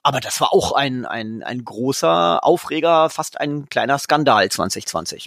Aber 0.03 0.21
das 0.21 0.41
war 0.41 0.53
auch 0.53 0.73
ein, 0.73 1.05
ein, 1.07 1.43
ein 1.43 1.65
großer 1.65 2.45
Aufreger, 2.45 3.11
fast 3.11 3.41
ein 3.41 3.67
kleiner 3.69 3.99
Skandal 3.99 4.49
2020. 4.49 5.27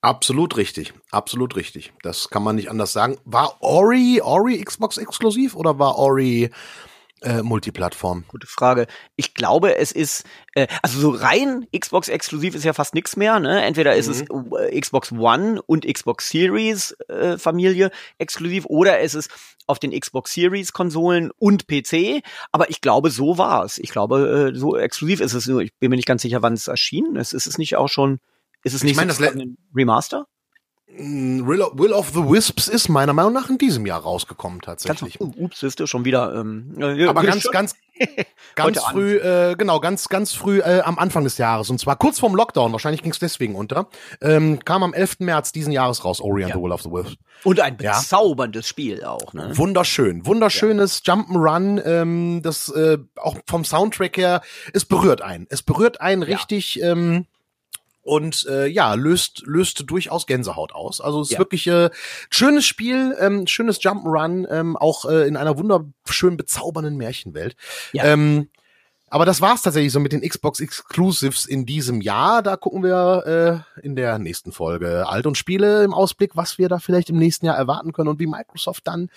Absolut 0.00 0.56
richtig, 0.56 0.92
absolut 1.10 1.56
richtig. 1.56 1.92
Das 2.02 2.28
kann 2.28 2.42
man 2.42 2.56
nicht 2.56 2.70
anders 2.70 2.92
sagen. 2.92 3.18
War 3.24 3.56
Ori, 3.60 4.20
Ori 4.22 4.62
Xbox 4.62 4.98
exklusiv 4.98 5.56
oder 5.56 5.78
war 5.78 5.96
Ori 5.98 6.50
äh, 7.22 7.42
Multiplattform? 7.42 8.24
Gute 8.28 8.46
Frage. 8.46 8.86
Ich 9.16 9.34
glaube, 9.34 9.76
es 9.76 9.90
ist, 9.90 10.24
äh, 10.54 10.66
also 10.82 11.00
so 11.00 11.10
rein 11.10 11.66
Xbox 11.76 12.08
exklusiv 12.08 12.54
ist 12.54 12.64
ja 12.64 12.72
fast 12.72 12.94
nichts 12.94 13.16
mehr. 13.16 13.40
Ne? 13.40 13.62
Entweder 13.62 13.94
mhm. 13.94 13.98
ist 13.98 14.08
es 14.08 14.20
äh, 14.22 14.80
Xbox 14.80 15.12
One 15.12 15.60
und 15.62 15.86
Xbox 15.86 16.28
Series 16.28 16.92
äh, 17.08 17.38
Familie 17.38 17.90
exklusiv 18.18 18.66
oder 18.66 19.00
es 19.00 19.14
ist 19.14 19.30
auf 19.66 19.78
den 19.78 19.98
Xbox 19.98 20.32
Series 20.32 20.72
Konsolen 20.72 21.30
und 21.38 21.66
PC. 21.66 22.22
Aber 22.52 22.70
ich 22.70 22.80
glaube, 22.80 23.10
so 23.10 23.38
war 23.38 23.64
es. 23.64 23.78
Ich 23.78 23.90
glaube, 23.90 24.52
äh, 24.54 24.58
so 24.58 24.76
exklusiv 24.76 25.20
ist 25.20 25.32
es 25.32 25.46
nur. 25.46 25.62
Ich 25.62 25.74
bin 25.78 25.90
mir 25.90 25.96
nicht 25.96 26.06
ganz 26.06 26.22
sicher, 26.22 26.42
wann 26.42 26.52
es 26.52 26.68
erschienen 26.68 27.16
ist. 27.16 27.32
Ist 27.32 27.46
es 27.46 27.58
nicht 27.58 27.76
auch 27.76 27.88
schon 27.88 28.20
ist 28.66 28.74
es 28.74 28.82
nicht 28.82 28.92
ich 28.92 28.96
mein, 28.96 29.10
so 29.10 29.24
ein 29.24 29.56
Remaster? 29.74 30.26
Will 30.88 31.62
of, 31.62 31.78
Will 31.78 31.92
of 31.92 32.10
the 32.10 32.22
Wisps 32.22 32.66
ist 32.66 32.88
meiner 32.88 33.12
Meinung 33.12 33.32
nach 33.32 33.48
in 33.48 33.58
diesem 33.58 33.86
Jahr 33.86 34.00
rausgekommen 34.00 34.60
tatsächlich. 34.60 35.18
Ganz, 35.18 35.36
ups, 35.36 35.62
ist 35.62 35.88
schon 35.88 36.04
wieder. 36.04 36.34
Ähm, 36.34 36.74
äh, 36.80 37.06
Aber 37.06 37.22
ganz, 37.22 37.48
ganz, 37.50 37.76
ganz 38.56 38.80
früh, 38.80 39.18
äh, 39.18 39.54
genau, 39.56 39.78
ganz, 39.78 40.08
ganz 40.08 40.32
früh 40.32 40.60
äh, 40.60 40.80
am 40.80 40.98
Anfang 40.98 41.22
des 41.22 41.38
Jahres 41.38 41.70
und 41.70 41.78
zwar 41.78 41.96
kurz 41.96 42.18
vorm 42.18 42.34
Lockdown. 42.34 42.72
Wahrscheinlich 42.72 43.02
ging 43.02 43.12
es 43.12 43.20
deswegen 43.20 43.54
unter. 43.54 43.88
Ähm, 44.20 44.64
kam 44.64 44.82
am 44.82 44.94
11. 44.94 45.20
März 45.20 45.52
diesen 45.52 45.72
Jahres 45.72 46.04
raus. 46.04 46.20
Ori 46.20 46.42
and 46.42 46.50
ja. 46.50 46.56
the 46.56 46.62
Will 46.62 46.72
of 46.72 46.82
the 46.82 46.90
Wisps. 46.90 47.16
Und 47.44 47.60
ein 47.60 47.76
bezauberndes 47.76 48.66
ja. 48.66 48.68
Spiel 48.68 49.04
auch. 49.04 49.32
Ne? 49.32 49.56
Wunderschön, 49.56 50.26
wunderschönes 50.26 51.02
ja. 51.04 51.14
Jump'n'Run. 51.14 51.84
Ähm, 51.84 52.40
das 52.42 52.68
äh, 52.70 52.98
auch 53.16 53.36
vom 53.46 53.64
Soundtrack 53.64 54.16
her, 54.16 54.40
es 54.72 54.84
berührt 54.84 55.20
einen. 55.20 55.46
Es 55.50 55.62
berührt 55.62 56.00
einen 56.00 56.22
richtig. 56.22 56.80
Ähm, 56.82 57.26
und 58.06 58.46
äh, 58.48 58.66
ja, 58.66 58.94
löst 58.94 59.42
löst 59.46 59.84
durchaus 59.90 60.26
Gänsehaut 60.26 60.72
aus. 60.72 61.00
Also 61.00 61.20
es 61.20 61.28
ist 61.28 61.32
ja. 61.32 61.38
wirklich 61.38 61.66
äh, 61.66 61.90
schönes 62.30 62.64
Spiel, 62.64 63.16
ähm, 63.20 63.46
schönes 63.46 63.80
Jump'n'Run, 63.80 64.46
ähm, 64.48 64.76
auch 64.76 65.04
äh, 65.04 65.26
in 65.26 65.36
einer 65.36 65.58
wunderschön 65.58 66.36
bezaubernden 66.36 66.96
Märchenwelt. 66.96 67.56
Ja. 67.92 68.04
Ähm, 68.04 68.48
aber 69.08 69.24
das 69.24 69.40
war's 69.40 69.62
tatsächlich 69.62 69.92
so 69.92 70.00
mit 70.00 70.12
den 70.12 70.20
Xbox 70.20 70.60
Exclusives 70.60 71.46
in 71.46 71.64
diesem 71.66 72.00
Jahr. 72.00 72.42
Da 72.42 72.56
gucken 72.56 72.82
wir 72.82 73.64
äh, 73.76 73.84
in 73.84 73.96
der 73.96 74.18
nächsten 74.18 74.52
Folge 74.52 75.08
Alt 75.08 75.26
und 75.26 75.38
Spiele 75.38 75.84
im 75.84 75.94
Ausblick, 75.94 76.36
was 76.36 76.58
wir 76.58 76.68
da 76.68 76.78
vielleicht 76.78 77.10
im 77.10 77.18
nächsten 77.18 77.46
Jahr 77.46 77.56
erwarten 77.56 77.92
können 77.92 78.08
und 78.08 78.20
wie 78.20 78.26
Microsoft 78.26 78.86
dann 78.86 79.10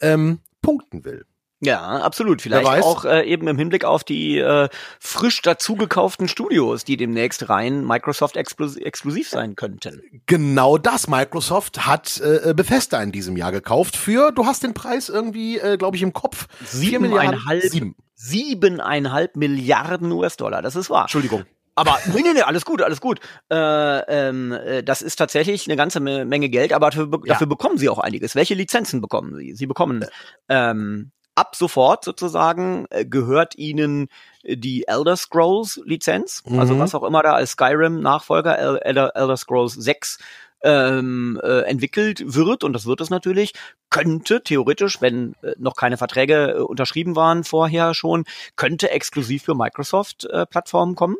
ähm, 0.00 0.40
punkten 0.60 1.04
will. 1.04 1.24
Ja, 1.64 1.80
absolut. 1.80 2.42
Vielleicht 2.42 2.66
auch 2.66 3.04
äh, 3.04 3.22
eben 3.22 3.46
im 3.46 3.56
Hinblick 3.56 3.84
auf 3.84 4.02
die 4.02 4.38
äh, 4.38 4.68
frisch 4.98 5.40
dazugekauften 5.42 6.26
Studios, 6.26 6.82
die 6.82 6.96
demnächst 6.96 7.48
rein 7.48 7.86
Microsoft 7.86 8.36
exklusiv 8.36 9.28
sein 9.28 9.54
könnten. 9.54 10.02
Genau 10.26 10.76
das. 10.76 11.06
Microsoft 11.06 11.86
hat 11.86 12.20
äh, 12.20 12.52
Bethesda 12.52 13.00
in 13.00 13.12
diesem 13.12 13.36
Jahr 13.36 13.52
gekauft 13.52 13.96
für, 13.96 14.32
du 14.32 14.44
hast 14.44 14.64
den 14.64 14.74
Preis 14.74 15.08
irgendwie, 15.08 15.58
äh, 15.58 15.76
glaube 15.76 15.96
ich, 15.96 16.02
im 16.02 16.12
Kopf. 16.12 16.48
Sieben 16.64 17.02
Milliarden. 17.02 17.40
Sieben. 17.60 17.94
Siebeneinhalb 18.16 19.36
Milliarden 19.36 20.10
US-Dollar. 20.10 20.62
Das 20.62 20.74
ist 20.74 20.90
wahr. 20.90 21.02
Entschuldigung. 21.02 21.44
Aber 21.76 21.96
nee, 22.12 22.22
nee, 22.22 22.32
nee, 22.34 22.42
alles 22.42 22.64
gut, 22.64 22.82
alles 22.82 23.00
gut. 23.00 23.20
Äh, 23.50 23.56
ähm, 23.56 24.52
äh, 24.52 24.82
das 24.82 25.00
ist 25.00 25.16
tatsächlich 25.16 25.66
eine 25.68 25.76
ganze 25.76 26.00
Menge 26.00 26.48
Geld, 26.48 26.72
aber 26.72 26.90
dafür, 26.90 27.08
ja. 27.12 27.32
dafür 27.32 27.46
bekommen 27.46 27.78
sie 27.78 27.88
auch 27.88 27.98
einiges. 27.98 28.34
Welche 28.34 28.54
Lizenzen 28.54 29.00
bekommen 29.00 29.36
sie? 29.36 29.54
Sie 29.54 29.66
bekommen 29.66 30.04
ähm, 30.48 31.12
ab 31.34 31.56
sofort 31.56 32.04
sozusagen 32.04 32.86
äh, 32.90 33.04
gehört 33.04 33.56
ihnen 33.56 34.08
die 34.44 34.86
Elder 34.88 35.16
Scrolls 35.16 35.80
Lizenz, 35.84 36.42
also 36.44 36.54
mhm. 36.54 36.60
also 36.60 36.78
was 36.78 36.94
auch 36.94 37.04
immer 37.04 37.22
da 37.22 37.32
als 37.32 37.52
Skyrim 37.52 38.00
Nachfolger 38.00 38.58
Elder, 38.84 39.14
Elder 39.14 39.36
Scrolls 39.36 39.74
6 39.74 40.18
ähm, 40.62 41.40
äh, 41.42 41.62
entwickelt 41.62 42.22
wird, 42.34 42.64
und 42.64 42.72
das 42.72 42.86
wird 42.86 43.00
es 43.00 43.10
natürlich, 43.10 43.52
könnte 43.90 44.42
theoretisch, 44.42 45.00
wenn 45.00 45.34
äh, 45.42 45.54
noch 45.58 45.76
keine 45.76 45.96
Verträge 45.96 46.52
äh, 46.52 46.60
unterschrieben 46.60 47.16
waren 47.16 47.44
vorher 47.44 47.94
schon, 47.94 48.24
könnte 48.56 48.90
exklusiv 48.90 49.42
für 49.42 49.54
Microsoft-Plattformen 49.54 50.94
äh, 50.94 50.96
kommen. 50.96 51.16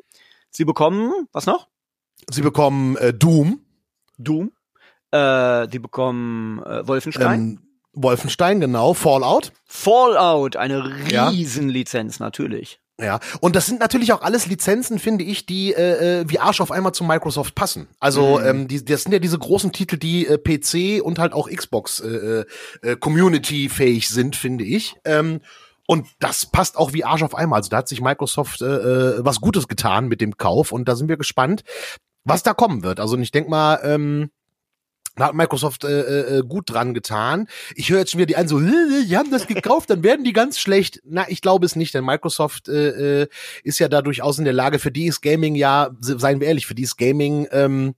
Sie 0.51 0.65
bekommen, 0.65 1.13
was 1.33 1.47
noch? 1.47 1.69
Sie 2.31 2.43
bekommen 2.43 2.97
äh, 2.97 3.13
Doom. 3.13 3.61
Doom. 4.19 4.53
Äh, 5.11 5.67
die 5.69 5.79
bekommen 5.79 6.63
äh, 6.63 6.87
Wolfenstein. 6.87 7.41
Ähm, 7.41 7.72
Wolfenstein, 7.95 8.61
genau. 8.61 8.95
Fallout. 8.95 9.53
Fallout, 9.67 10.57
eine 10.57 10.85
Riesenlizenz 11.31 12.19
ja. 12.19 12.25
natürlich. 12.25 12.81
Ja, 13.01 13.21
und 13.41 13.57
das 13.57 13.67
sind 13.67 13.81
natürlich 13.81 14.13
auch 14.13 14.23
alles 14.23 14.47
Lizenzen, 14.47 14.99
finde 14.99 15.25
ich, 15.25 15.47
die 15.47 15.73
äh, 15.75 16.21
äh, 16.21 16.25
wie 16.29 16.39
Arsch 16.39 16.61
auf 16.61 16.71
einmal 16.71 16.93
zu 16.93 17.05
Microsoft 17.05 17.55
passen. 17.55 17.89
Also 17.99 18.39
mhm. 18.39 18.47
ähm, 18.47 18.69
die, 18.69 18.85
das 18.85 19.03
sind 19.03 19.13
ja 19.13 19.19
diese 19.19 19.39
großen 19.39 19.73
Titel, 19.73 19.97
die 19.97 20.27
äh, 20.27 20.39
PC 20.39 21.05
und 21.05 21.19
halt 21.19 21.33
auch 21.33 21.49
Xbox 21.49 22.01
äh, 22.01 22.09
äh, 22.09 22.45
äh, 22.83 22.97
Community-fähig 22.97 24.09
sind, 24.09 24.37
finde 24.37 24.65
ich. 24.65 24.95
Ähm, 25.05 25.41
und 25.87 26.07
das 26.21 26.47
passt 26.47 26.77
auch 26.77 26.93
wie 26.93 27.05
Arsch 27.05 27.23
auf 27.23 27.35
einmal. 27.35 27.59
Also 27.59 27.71
da 27.71 27.79
hat 27.79 27.89
sich 27.89 28.01
Microsoft 28.01 28.63
äh, 28.63 28.67
äh, 28.67 29.25
was 29.25 29.41
Gutes 29.41 29.69
getan 29.69 30.07
mit 30.07 30.21
dem 30.21 30.37
Kauf 30.37 30.71
und 30.71 30.87
da 30.87 30.95
sind 30.95 31.09
wir 31.09 31.17
gespannt, 31.17 31.65
was 32.25 32.43
da 32.43 32.55
kommen 32.55 32.85
wird. 32.85 33.01
Also 33.01 33.19
ich 33.19 33.33
denke 33.33 33.51
mal, 33.51 33.81
ähm, 33.83 34.31
da 35.17 35.27
hat 35.27 35.35
Microsoft 35.35 35.85
äh, 35.85 36.39
äh, 36.39 36.43
gut 36.43 36.71
dran 36.71 36.95
getan. 36.95 37.49
Ich 37.75 37.91
höre 37.91 37.99
jetzt 37.99 38.13
schon 38.13 38.19
wieder 38.19 38.27
die 38.27 38.37
einen 38.37 38.49
so, 38.49 38.59
die 38.59 39.17
haben 39.17 39.31
das 39.31 39.47
gekauft, 39.47 39.91
dann 39.91 40.03
werden 40.03 40.25
die 40.25 40.33
ganz 40.33 40.59
schlecht. 40.59 41.01
Na, 41.05 41.29
ich 41.29 41.43
glaube 41.43 41.67
es 41.67 41.77
nicht, 41.77 41.93
denn 41.95 42.05
Microsoft 42.05 42.69
äh, 42.69 43.23
äh, 43.23 43.29
ist 43.63 43.79
ja 43.79 43.89
da 43.89 44.01
durchaus 44.01 44.39
in 44.39 44.45
der 44.45 44.55
Lage, 44.55 44.79
für 44.79 44.91
die 44.91 45.07
ist 45.07 45.21
Gaming 45.21 45.55
ja, 45.55 45.91
seien 46.01 46.41
wir 46.41 46.49
ehrlich, 46.49 46.67
für 46.67 46.75
die 46.75 46.83
ist 46.83 46.97
Gaming 46.97 47.47
ähm, 47.53 47.95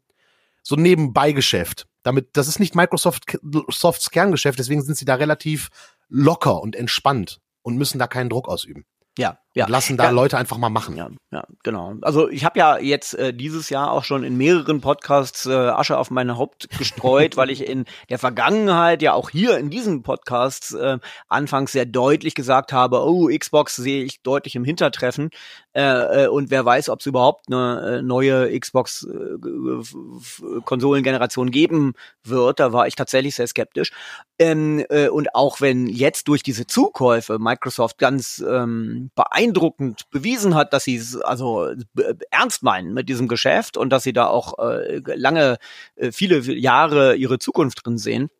so 0.63 0.75
ein 0.75 0.83
Nebenbeigeschäft. 0.83 1.87
Damit, 2.03 2.29
das 2.33 2.49
ist 2.49 2.59
nicht 2.59 2.75
Microsoft 2.75 3.25
Softs 3.69 4.11
Kerngeschäft, 4.11 4.59
deswegen 4.59 4.83
sind 4.83 4.97
sie 4.97 5.05
da 5.05 5.15
relativ 5.15 5.69
locker 6.09 6.61
und 6.61 6.77
entspannt 6.77 7.41
und 7.63 7.77
müssen 7.77 7.99
da 7.99 8.07
keinen 8.07 8.29
Druck 8.29 8.49
ausüben. 8.49 8.85
Ja, 9.17 9.39
ja. 9.55 9.67
lassen 9.69 9.97
da 9.97 10.05
ja. 10.05 10.11
Leute 10.11 10.37
einfach 10.37 10.59
mal 10.59 10.69
machen. 10.69 10.97
Ja, 10.97 11.09
ja, 11.31 11.45
genau. 11.63 11.95
Also 12.03 12.29
ich 12.29 12.45
habe 12.45 12.59
ja 12.59 12.79
jetzt 12.79 13.15
äh, 13.15 13.33
dieses 13.33 13.71
Jahr 13.71 13.93
auch 13.93 14.05
schon 14.05 14.25
in 14.25 14.37
mehreren 14.37 14.81
Podcasts 14.81 15.47
äh, 15.47 15.53
Asche 15.53 15.97
auf 15.97 16.11
mein 16.11 16.37
Haupt 16.37 16.69
gestreut, 16.77 17.37
weil 17.37 17.51
ich 17.51 17.67
in 17.67 17.85
der 18.11 18.19
Vergangenheit 18.19 19.01
ja 19.03 19.13
auch 19.13 19.31
hier 19.31 19.59
in 19.59 19.71
diesen 19.71 20.03
Podcasts 20.03 20.73
äh, 20.73 20.99
anfangs 21.29 21.73
sehr 21.73 21.87
deutlich 21.87 22.35
gesagt 22.35 22.73
habe, 22.73 23.05
oh, 23.05 23.29
Xbox 23.29 23.77
sehe 23.77 24.05
ich 24.05 24.23
deutlich 24.23 24.57
im 24.57 24.65
Hintertreffen 24.65 25.31
äh, 25.75 26.25
äh 26.25 26.29
und 26.29 26.51
wer 26.51 26.65
weiß, 26.65 26.89
ob 26.89 27.01
es 27.01 27.07
überhaupt 27.07 27.47
eine 27.47 27.99
äh, 27.99 28.03
neue 28.03 28.59
Xbox 28.59 29.07
äh, 29.07 30.61
Konsolengeneration 30.65 31.51
geben 31.51 31.95
wird. 32.25 32.61
Da 32.61 32.73
war 32.73 32.87
ich 32.87 32.97
tatsächlich 32.97 33.35
sehr 33.37 33.47
skeptisch. 33.47 33.93
Ähm, 34.39 34.85
äh, 34.89 35.09
und 35.09 35.35
auch 35.35 35.61
wenn 35.61 35.87
jetzt 35.87 36.27
durch 36.27 36.43
diese 36.43 36.67
Zukäufe 36.67 37.39
Microsoft 37.39 37.99
ganz 37.99 38.45
ähm, 38.47 39.11
beeindruckend 39.45 40.11
bewiesen 40.11 40.55
hat, 40.55 40.73
dass 40.73 40.85
sie 40.85 40.97
es 40.97 41.17
also 41.17 41.69
äh, 41.69 42.15
ernst 42.31 42.63
meinen 42.63 42.95
mit 42.95 43.09
diesem 43.09 43.29
Geschäft 43.29 43.77
und 43.77 43.91
dass 43.91 44.03
sie 44.03 44.13
da 44.13 44.27
auch 44.27 44.59
äh, 44.59 45.01
lange, 45.15 45.59
äh, 45.97 46.13
viele 46.13 46.41
Jahre 46.41 47.17
ihre 47.17 47.39
Zukunft 47.39 47.85
drin 47.85 47.99
sehen, 47.99 48.31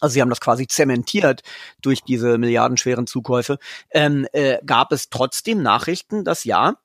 also 0.00 0.14
sie 0.14 0.22
haben 0.22 0.30
das 0.30 0.40
quasi 0.40 0.66
zementiert 0.66 1.42
durch 1.82 2.02
diese 2.02 2.38
milliardenschweren 2.38 3.06
Zukäufe, 3.06 3.58
ähm, 3.90 4.26
äh, 4.32 4.58
gab 4.64 4.92
es 4.92 5.10
trotzdem 5.10 5.62
Nachrichten, 5.62 6.24
dass 6.24 6.44
ja, 6.44 6.76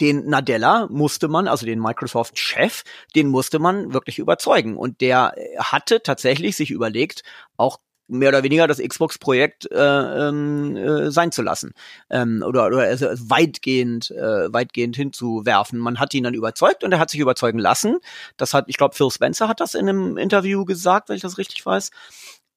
den 0.00 0.26
Nadella 0.30 0.86
musste 0.90 1.28
man, 1.28 1.46
also 1.46 1.66
den 1.66 1.78
Microsoft-Chef, 1.78 2.84
den 3.14 3.28
musste 3.28 3.58
man 3.58 3.92
wirklich 3.92 4.18
überzeugen. 4.18 4.78
Und 4.78 5.02
der 5.02 5.34
hatte 5.58 6.02
tatsächlich 6.02 6.56
sich 6.56 6.70
überlegt, 6.70 7.22
auch 7.58 7.78
mehr 8.10 8.30
oder 8.30 8.42
weniger 8.42 8.66
das 8.66 8.78
Xbox-Projekt 8.78 9.70
äh, 9.70 10.28
ähm, 10.28 10.76
äh, 10.76 11.10
sein 11.10 11.32
zu 11.32 11.42
lassen 11.42 11.72
ähm, 12.10 12.42
oder, 12.46 12.66
oder 12.66 12.80
also 12.80 13.06
weitgehend 13.06 14.10
äh, 14.10 14.52
weitgehend 14.52 14.96
hinzuwerfen. 14.96 15.78
Man 15.78 15.98
hat 15.98 16.12
ihn 16.14 16.24
dann 16.24 16.34
überzeugt 16.34 16.84
und 16.84 16.92
er 16.92 16.98
hat 16.98 17.10
sich 17.10 17.20
überzeugen 17.20 17.58
lassen. 17.58 17.98
Das 18.36 18.54
hat, 18.54 18.64
ich 18.68 18.76
glaube, 18.76 18.94
Phil 18.94 19.10
Spencer 19.10 19.48
hat 19.48 19.60
das 19.60 19.74
in 19.74 19.88
einem 19.88 20.16
Interview 20.16 20.64
gesagt, 20.64 21.08
wenn 21.08 21.16
ich 21.16 21.22
das 21.22 21.38
richtig 21.38 21.64
weiß. 21.64 21.90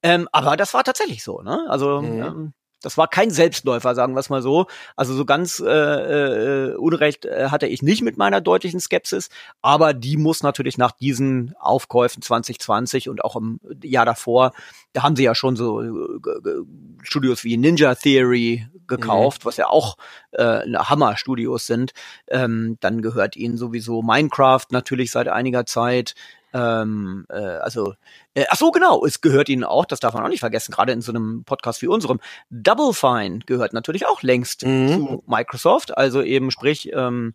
Ähm, 0.01 0.27
aber 0.31 0.57
das 0.57 0.73
war 0.73 0.83
tatsächlich 0.83 1.23
so. 1.23 1.41
Ne? 1.41 1.65
Also 1.69 2.01
mhm. 2.01 2.21
ähm, 2.21 2.53
das 2.83 2.97
war 2.97 3.07
kein 3.07 3.31
Selbstläufer, 3.31 3.95
sagen 3.95 4.13
wir 4.13 4.19
es 4.19 4.29
mal 4.29 4.41
so. 4.41 4.67
Also 4.95 5.13
so 5.13 5.25
ganz 5.25 5.59
äh, 5.59 5.69
äh, 5.69 6.75
Unrecht 6.75 7.25
äh, 7.25 7.47
hatte 7.49 7.65
ich 7.65 7.81
nicht 7.81 8.03
mit 8.03 8.17
meiner 8.17 8.41
deutlichen 8.41 8.79
Skepsis, 8.79 9.29
aber 9.61 9.93
die 9.93 10.17
muss 10.17 10.43
natürlich 10.43 10.77
nach 10.77 10.91
diesen 10.91 11.55
Aufkäufen 11.59 12.21
2020 12.21 13.09
und 13.09 13.23
auch 13.23 13.35
im 13.35 13.59
Jahr 13.81 14.05
davor, 14.05 14.51
da 14.91 15.01
haben 15.01 15.15
sie 15.15 15.23
ja 15.23 15.33
schon 15.33 15.55
so 15.55 15.81
äh, 15.81 15.89
Studios 17.01 17.43
wie 17.43 17.57
Ninja 17.57 17.95
Theory 17.95 18.67
gekauft, 18.87 19.43
mhm. 19.43 19.47
was 19.47 19.57
ja 19.57 19.67
auch 19.67 19.97
äh, 20.31 20.61
Hammer-Studios 20.73 21.65
sind. 21.65 21.93
Ähm, 22.27 22.77
dann 22.81 23.01
gehört 23.01 23.35
ihnen 23.35 23.57
sowieso 23.57 24.01
Minecraft 24.01 24.65
natürlich 24.71 25.11
seit 25.11 25.29
einiger 25.29 25.65
Zeit. 25.65 26.15
Ähm, 26.53 27.25
äh, 27.29 27.35
also, 27.35 27.95
äh, 28.35 28.45
ach 28.49 28.57
so, 28.57 28.71
genau, 28.71 29.05
es 29.05 29.21
gehört 29.21 29.49
ihnen 29.49 29.63
auch, 29.63 29.85
das 29.85 29.99
darf 29.99 30.13
man 30.13 30.23
auch 30.23 30.29
nicht 30.29 30.39
vergessen, 30.39 30.71
gerade 30.71 30.91
in 30.91 31.01
so 31.01 31.11
einem 31.11 31.43
Podcast 31.45 31.81
wie 31.81 31.87
unserem. 31.87 32.19
Double 32.49 32.93
Fine 32.93 33.39
gehört 33.39 33.73
natürlich 33.73 34.05
auch 34.05 34.21
längst 34.21 34.63
mhm. 34.63 34.87
zu 34.89 35.23
Microsoft, 35.25 35.97
also 35.97 36.21
eben 36.21 36.51
sprich 36.51 36.91
ähm, 36.93 37.33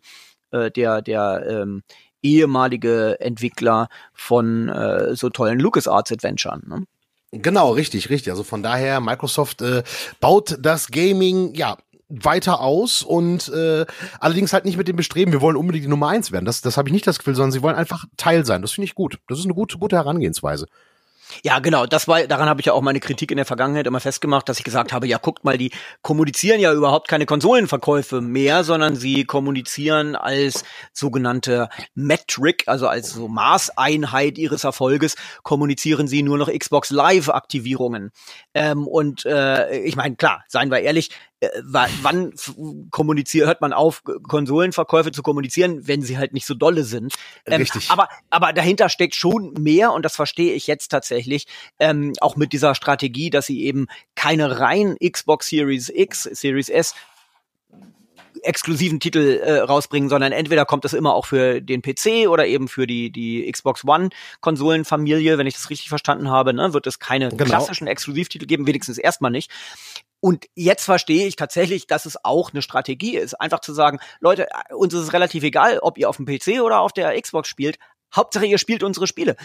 äh, 0.51 0.71
der 0.71 1.01
der 1.01 1.45
ähm, 1.47 1.83
ehemalige 2.21 3.19
Entwickler 3.19 3.89
von 4.13 4.69
äh, 4.69 5.15
so 5.15 5.29
tollen 5.29 5.59
LucasArts 5.59 6.11
Adventuren. 6.11 6.63
Ne? 6.67 6.83
Genau, 7.31 7.71
richtig, 7.71 8.09
richtig. 8.09 8.31
Also 8.31 8.43
von 8.43 8.63
daher, 8.63 8.99
Microsoft 9.01 9.61
äh, 9.61 9.83
baut 10.19 10.57
das 10.59 10.87
Gaming, 10.87 11.53
ja, 11.53 11.77
weiter 12.09 12.59
aus 12.59 13.03
und 13.03 13.49
äh, 13.49 13.85
allerdings 14.19 14.51
halt 14.51 14.65
nicht 14.65 14.77
mit 14.77 14.87
dem 14.87 14.95
Bestreben, 14.95 15.31
wir 15.31 15.41
wollen 15.41 15.55
unbedingt 15.55 15.85
die 15.85 15.89
Nummer 15.89 16.09
eins 16.09 16.31
werden. 16.31 16.45
Das, 16.45 16.61
das 16.61 16.75
habe 16.75 16.89
ich 16.89 16.93
nicht 16.93 17.07
das 17.07 17.19
Gefühl, 17.19 17.35
sondern 17.35 17.51
sie 17.51 17.61
wollen 17.61 17.75
einfach 17.75 18.05
Teil 18.17 18.45
sein. 18.45 18.61
Das 18.61 18.71
finde 18.71 18.85
ich 18.85 18.95
gut. 18.95 19.19
Das 19.27 19.39
ist 19.39 19.45
eine 19.45 19.53
gute, 19.53 19.77
gute 19.77 19.95
Herangehensweise. 19.95 20.65
Ja, 21.43 21.59
genau. 21.59 21.85
Das 21.85 22.07
war, 22.07 22.23
daran 22.23 22.49
habe 22.49 22.59
ich 22.59 22.65
ja 22.65 22.73
auch 22.73 22.81
meine 22.81 22.99
Kritik 22.99 23.31
in 23.31 23.37
der 23.37 23.45
Vergangenheit 23.45 23.87
immer 23.87 23.99
festgemacht, 23.99 24.49
dass 24.49 24.57
ich 24.57 24.63
gesagt 24.63 24.91
habe, 24.91 25.07
ja, 25.07 25.17
guckt 25.17 25.43
mal, 25.43 25.57
die 25.57 25.71
kommunizieren 26.01 26.59
ja 26.59 26.73
überhaupt 26.73 27.07
keine 27.07 27.25
Konsolenverkäufe 27.25 28.21
mehr, 28.21 28.63
sondern 28.63 28.95
sie 28.95 29.25
kommunizieren 29.25 30.15
als 30.15 30.63
sogenannte 30.91 31.69
Metric, 31.93 32.63
also 32.67 32.87
als 32.87 33.11
so 33.11 33.27
Maßeinheit 33.27 34.37
ihres 34.37 34.63
Erfolges, 34.63 35.15
kommunizieren 35.43 36.07
sie 36.07 36.23
nur 36.23 36.37
noch 36.37 36.51
Xbox 36.51 36.89
Live-Aktivierungen. 36.89 38.11
Ähm, 38.53 38.87
und 38.87 39.25
äh, 39.25 39.79
ich 39.79 39.95
meine, 39.95 40.15
klar, 40.15 40.43
seien 40.47 40.71
wir 40.71 40.79
ehrlich, 40.79 41.11
wann 41.63 42.33
kommuniziert, 42.91 43.47
hört 43.47 43.61
man 43.61 43.71
auf, 43.71 44.03
Konsolenverkäufe 44.03 45.11
zu 45.11 45.23
kommunizieren, 45.23 45.87
wenn 45.87 46.01
sie 46.01 46.17
halt 46.17 46.33
nicht 46.33 46.45
so 46.45 46.53
dolle 46.53 46.83
sind. 46.83 47.13
Ähm, 47.45 47.61
Richtig. 47.61 47.89
Aber, 47.91 48.09
aber 48.29 48.51
dahinter 48.51 48.89
steckt 48.89 49.15
schon 49.15 49.53
mehr 49.53 49.93
und 49.93 50.03
das 50.03 50.15
verstehe 50.15 50.53
ich 50.53 50.67
jetzt 50.67 50.89
tatsächlich, 50.89 51.47
ähm, 51.79 52.13
auch 52.19 52.35
mit 52.35 52.51
dieser 52.51 52.75
Strategie, 52.75 53.29
dass 53.29 53.45
sie 53.45 53.63
eben 53.63 53.87
keine 54.15 54.59
rein 54.59 54.97
Xbox 54.99 55.47
Series 55.47 55.89
X, 55.89 56.23
Series 56.23 56.69
S 56.69 56.93
exklusiven 58.43 58.99
Titel 58.99 59.39
äh, 59.43 59.59
rausbringen, 59.59 60.09
sondern 60.09 60.31
entweder 60.31 60.65
kommt 60.65 60.85
das 60.85 60.93
immer 60.93 61.13
auch 61.13 61.25
für 61.25 61.61
den 61.61 61.81
PC 61.81 62.27
oder 62.27 62.45
eben 62.47 62.67
für 62.67 62.87
die 62.87 63.11
die 63.11 63.49
Xbox 63.51 63.85
One 63.85 64.09
Konsolenfamilie, 64.41 65.37
wenn 65.37 65.47
ich 65.47 65.55
das 65.55 65.69
richtig 65.69 65.89
verstanden 65.89 66.29
habe, 66.29 66.53
ne, 66.53 66.73
wird 66.73 66.87
es 66.87 66.99
keine 66.99 67.29
genau. 67.29 67.45
klassischen 67.45 67.87
Exklusivtitel 67.87 68.45
geben, 68.45 68.67
wenigstens 68.67 68.97
erstmal 68.97 69.31
nicht. 69.31 69.51
Und 70.21 70.47
jetzt 70.55 70.83
verstehe 70.83 71.27
ich 71.27 71.35
tatsächlich, 71.35 71.87
dass 71.87 72.05
es 72.05 72.23
auch 72.23 72.51
eine 72.51 72.61
Strategie 72.61 73.15
ist, 73.15 73.35
einfach 73.35 73.61
zu 73.61 73.73
sagen, 73.73 73.99
Leute, 74.19 74.47
uns 74.71 74.93
ist 74.93 75.01
es 75.01 75.13
relativ 75.13 75.43
egal, 75.43 75.79
ob 75.79 75.97
ihr 75.97 76.09
auf 76.09 76.17
dem 76.17 76.25
PC 76.25 76.61
oder 76.61 76.79
auf 76.79 76.91
der 76.91 77.19
Xbox 77.19 77.47
spielt. 77.47 77.79
Hauptsache, 78.13 78.45
ihr 78.45 78.57
spielt 78.57 78.83
unsere 78.83 79.07
Spiele. 79.07 79.35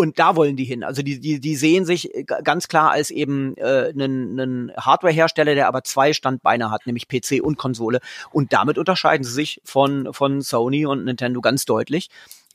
Und 0.00 0.18
da 0.18 0.34
wollen 0.34 0.56
die 0.56 0.64
hin. 0.64 0.82
Also 0.82 1.02
die, 1.02 1.20
die, 1.20 1.40
die 1.40 1.56
sehen 1.56 1.84
sich 1.84 2.10
ganz 2.42 2.68
klar 2.68 2.90
als 2.90 3.10
eben 3.10 3.54
äh, 3.58 3.92
einen, 3.94 4.40
einen 4.40 4.72
Hardware-Hersteller, 4.74 5.54
der 5.54 5.68
aber 5.68 5.84
zwei 5.84 6.14
Standbeine 6.14 6.70
hat, 6.70 6.86
nämlich 6.86 7.06
PC 7.06 7.42
und 7.42 7.58
Konsole. 7.58 8.00
Und 8.32 8.54
damit 8.54 8.78
unterscheiden 8.78 9.24
sie 9.24 9.32
sich 9.32 9.60
von, 9.62 10.14
von 10.14 10.40
Sony 10.40 10.86
und 10.86 11.04
Nintendo 11.04 11.42
ganz 11.42 11.66
deutlich. 11.66 12.08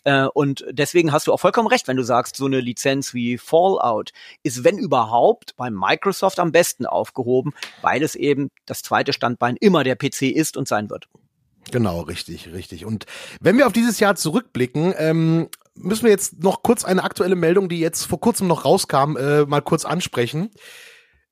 Äh, 0.05 0.25
und 0.33 0.65
deswegen 0.71 1.11
hast 1.11 1.27
du 1.27 1.33
auch 1.33 1.39
vollkommen 1.39 1.67
recht, 1.67 1.87
wenn 1.87 1.97
du 1.97 2.03
sagst, 2.03 2.35
so 2.35 2.47
eine 2.47 2.61
Lizenz 2.61 3.13
wie 3.13 3.37
Fallout 3.37 4.11
ist, 4.41 4.63
wenn 4.63 4.79
überhaupt, 4.79 5.55
bei 5.55 5.69
Microsoft 5.69 6.39
am 6.39 6.51
besten 6.51 6.87
aufgehoben, 6.87 7.53
weil 7.83 8.01
es 8.01 8.15
eben 8.15 8.49
das 8.65 8.81
zweite 8.81 9.13
Standbein 9.13 9.55
immer 9.59 9.83
der 9.83 9.95
PC 9.95 10.23
ist 10.23 10.57
und 10.57 10.67
sein 10.67 10.89
wird. 10.89 11.07
Genau, 11.71 12.01
richtig, 12.01 12.51
richtig. 12.53 12.85
Und 12.85 13.05
wenn 13.39 13.57
wir 13.57 13.67
auf 13.67 13.73
dieses 13.73 13.99
Jahr 13.99 14.15
zurückblicken, 14.15 14.93
ähm, 14.97 15.49
müssen 15.75 16.03
wir 16.03 16.11
jetzt 16.11 16.41
noch 16.41 16.63
kurz 16.63 16.83
eine 16.83 17.03
aktuelle 17.03 17.35
Meldung, 17.35 17.69
die 17.69 17.79
jetzt 17.79 18.05
vor 18.05 18.19
kurzem 18.19 18.47
noch 18.47 18.65
rauskam, 18.65 19.17
äh, 19.17 19.45
mal 19.45 19.61
kurz 19.61 19.85
ansprechen. 19.85 20.49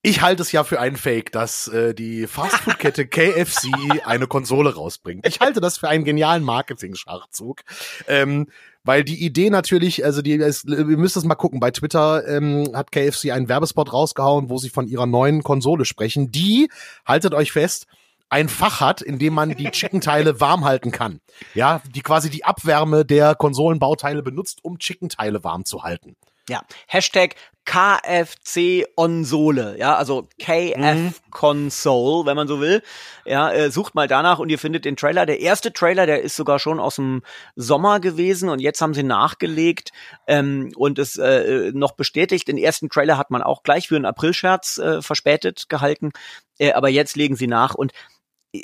Ich 0.06 0.22
halte 0.22 0.42
es 0.42 0.52
ja 0.52 0.66
für 0.66 0.82
einen 0.82 0.98
Fake, 0.98 1.32
dass 1.32 1.70
äh, 1.70 1.94
die 1.94 2.28
Fastfood-Kette 2.28 3.08
KFC 3.08 3.70
eine 4.06 4.28
Konsole 4.28 4.76
rausbringt. 4.76 5.26
Ich 5.26 5.40
halte 5.40 5.62
das 5.62 5.78
für 5.78 5.88
einen 5.88 6.04
genialen 6.04 6.44
Marketing-Schachzug. 6.44 7.62
Ähm, 8.08 8.48
weil 8.84 9.06
die 9.06 9.24
Idee 9.24 9.50
natürlich, 9.50 10.04
also 10.04 10.22
die, 10.22 10.34
es, 10.34 10.66
ihr 10.66 10.84
müsst 10.84 11.16
es 11.16 11.24
mal 11.24 11.36
gucken, 11.36 11.62
bei 11.62 11.72
Twitter 11.72 12.28
ähm, 12.28 12.72
hat 12.74 12.92
KFC 12.92 13.32
einen 13.32 13.48
Werbespot 13.48 13.94
rausgehauen, 13.94 14.50
wo 14.50 14.58
sie 14.58 14.70
von 14.70 14.88
ihrer 14.88 15.06
neuen 15.06 15.42
Konsole 15.42 15.86
sprechen, 15.86 16.32
die, 16.32 16.70
haltet 17.06 17.34
euch 17.34 17.54
fest, 17.54 17.88
ein 18.34 18.50
Fach 18.50 18.80
hat, 18.82 19.04
in 19.04 19.20
dem 19.20 19.36
man 19.36 19.56
die 19.56 19.70
Chicken-Teile 19.70 20.40
warm 20.40 20.66
halten 20.66 20.90
kann. 20.90 21.22
Ja, 21.54 21.84
die 21.94 22.02
quasi 22.02 22.32
die 22.32 22.44
Abwärme 22.44 23.06
der 23.06 23.36
Konsolenbauteile 23.36 24.24
benutzt, 24.24 24.64
um 24.64 24.80
Chicken-Teile 24.80 25.44
warm 25.44 25.66
zu 25.66 25.84
halten. 25.84 26.16
Ja, 26.50 26.64
Hashtag 26.88 27.36
KFC 27.66 28.86
Onsole, 28.98 29.78
ja, 29.78 29.96
also 29.96 30.28
KF 30.38 30.76
mhm. 30.78 31.14
Console, 31.30 32.26
wenn 32.26 32.36
man 32.36 32.48
so 32.48 32.60
will. 32.60 32.82
Ja, 33.24 33.52
äh, 33.54 33.72
sucht 33.72 33.96
mal 33.96 34.08
danach 34.08 34.40
und 34.40 34.50
ihr 34.50 34.60
findet 34.60 34.84
den 34.84 34.98
Trailer. 34.98 35.26
Der 35.26 35.40
erste 35.40 35.72
Trailer, 35.72 36.06
der 36.06 36.22
ist 36.22 36.36
sogar 36.36 36.60
schon 36.60 36.80
aus 36.80 36.96
dem 36.96 37.22
Sommer 37.56 38.02
gewesen 38.02 38.50
und 38.50 38.60
jetzt 38.60 38.82
haben 38.82 38.94
sie 38.94 39.04
nachgelegt 39.04 39.92
ähm, 40.28 40.74
und 40.76 41.00
es 41.00 41.18
äh, 41.18 41.72
noch 41.74 41.94
bestätigt. 41.94 42.48
Den 42.48 42.58
ersten 42.58 42.90
Trailer 42.90 43.18
hat 43.18 43.32
man 43.32 43.44
auch 43.44 43.64
gleich 43.64 43.88
für 43.88 43.96
einen 43.96 44.06
Aprilscherz 44.06 44.80
äh, 44.80 45.02
verspätet 45.02 45.70
gehalten, 45.70 46.12
äh, 46.58 46.74
aber 46.74 46.90
jetzt 46.90 47.16
legen 47.16 47.38
sie 47.38 47.48
nach 47.48 47.76
und 47.76 47.94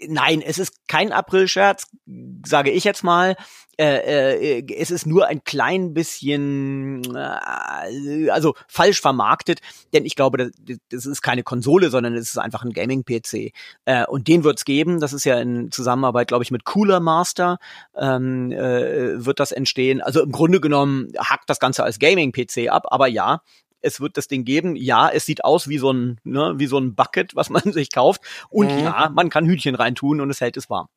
Nein, 0.08 0.44
es 0.46 0.60
ist 0.60 0.88
kein 0.88 1.12
Aprilscherz, 1.12 1.88
sage 2.46 2.70
ich 2.70 2.84
jetzt 2.84 3.04
mal. 3.04 3.36
Äh, 3.80 4.60
äh, 4.60 4.76
es 4.76 4.92
ist 4.92 5.08
nur 5.08 5.28
ein 5.28 5.44
klein 5.46 5.94
bisschen, 5.94 7.02
äh, 7.16 8.30
also 8.30 8.54
falsch 8.68 9.02
vermarktet, 9.02 9.62
denn 9.94 10.06
ich 10.06 10.16
glaube, 10.16 10.38
das, 10.38 10.52
das 10.90 11.06
ist 11.06 11.22
keine 11.22 11.44
Konsole, 11.44 11.90
sondern 11.90 12.14
es 12.14 12.30
ist 12.30 12.38
einfach 12.38 12.64
ein 12.64 12.74
Gaming-PC. 12.74 13.54
Äh, 13.86 14.06
und 14.06 14.28
den 14.28 14.44
wird's 14.44 14.66
geben. 14.66 15.00
Das 15.00 15.14
ist 15.14 15.24
ja 15.24 15.40
in 15.40 15.72
Zusammenarbeit, 15.72 16.28
glaube 16.28 16.44
ich, 16.44 16.52
mit 16.52 16.66
Cooler 16.66 17.00
Master 17.00 17.58
ähm, 17.96 18.52
äh, 18.52 19.26
wird 19.26 19.40
das 19.40 19.52
entstehen. 19.52 20.02
Also 20.02 20.22
im 20.22 20.32
Grunde 20.34 20.60
genommen 20.60 21.14
hackt 21.18 21.50
das 21.50 21.60
Ganze 21.60 21.84
als 21.84 22.00
Gaming-PC 22.00 22.70
ab, 22.70 22.84
aber 22.90 23.08
ja, 23.08 23.42
es 23.82 24.02
wird 24.02 24.18
das 24.18 24.28
Ding 24.28 24.46
geben. 24.46 24.76
Ja, 24.76 25.10
es 25.10 25.26
sieht 25.26 25.44
aus 25.44 25.68
wie 25.68 25.78
so 25.78 25.92
ein, 25.92 26.20
ne, 26.24 26.54
wie 26.58 26.68
so 26.68 26.78
ein 26.78 26.96
Bucket, 26.96 27.36
was 27.36 27.50
man 27.50 27.64
sich 27.74 27.92
kauft. 27.92 28.22
Und 28.50 28.72
mhm. 28.72 28.80
ja, 28.80 29.10
man 29.14 29.30
kann 29.30 29.46
Hühnchen 29.46 29.76
reintun 29.76 30.22
und 30.22 30.30
es 30.30 30.42
hält 30.42 30.58
es 30.58 30.70
warm. 30.70 30.88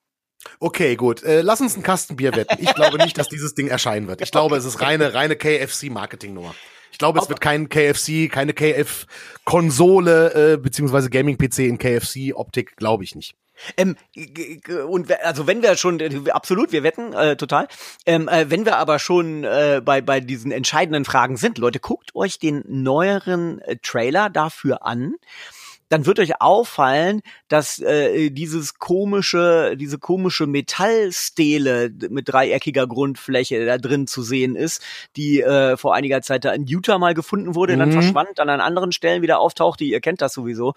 Okay, 0.59 0.97
gut. 0.97 1.22
Äh, 1.22 1.43
lass 1.43 1.61
uns 1.61 1.76
ein 1.76 1.83
Kastenbier 1.83 2.35
wetten. 2.35 2.57
Ich 2.61 2.74
glaube 2.74 2.99
nicht, 2.99 3.16
dass 3.16 3.28
dieses 3.28 3.55
Ding 3.55 3.68
erscheinen 3.68 4.09
wird. 4.09 4.20
Ich 4.20 4.30
glaube, 4.33 4.57
es 4.57 4.64
ist 4.64 4.80
reine, 4.80 5.14
reine 5.14 5.37
KFC-Marketing-Nummer. 5.37 6.55
Ich 6.91 6.99
glaube, 6.99 7.20
es 7.20 7.28
wird 7.28 7.41
kein 7.41 7.68
KFC, 7.68 8.30
keine 8.30 8.53
KF-Konsole, 8.53 10.53
äh, 10.53 10.57
beziehungsweise 10.59 11.09
Gaming-PC 11.09 11.61
in 11.61 11.78
KFC-Optik, 11.78 12.76
glaube 12.76 13.05
ich 13.05 13.14
nicht. 13.14 13.35
Ähm, 13.77 13.97
und 14.89 15.13
also 15.25 15.47
wenn 15.47 15.63
wir 15.63 15.77
schon 15.77 16.01
absolut, 16.31 16.73
wir 16.73 16.83
wetten 16.83 17.13
äh, 17.13 17.37
total. 17.37 17.69
Ähm, 18.07 18.29
äh, 18.29 18.51
wenn 18.51 18.65
wir 18.65 18.77
aber 18.77 18.99
schon 18.99 19.45
äh, 19.45 19.81
bei 19.85 20.01
bei 20.01 20.21
diesen 20.21 20.53
entscheidenden 20.53 21.05
Fragen 21.05 21.37
sind, 21.37 21.59
Leute, 21.59 21.81
guckt 21.81 22.15
euch 22.15 22.39
den 22.39 22.65
neueren 22.67 23.61
äh, 23.61 23.77
Trailer 23.83 24.31
dafür 24.31 24.85
an 24.85 25.15
dann 25.93 26.07
wird 26.07 26.18
euch 26.20 26.40
auffallen, 26.40 27.20
dass 27.49 27.78
äh, 27.78 28.30
dieses 28.30 28.78
komische, 28.78 29.76
diese 29.76 29.99
komische 29.99 30.47
Metallstele 30.47 31.93
mit 32.09 32.32
dreieckiger 32.32 32.86
Grundfläche 32.86 33.66
da 33.66 33.76
drin 33.76 34.07
zu 34.07 34.22
sehen 34.22 34.57
ist, 34.57 34.82
die 35.16 35.43
äh, 35.43 35.76
vor 35.76 35.95
einiger 35.95 36.22
Zeit 36.22 36.47
da 36.47 36.53
in 36.53 36.66
Utah 36.66 36.97
mal 36.97 37.12
gefunden 37.12 37.55
wurde, 37.55 37.74
mhm. 37.74 37.80
dann 37.80 37.93
verschwand, 37.93 38.30
dann 38.36 38.49
an 38.49 38.62
anderen 38.62 38.93
Stellen 38.93 39.20
wieder 39.20 39.38
auftauchte. 39.38 39.84
Ihr 39.84 40.01
kennt 40.01 40.22
das 40.22 40.32
sowieso. 40.32 40.72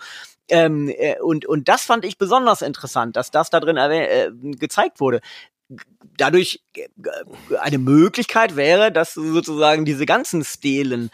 Ähm, 0.49 0.89
äh, 0.89 1.17
und, 1.21 1.45
und 1.45 1.69
das 1.69 1.83
fand 1.85 2.03
ich 2.03 2.17
besonders 2.17 2.61
interessant, 2.61 3.15
dass 3.15 3.31
das 3.31 3.49
da 3.49 3.61
drin 3.61 3.77
äh, 3.77 4.31
gezeigt 4.57 4.99
wurde 4.99 5.21
dadurch 6.17 6.63
eine 7.59 7.79
Möglichkeit 7.79 8.55
wäre, 8.55 8.91
dass 8.91 9.15
sozusagen 9.15 9.83
diese 9.83 10.05
ganzen 10.05 10.43
Stelen 10.43 11.09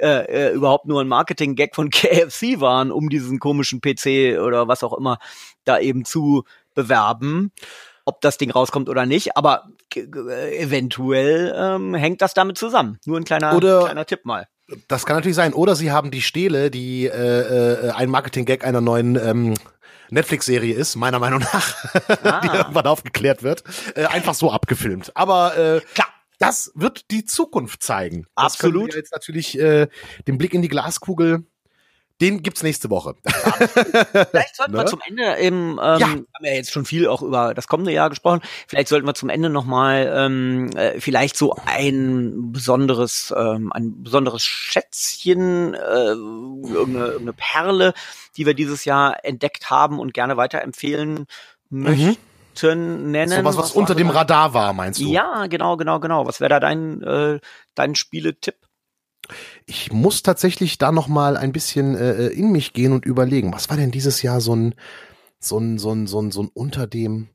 äh, 0.00 0.48
äh, 0.48 0.52
überhaupt 0.52 0.86
nur 0.86 1.00
ein 1.00 1.08
Marketing-Gag 1.08 1.74
von 1.74 1.90
KFC 1.90 2.60
waren, 2.60 2.90
um 2.90 3.08
diesen 3.08 3.38
komischen 3.38 3.80
PC 3.80 4.38
oder 4.40 4.68
was 4.68 4.84
auch 4.84 4.92
immer 4.92 5.18
da 5.64 5.78
eben 5.78 6.04
zu 6.04 6.44
bewerben. 6.74 7.52
Ob 8.04 8.20
das 8.20 8.38
Ding 8.38 8.52
rauskommt 8.52 8.88
oder 8.88 9.04
nicht, 9.04 9.36
aber 9.36 9.64
eventuell 9.94 11.52
ähm, 11.56 11.94
hängt 11.94 12.22
das 12.22 12.34
damit 12.34 12.56
zusammen. 12.56 13.00
Nur 13.04 13.18
ein 13.18 13.24
kleiner, 13.24 13.56
oder 13.56 13.80
kleiner 13.84 14.06
Tipp 14.06 14.24
mal. 14.24 14.46
Das 14.86 15.06
kann 15.06 15.16
natürlich 15.16 15.36
sein. 15.36 15.52
Oder 15.52 15.74
sie 15.74 15.90
haben 15.90 16.10
die 16.10 16.22
Stele, 16.22 16.70
die 16.70 17.06
äh, 17.06 17.88
äh, 17.88 17.90
ein 17.90 18.08
Marketing-Gag 18.08 18.64
einer 18.64 18.80
neuen 18.80 19.16
ähm, 19.16 19.54
Netflix-Serie 20.10 20.74
ist, 20.74 20.96
meiner 20.96 21.18
Meinung 21.18 21.40
nach, 21.40 21.74
ah. 22.22 22.40
die 22.40 22.48
irgendwann 22.48 22.86
aufgeklärt 22.86 23.42
wird, 23.42 23.64
äh, 23.94 24.04
einfach 24.06 24.34
so 24.34 24.52
abgefilmt. 24.52 25.16
Aber 25.16 25.56
äh, 25.56 25.80
Klar. 25.94 26.08
Das 26.38 26.70
wird 26.74 27.10
die 27.10 27.24
Zukunft 27.24 27.82
zeigen. 27.82 28.26
Absolut. 28.34 28.94
jetzt 28.94 29.12
natürlich 29.12 29.58
äh, 29.58 29.88
den 30.26 30.38
Blick 30.38 30.54
in 30.54 30.62
die 30.62 30.68
Glaskugel 30.68 31.44
den 32.20 32.42
gibt's 32.42 32.62
nächste 32.62 32.88
Woche. 32.88 33.14
Vielleicht 33.24 34.56
sollten 34.56 34.72
ne? 34.72 34.78
wir 34.78 34.86
zum 34.86 35.00
Ende 35.06 35.34
im, 35.34 35.72
ähm, 35.72 35.78
ja. 35.78 36.08
haben 36.08 36.26
wir 36.40 36.54
jetzt 36.54 36.72
schon 36.72 36.86
viel 36.86 37.08
auch 37.08 37.20
über 37.20 37.52
das 37.52 37.68
kommende 37.68 37.92
Jahr 37.92 38.08
gesprochen. 38.08 38.40
Vielleicht 38.66 38.88
sollten 38.88 39.06
wir 39.06 39.14
zum 39.14 39.28
Ende 39.28 39.50
noch 39.50 39.66
mal 39.66 40.10
ähm, 40.16 40.70
äh, 40.74 40.98
vielleicht 40.98 41.36
so 41.36 41.54
ein 41.66 42.52
besonderes, 42.52 43.34
ähm, 43.36 43.70
ein 43.72 44.02
besonderes 44.02 44.44
Schätzchen, 44.44 45.74
äh, 45.74 45.78
irgendeine, 45.78 47.06
irgendeine 47.06 47.32
Perle, 47.34 47.94
die 48.38 48.46
wir 48.46 48.54
dieses 48.54 48.86
Jahr 48.86 49.22
entdeckt 49.24 49.68
haben 49.68 49.98
und 49.98 50.14
gerne 50.14 50.38
weiterempfehlen 50.38 51.26
möchten. 51.68 52.06
Mhm 52.06 52.16
nennen. 52.64 53.28
So 53.28 53.44
was, 53.44 53.56
was, 53.56 53.64
was 53.64 53.72
unter 53.72 53.94
dem 53.94 54.10
Radar 54.10 54.54
war, 54.54 54.72
meinst 54.72 55.00
du? 55.00 55.08
Ja, 55.08 55.46
genau, 55.46 55.76
genau, 55.76 56.00
genau. 56.00 56.26
Was 56.26 56.40
wäre 56.40 56.50
da 56.50 56.60
dein, 56.60 57.02
äh, 57.02 57.40
dein 57.74 57.94
Spieletipp? 57.94 58.56
Ich 59.66 59.92
muss 59.92 60.22
tatsächlich 60.22 60.78
da 60.78 60.92
noch 60.92 61.08
mal 61.08 61.36
ein 61.36 61.52
bisschen 61.52 61.96
äh, 61.96 62.28
in 62.28 62.52
mich 62.52 62.72
gehen 62.72 62.92
und 62.92 63.04
überlegen, 63.04 63.52
was 63.52 63.68
war 63.68 63.76
denn 63.76 63.90
dieses 63.90 64.22
Jahr 64.22 64.40
so 64.40 64.54
ein 64.54 64.74
so 65.38 65.58
ein 65.58 65.78
so 65.78 65.92
ein 65.92 66.06
so 66.06 66.20
ein, 66.20 66.30
so 66.30 66.42
ein 66.42 66.50
unter 66.54 66.86
dem 66.86 67.28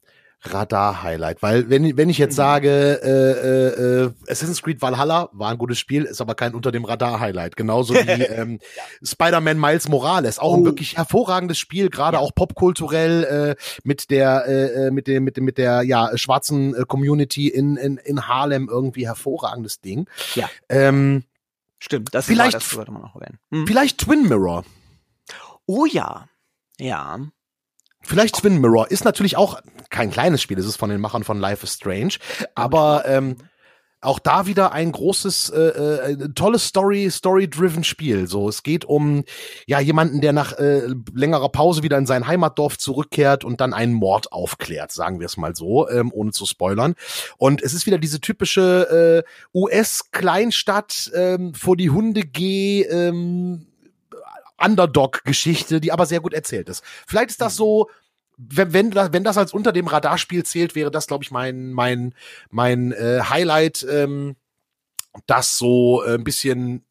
Radar-Highlight, 0.44 1.44
weil 1.44 1.70
wenn, 1.70 1.98
wenn 1.98 2.10
ich 2.10 2.18
jetzt 2.18 2.34
mhm. 2.34 2.38
sage, 2.38 3.00
äh, 3.04 4.04
äh, 4.04 4.12
Assassin's 4.28 4.62
Creed 4.62 4.82
Valhalla 4.82 5.30
war 5.34 5.52
ein 5.52 5.58
gutes 5.58 5.78
Spiel, 5.80 6.04
ist 6.04 6.22
aber 6.22 6.36
kein 6.36 6.56
unter 6.56 6.72
dem 6.72 6.84
Radar-Highlight, 6.84 7.56
genauso 7.56 7.94
wie 7.94 8.00
ähm, 8.24 8.60
ja. 8.76 8.84
Spider-Man 9.08 9.60
Miles 9.60 9.88
Morales, 9.88 10.40
auch 10.40 10.54
oh. 10.54 10.58
ein 10.58 10.66
wirklich 10.66 10.98
hervorragendes 10.98 11.60
Spiel, 11.60 11.90
gerade 11.90 12.18
ja. 12.18 12.22
auch 12.22 12.34
popkulturell 12.34 13.56
äh, 13.60 13.62
mit 13.84 14.10
der 14.10 14.46
äh, 14.48 14.88
äh, 14.88 14.92
mit 14.92 15.08
dem 15.08 15.24
mit 15.24 15.38
dem 15.38 15.46
mit 15.46 15.58
der 15.58 15.84
ja 15.84 16.18
schwarzen 16.18 16.76
äh, 16.76 16.86
Community 16.88 17.48
in, 17.48 17.78
in 17.78 17.98
in 17.98 18.28
Harlem 18.28 18.68
irgendwie 18.70 19.08
hervorragendes 19.08 19.82
Ding. 19.82 20.08
Ja. 20.36 20.50
Ähm, 20.70 21.24
Stimmt, 21.84 22.14
das 22.14 22.26
vielleicht, 22.28 22.54
das 22.54 22.70
sollte 22.70 22.92
man 22.92 23.02
noch 23.02 23.16
erwähnen. 23.16 23.40
Hm. 23.52 23.66
Vielleicht 23.66 23.98
Twin 23.98 24.28
Mirror. 24.28 24.64
Oh 25.66 25.86
ja. 25.86 26.28
Ja. 26.80 27.20
Vielleicht 28.12 28.36
Twin 28.36 28.60
Mirror 28.60 28.92
ist 28.92 29.06
natürlich 29.06 29.38
auch 29.38 29.62
kein 29.90 30.12
kleines 30.12 30.42
Spiel, 30.42 30.60
es 30.60 30.66
ist 30.66 30.76
von 30.76 30.90
den 30.90 31.00
Machern 31.00 31.24
von 31.24 31.40
Life 31.40 31.64
is 31.64 31.76
Strange, 31.76 32.16
aber 32.56 33.06
ähm, 33.06 33.38
auch 34.02 34.20
da 34.20 34.48
wieder 34.48 34.74
ein 34.74 34.92
großes, 34.92 35.50
äh, 35.52 35.62
äh, 35.62 36.30
tolles 36.36 36.66
Story, 36.66 37.10
Story-driven 37.10 37.86
Spiel. 37.86 38.28
So, 38.28 38.50
es 38.50 38.64
geht 38.64 38.84
um 38.84 39.24
ja 39.66 39.80
jemanden, 39.80 40.20
der 40.20 40.34
nach 40.34 40.52
äh, 40.60 40.88
längerer 41.14 41.48
Pause 41.48 41.84
wieder 41.84 41.98
in 41.98 42.06
sein 42.06 42.28
Heimatdorf 42.28 42.78
zurückkehrt 42.78 43.46
und 43.46 43.62
dann 43.62 43.74
einen 43.74 43.94
Mord 43.94 44.34
aufklärt, 44.34 44.92
sagen 44.92 45.22
wir 45.22 45.28
es 45.28 45.38
mal 45.38 45.56
so, 45.56 45.88
ähm, 45.88 46.12
ohne 46.14 46.32
zu 46.32 46.46
spoilern. 46.46 46.96
Und 47.38 47.62
es 47.62 47.74
ist 47.74 47.86
wieder 47.86 47.98
diese 47.98 48.20
typische 48.20 49.24
äh, 49.26 49.58
US-Kleinstadt 49.58 51.12
ähm, 51.16 51.54
vor 51.54 51.78
die 51.78 51.92
Hunde 51.92 52.24
geh. 52.24 52.82
Ähm, 52.82 53.68
Underdog-Geschichte, 54.62 55.82
die 55.82 55.92
aber 55.92 56.06
sehr 56.06 56.20
gut 56.20 56.34
erzählt 56.34 56.70
ist. 56.70 56.84
Vielleicht 57.08 57.32
ist 57.32 57.42
das 57.42 57.56
so, 57.56 57.90
wenn, 58.50 58.74
wenn, 58.74 58.96
wenn 58.96 59.24
das 59.24 59.38
als 59.38 59.54
unter 59.54 59.72
dem 59.72 59.88
Radarspiel 59.88 60.44
zählt, 60.44 60.76
wäre 60.76 60.92
das, 60.92 61.08
glaube 61.08 61.24
ich, 61.24 61.32
mein, 61.32 61.72
mein, 61.74 62.14
mein 62.50 62.92
äh, 62.92 63.22
Highlight, 63.30 63.86
ähm, 63.90 64.36
das 65.28 65.58
so 65.58 66.04
äh, 66.04 66.16
ein 66.16 66.24
bisschen 66.24 66.84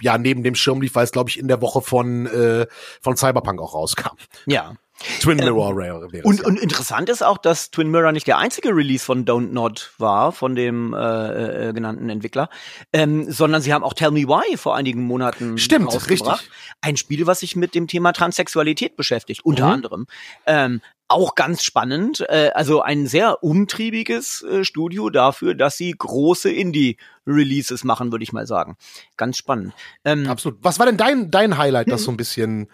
ja 0.00 0.18
neben 0.18 0.42
dem 0.42 0.54
Schirm 0.54 0.80
lief, 0.80 0.94
weil 0.94 1.04
es, 1.04 1.12
glaube 1.12 1.30
ich, 1.30 1.38
in 1.38 1.48
der 1.48 1.62
Woche 1.62 1.80
von, 1.80 2.26
äh, 2.26 2.66
von 3.00 3.16
Cyberpunk 3.16 3.60
auch 3.60 3.74
rauskam. 3.74 4.16
Ja. 4.46 4.74
Twin 5.20 5.38
ähm, 5.38 5.44
Mirror 5.46 5.70
ähm, 5.70 5.76
wäre 6.12 6.22
Und, 6.24 6.40
ja. 6.40 6.46
und 6.46 6.58
interessant 6.58 7.08
ist 7.08 7.22
auch, 7.22 7.38
dass 7.38 7.70
Twin 7.70 7.90
Mirror 7.90 8.12
nicht 8.12 8.26
der 8.26 8.38
einzige 8.38 8.70
Release 8.70 9.04
von 9.04 9.24
Don't 9.24 9.52
Not 9.52 9.92
war, 9.98 10.32
von 10.32 10.54
dem 10.54 10.94
äh, 10.94 11.68
äh, 11.68 11.72
genannten 11.72 12.08
Entwickler, 12.08 12.48
ähm, 12.92 13.30
sondern 13.30 13.62
sie 13.62 13.72
haben 13.72 13.84
auch 13.84 13.94
Tell 13.94 14.10
Me 14.10 14.26
Why 14.26 14.56
vor 14.56 14.76
einigen 14.76 15.02
Monaten 15.02 15.58
Stimmt, 15.58 15.92
richtig. 16.10 16.50
Ein 16.80 16.96
Spiel, 16.96 17.26
was 17.26 17.40
sich 17.40 17.56
mit 17.56 17.74
dem 17.74 17.86
Thema 17.86 18.12
Transsexualität 18.12 18.96
beschäftigt, 18.96 19.44
unter 19.44 19.66
mhm. 19.66 19.72
anderem. 19.72 20.06
Ähm, 20.46 20.80
auch 21.12 21.34
ganz 21.34 21.62
spannend, 21.62 22.24
äh, 22.28 22.50
also 22.54 22.80
ein 22.80 23.06
sehr 23.06 23.44
umtriebiges 23.44 24.42
äh, 24.42 24.64
Studio 24.64 25.10
dafür, 25.10 25.54
dass 25.54 25.76
sie 25.76 25.92
große 25.92 26.50
Indie-Releases 26.50 27.84
machen, 27.84 28.10
würde 28.12 28.22
ich 28.22 28.32
mal 28.32 28.46
sagen. 28.46 28.76
Ganz 29.16 29.36
spannend. 29.36 29.74
Ähm, 30.04 30.26
Absolut. 30.26 30.58
Was 30.62 30.78
war 30.78 30.86
denn 30.86 30.96
dein, 30.96 31.30
dein 31.30 31.58
Highlight, 31.58 31.90
das 31.90 32.04
so 32.04 32.10
ein 32.10 32.16
bisschen 32.16 32.68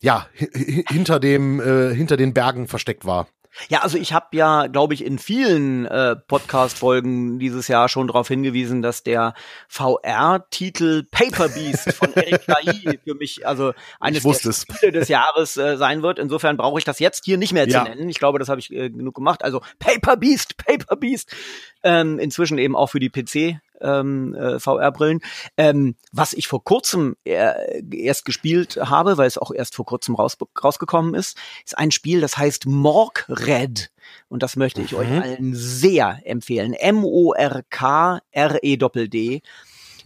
ja, 0.00 0.26
hinter 0.34 1.20
dem, 1.20 1.60
äh, 1.60 1.94
hinter 1.94 2.16
den 2.16 2.34
Bergen 2.34 2.68
versteckt 2.68 3.04
war. 3.04 3.26
Ja, 3.68 3.80
also 3.80 3.98
ich 3.98 4.12
habe 4.12 4.28
ja, 4.32 4.66
glaube 4.66 4.94
ich, 4.94 5.04
in 5.04 5.18
vielen 5.18 5.86
äh, 5.86 6.14
Podcast-Folgen 6.14 7.38
dieses 7.38 7.66
Jahr 7.68 7.88
schon 7.88 8.06
darauf 8.06 8.28
hingewiesen, 8.28 8.82
dass 8.82 9.02
der 9.02 9.34
VR-Titel 9.68 11.04
Paper 11.10 11.48
Beast 11.48 11.92
von 11.94 12.12
Eric 12.14 12.46
Kahi 12.46 12.98
für 13.02 13.14
mich 13.14 13.46
also 13.46 13.72
eines 14.00 14.22
der 14.22 14.52
Spiele 14.52 14.92
des 14.92 15.08
Jahres 15.08 15.56
äh, 15.56 15.76
sein 15.76 16.02
wird. 16.02 16.18
Insofern 16.18 16.56
brauche 16.56 16.78
ich 16.78 16.84
das 16.84 17.00
jetzt 17.00 17.24
hier 17.24 17.36
nicht 17.36 17.52
mehr 17.52 17.68
ja. 17.68 17.84
zu 17.84 17.90
nennen. 17.90 18.08
Ich 18.08 18.18
glaube, 18.18 18.38
das 18.38 18.48
habe 18.48 18.60
ich 18.60 18.72
äh, 18.72 18.90
genug 18.90 19.16
gemacht. 19.16 19.42
Also 19.42 19.60
Paper 19.78 20.16
Beast, 20.16 20.56
Paper 20.56 20.96
Beast. 20.96 21.34
Ähm, 21.82 22.18
inzwischen 22.18 22.58
eben 22.58 22.76
auch 22.76 22.90
für 22.90 23.00
die 23.00 23.10
PC 23.10 23.60
ähm, 23.80 24.34
äh, 24.34 24.58
VR-Brillen. 24.58 25.20
Ähm, 25.56 25.96
was 26.12 26.32
ich 26.32 26.48
vor 26.48 26.64
kurzem 26.64 27.16
äh, 27.24 27.82
erst 27.92 28.24
gespielt 28.24 28.76
habe, 28.76 29.18
weil 29.18 29.26
es 29.26 29.38
auch 29.38 29.50
erst 29.52 29.74
vor 29.74 29.84
kurzem 29.86 30.14
raus, 30.14 30.36
rausgekommen 30.62 31.14
ist, 31.14 31.36
ist 31.64 31.76
ein 31.78 31.90
Spiel, 31.90 32.20
das 32.20 32.38
heißt 32.38 32.66
Morg 32.66 33.26
Red. 33.28 33.90
Und 34.28 34.42
das 34.42 34.56
möchte 34.56 34.80
ich 34.82 34.92
mhm. 34.92 34.98
euch 34.98 35.10
allen 35.10 35.54
sehr 35.54 36.20
empfehlen. 36.24 36.72
M-O-R-K-R-E-D-D. 36.72 37.42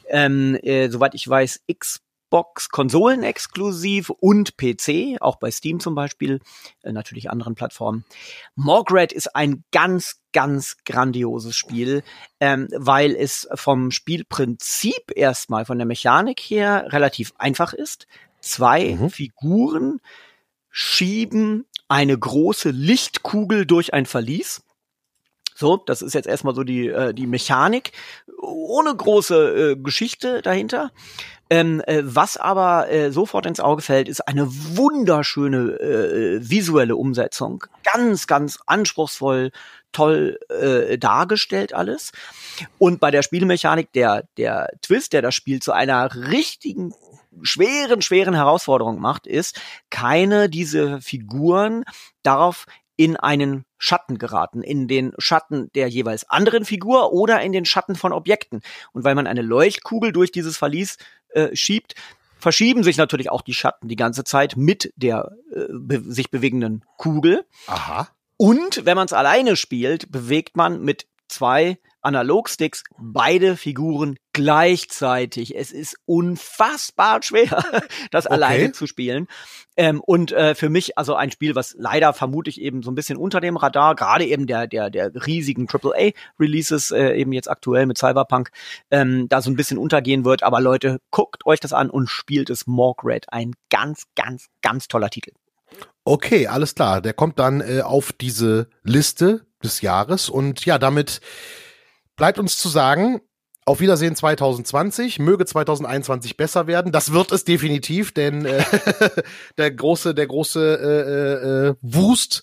Ähm, 0.09 0.57
äh, 0.63 0.89
soweit 0.89 1.15
ich 1.15 1.29
weiß, 1.29 1.61
X 1.67 2.01
Xbox 2.33 2.71
Konsolen 2.71 3.25
exklusiv 3.25 4.09
und 4.09 4.57
PC, 4.57 5.21
auch 5.21 5.37
bei 5.37 5.51
Steam 5.51 5.81
zum 5.81 5.95
Beispiel, 5.95 6.41
äh, 6.83 6.91
natürlich 6.91 7.31
anderen 7.31 7.55
Plattformen. 7.55 8.07
Morgred 8.55 9.13
ist 9.13 9.37
ein 9.37 9.65
ganz, 9.71 10.23
ganz 10.33 10.79
grandioses 10.87 11.55
Spiel, 11.55 12.03
ähm, 12.41 12.69
weil 12.75 13.15
es 13.15 13.47
vom 13.55 13.91
Spielprinzip 13.91 15.13
erstmal 15.15 15.67
von 15.67 15.77
der 15.77 15.87
Mechanik 15.87 16.41
her 16.41 16.87
relativ 16.89 17.35
einfach 17.37 17.75
ist. 17.75 18.07
Zwei 18.41 18.95
mhm. 18.95 19.11
Figuren 19.11 20.01
schieben 20.71 21.67
eine 21.89 22.19
große 22.19 22.71
Lichtkugel 22.71 23.67
durch 23.67 23.93
ein 23.93 24.07
Verlies. 24.07 24.63
So, 25.55 25.77
das 25.77 26.01
ist 26.01 26.15
jetzt 26.15 26.27
erstmal 26.27 26.55
so 26.55 26.65
die, 26.65 26.89
äh, 26.89 27.13
die 27.13 27.27
Mechanik, 27.27 27.93
ohne 28.41 28.97
große 28.97 29.73
äh, 29.73 29.77
Geschichte 29.77 30.41
dahinter. 30.41 30.91
Ähm, 31.53 31.83
äh, 31.87 32.01
was 32.03 32.39
aber 32.39 32.91
äh, 32.91 33.13
sofort 33.13 33.45
ins 33.45 33.61
Auge 33.61 33.83
fällt, 33.83 34.09
ist 34.09 34.27
eine 34.27 34.47
wunderschöne 34.49 35.59
äh, 35.81 36.41
visuelle 36.41 36.97
Umsetzung. 36.97 37.67
Ganz, 37.93 38.27
ganz 38.27 38.59
anspruchsvoll, 38.65 39.51
toll 39.93 40.39
äh, 40.49 40.97
dargestellt 40.97 41.75
alles. 41.75 42.13
Und 42.79 43.01
bei 43.01 43.11
der 43.11 43.23
Spielmechanik, 43.23 43.93
der, 43.93 44.25
der 44.39 44.71
Twist, 44.81 45.13
der 45.13 45.21
das 45.21 45.35
Spiel 45.35 45.61
zu 45.61 45.73
einer 45.73 46.15
richtigen 46.15 46.95
schweren, 47.43 48.01
schweren 48.01 48.33
Herausforderung 48.33 48.99
macht, 48.99 49.27
ist, 49.27 49.61
keine 49.91 50.49
dieser 50.49 51.03
Figuren 51.03 51.85
darauf 52.23 52.65
in 52.97 53.19
einen 53.19 53.67
Schatten 53.83 54.17
geraten, 54.17 54.63
in 54.63 54.87
den 54.87 55.13
Schatten 55.19 55.69
der 55.75 55.89
jeweils 55.89 56.31
anderen 56.31 56.65
Figur 56.65 57.13
oder 57.13 57.43
in 57.43 57.51
den 57.51 57.65
Schatten 57.65 57.97
von 57.97 58.13
Objekten. 58.13 58.61
Und 58.93 59.03
weil 59.03 59.17
man 59.17 59.27
eine 59.27 59.43
Leuchtkugel 59.43 60.13
durch 60.13 60.31
dieses 60.31 60.57
Verlies 60.57 60.99
äh, 61.31 61.49
schiebt, 61.57 61.97
verschieben 62.39 62.85
sich 62.85 62.97
natürlich 62.97 63.29
auch 63.29 63.43
die 63.43 63.55
Schatten 63.55 63.89
die 63.89 63.97
ganze 63.97 64.23
Zeit 64.23 64.57
mit 64.57 64.93
der 64.95 65.33
äh, 65.53 65.67
be 65.73 66.01
sich 66.01 66.31
bewegenden 66.31 66.85
Kugel. 66.97 67.45
Aha. 67.67 68.09
Und 68.37 68.87
wenn 68.87 68.95
man 68.95 69.07
es 69.07 69.13
alleine 69.13 69.57
spielt, 69.57 70.13
bewegt 70.13 70.57
man 70.57 70.83
mit 70.83 71.09
zwei 71.33 71.79
Analogsticks 72.03 72.83
beide 72.99 73.57
Figuren 73.57 74.17
gleichzeitig. 74.33 75.57
Es 75.57 75.71
ist 75.71 75.97
unfassbar 76.05 77.23
schwer, 77.23 77.65
das 78.11 78.27
okay. 78.27 78.35
alleine 78.35 78.73
zu 78.73 78.87
spielen. 78.87 79.29
Ähm, 79.77 80.01
und 80.01 80.33
äh, 80.33 80.55
für 80.55 80.69
mich 80.69 80.99
also 80.99 81.15
ein 81.15 81.31
Spiel, 81.31 81.55
was 81.55 81.75
leider 81.79 82.13
vermutlich 82.13 82.61
eben 82.61 82.83
so 82.83 82.91
ein 82.91 82.95
bisschen 82.95 83.17
unter 83.17 83.41
dem 83.41 83.57
Radar, 83.57 83.95
gerade 83.95 84.27
eben 84.27 84.47
der 84.47 84.67
der 84.67 84.91
der 84.91 85.13
riesigen 85.27 85.69
AAA-Releases 85.69 86.91
äh, 86.91 87.15
eben 87.15 87.33
jetzt 87.33 87.49
aktuell 87.49 87.87
mit 87.87 87.99
Cyberpunk, 87.99 88.51
ähm, 88.91 89.29
da 89.29 89.41
so 89.41 89.51
ein 89.51 89.57
bisschen 89.57 89.79
untergehen 89.79 90.25
wird. 90.25 90.43
Aber 90.43 90.61
Leute, 90.61 91.01
guckt 91.11 91.47
euch 91.47 91.61
das 91.61 91.73
an 91.73 91.89
und 91.89 92.09
spielt 92.09 92.51
es 92.51 92.67
Morg 92.67 93.05
Red. 93.05 93.27
Ein 93.33 93.53
ganz, 93.71 94.05
ganz, 94.17 94.49
ganz 94.61 94.89
toller 94.89 95.11
Titel. 95.11 95.33
Okay, 96.05 96.47
alles 96.47 96.75
klar. 96.75 97.01
Der 97.01 97.13
kommt 97.13 97.39
dann 97.39 97.61
äh, 97.61 97.83
auf 97.83 98.13
diese 98.13 98.69
Liste 98.83 99.47
des 99.63 99.81
Jahres 99.81 100.29
und 100.29 100.65
ja, 100.65 100.79
damit 100.79 101.21
bleibt 102.17 102.39
uns 102.39 102.59
zu 102.59 102.69
sagen, 102.69 103.21
auf 103.65 103.81
Wiedersehen 103.81 104.17
2020, 104.17 105.21
möge 105.21 105.47
2021 105.47 106.37
besser 106.37 106.67
werden. 106.67 106.91
Das 106.91 107.13
wird 107.13 107.31
es 107.31 107.45
definitiv, 107.45 108.13
denn 108.13 108.45
äh, 108.45 108.65
der 109.59 109.71
große, 109.71 110.15
der 110.15 110.27
große 110.27 110.61
äh, 110.61 111.69
äh, 111.69 111.75
Wust 111.81 112.43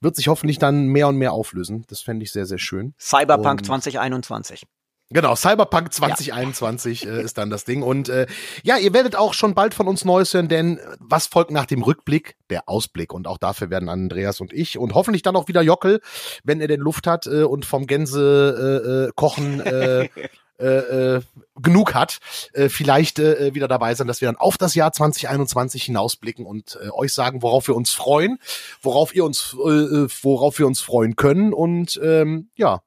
wird 0.00 0.16
sich 0.16 0.28
hoffentlich 0.28 0.58
dann 0.58 0.86
mehr 0.86 1.08
und 1.08 1.16
mehr 1.16 1.32
auflösen. 1.32 1.84
Das 1.88 2.02
fände 2.02 2.24
ich 2.24 2.32
sehr, 2.32 2.46
sehr 2.46 2.58
schön. 2.58 2.94
Cyberpunk 2.98 3.60
und 3.60 3.66
2021. 3.66 4.66
Genau, 5.12 5.34
Cyberpunk 5.34 5.92
2021 5.92 7.02
ja. 7.02 7.10
äh, 7.10 7.22
ist 7.22 7.36
dann 7.36 7.50
das 7.50 7.64
Ding. 7.64 7.82
Und 7.82 8.08
äh, 8.08 8.26
ja, 8.62 8.76
ihr 8.76 8.92
werdet 8.94 9.16
auch 9.16 9.34
schon 9.34 9.54
bald 9.54 9.74
von 9.74 9.88
uns 9.88 10.04
Neues 10.04 10.32
hören, 10.32 10.48
denn 10.48 10.78
was 11.00 11.26
folgt 11.26 11.50
nach 11.50 11.66
dem 11.66 11.82
Rückblick? 11.82 12.36
Der 12.48 12.68
Ausblick. 12.68 13.12
Und 13.12 13.26
auch 13.26 13.38
dafür 13.38 13.70
werden 13.70 13.88
Andreas 13.88 14.40
und 14.40 14.52
ich 14.52 14.78
und 14.78 14.94
hoffentlich 14.94 15.22
dann 15.22 15.34
auch 15.34 15.48
wieder 15.48 15.62
Jockel, 15.62 16.00
wenn 16.44 16.60
er 16.60 16.68
denn 16.68 16.80
Luft 16.80 17.08
hat 17.08 17.26
äh, 17.26 17.42
und 17.42 17.64
vom 17.66 17.88
Gänse 17.88 19.08
äh, 19.08 19.08
äh, 19.08 19.12
kochen 19.16 19.60
äh, 19.60 20.08
äh, 20.60 21.16
äh, 21.16 21.22
genug 21.60 21.94
hat, 21.94 22.18
äh, 22.52 22.68
vielleicht 22.68 23.18
äh, 23.18 23.52
wieder 23.54 23.66
dabei 23.66 23.94
sein, 23.94 24.06
dass 24.06 24.20
wir 24.20 24.28
dann 24.28 24.36
auf 24.36 24.58
das 24.58 24.74
Jahr 24.74 24.92
2021 24.92 25.84
hinausblicken 25.84 26.46
und 26.46 26.78
äh, 26.80 26.90
euch 26.90 27.14
sagen, 27.14 27.42
worauf 27.42 27.66
wir 27.66 27.74
uns 27.74 27.90
freuen, 27.90 28.38
worauf 28.80 29.14
ihr 29.14 29.24
uns, 29.24 29.56
äh, 29.64 29.70
äh 29.70 30.08
worauf 30.22 30.58
wir 30.58 30.66
uns 30.66 30.80
freuen 30.80 31.16
können 31.16 31.52
und 31.52 31.98
ähm, 32.02 32.50
ja, 32.54 32.82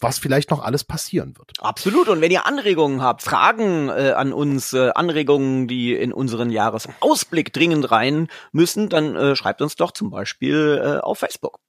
was 0.00 0.18
vielleicht 0.18 0.50
noch 0.50 0.62
alles 0.62 0.84
passieren 0.84 1.36
wird. 1.38 1.52
Absolut. 1.60 2.08
Und 2.08 2.20
wenn 2.20 2.30
ihr 2.30 2.46
Anregungen 2.46 3.02
habt, 3.02 3.22
Fragen 3.22 3.88
äh, 3.88 4.12
an 4.16 4.32
uns, 4.32 4.72
äh, 4.72 4.90
Anregungen, 4.94 5.68
die 5.68 5.94
in 5.94 6.12
unseren 6.12 6.50
Jahresausblick 6.50 7.52
dringend 7.52 7.90
rein 7.90 8.28
müssen, 8.52 8.88
dann 8.88 9.16
äh, 9.16 9.36
schreibt 9.36 9.62
uns 9.62 9.76
doch 9.76 9.92
zum 9.92 10.10
Beispiel 10.10 10.80
äh, 10.82 11.00
auf 11.00 11.18
Facebook. 11.18 11.60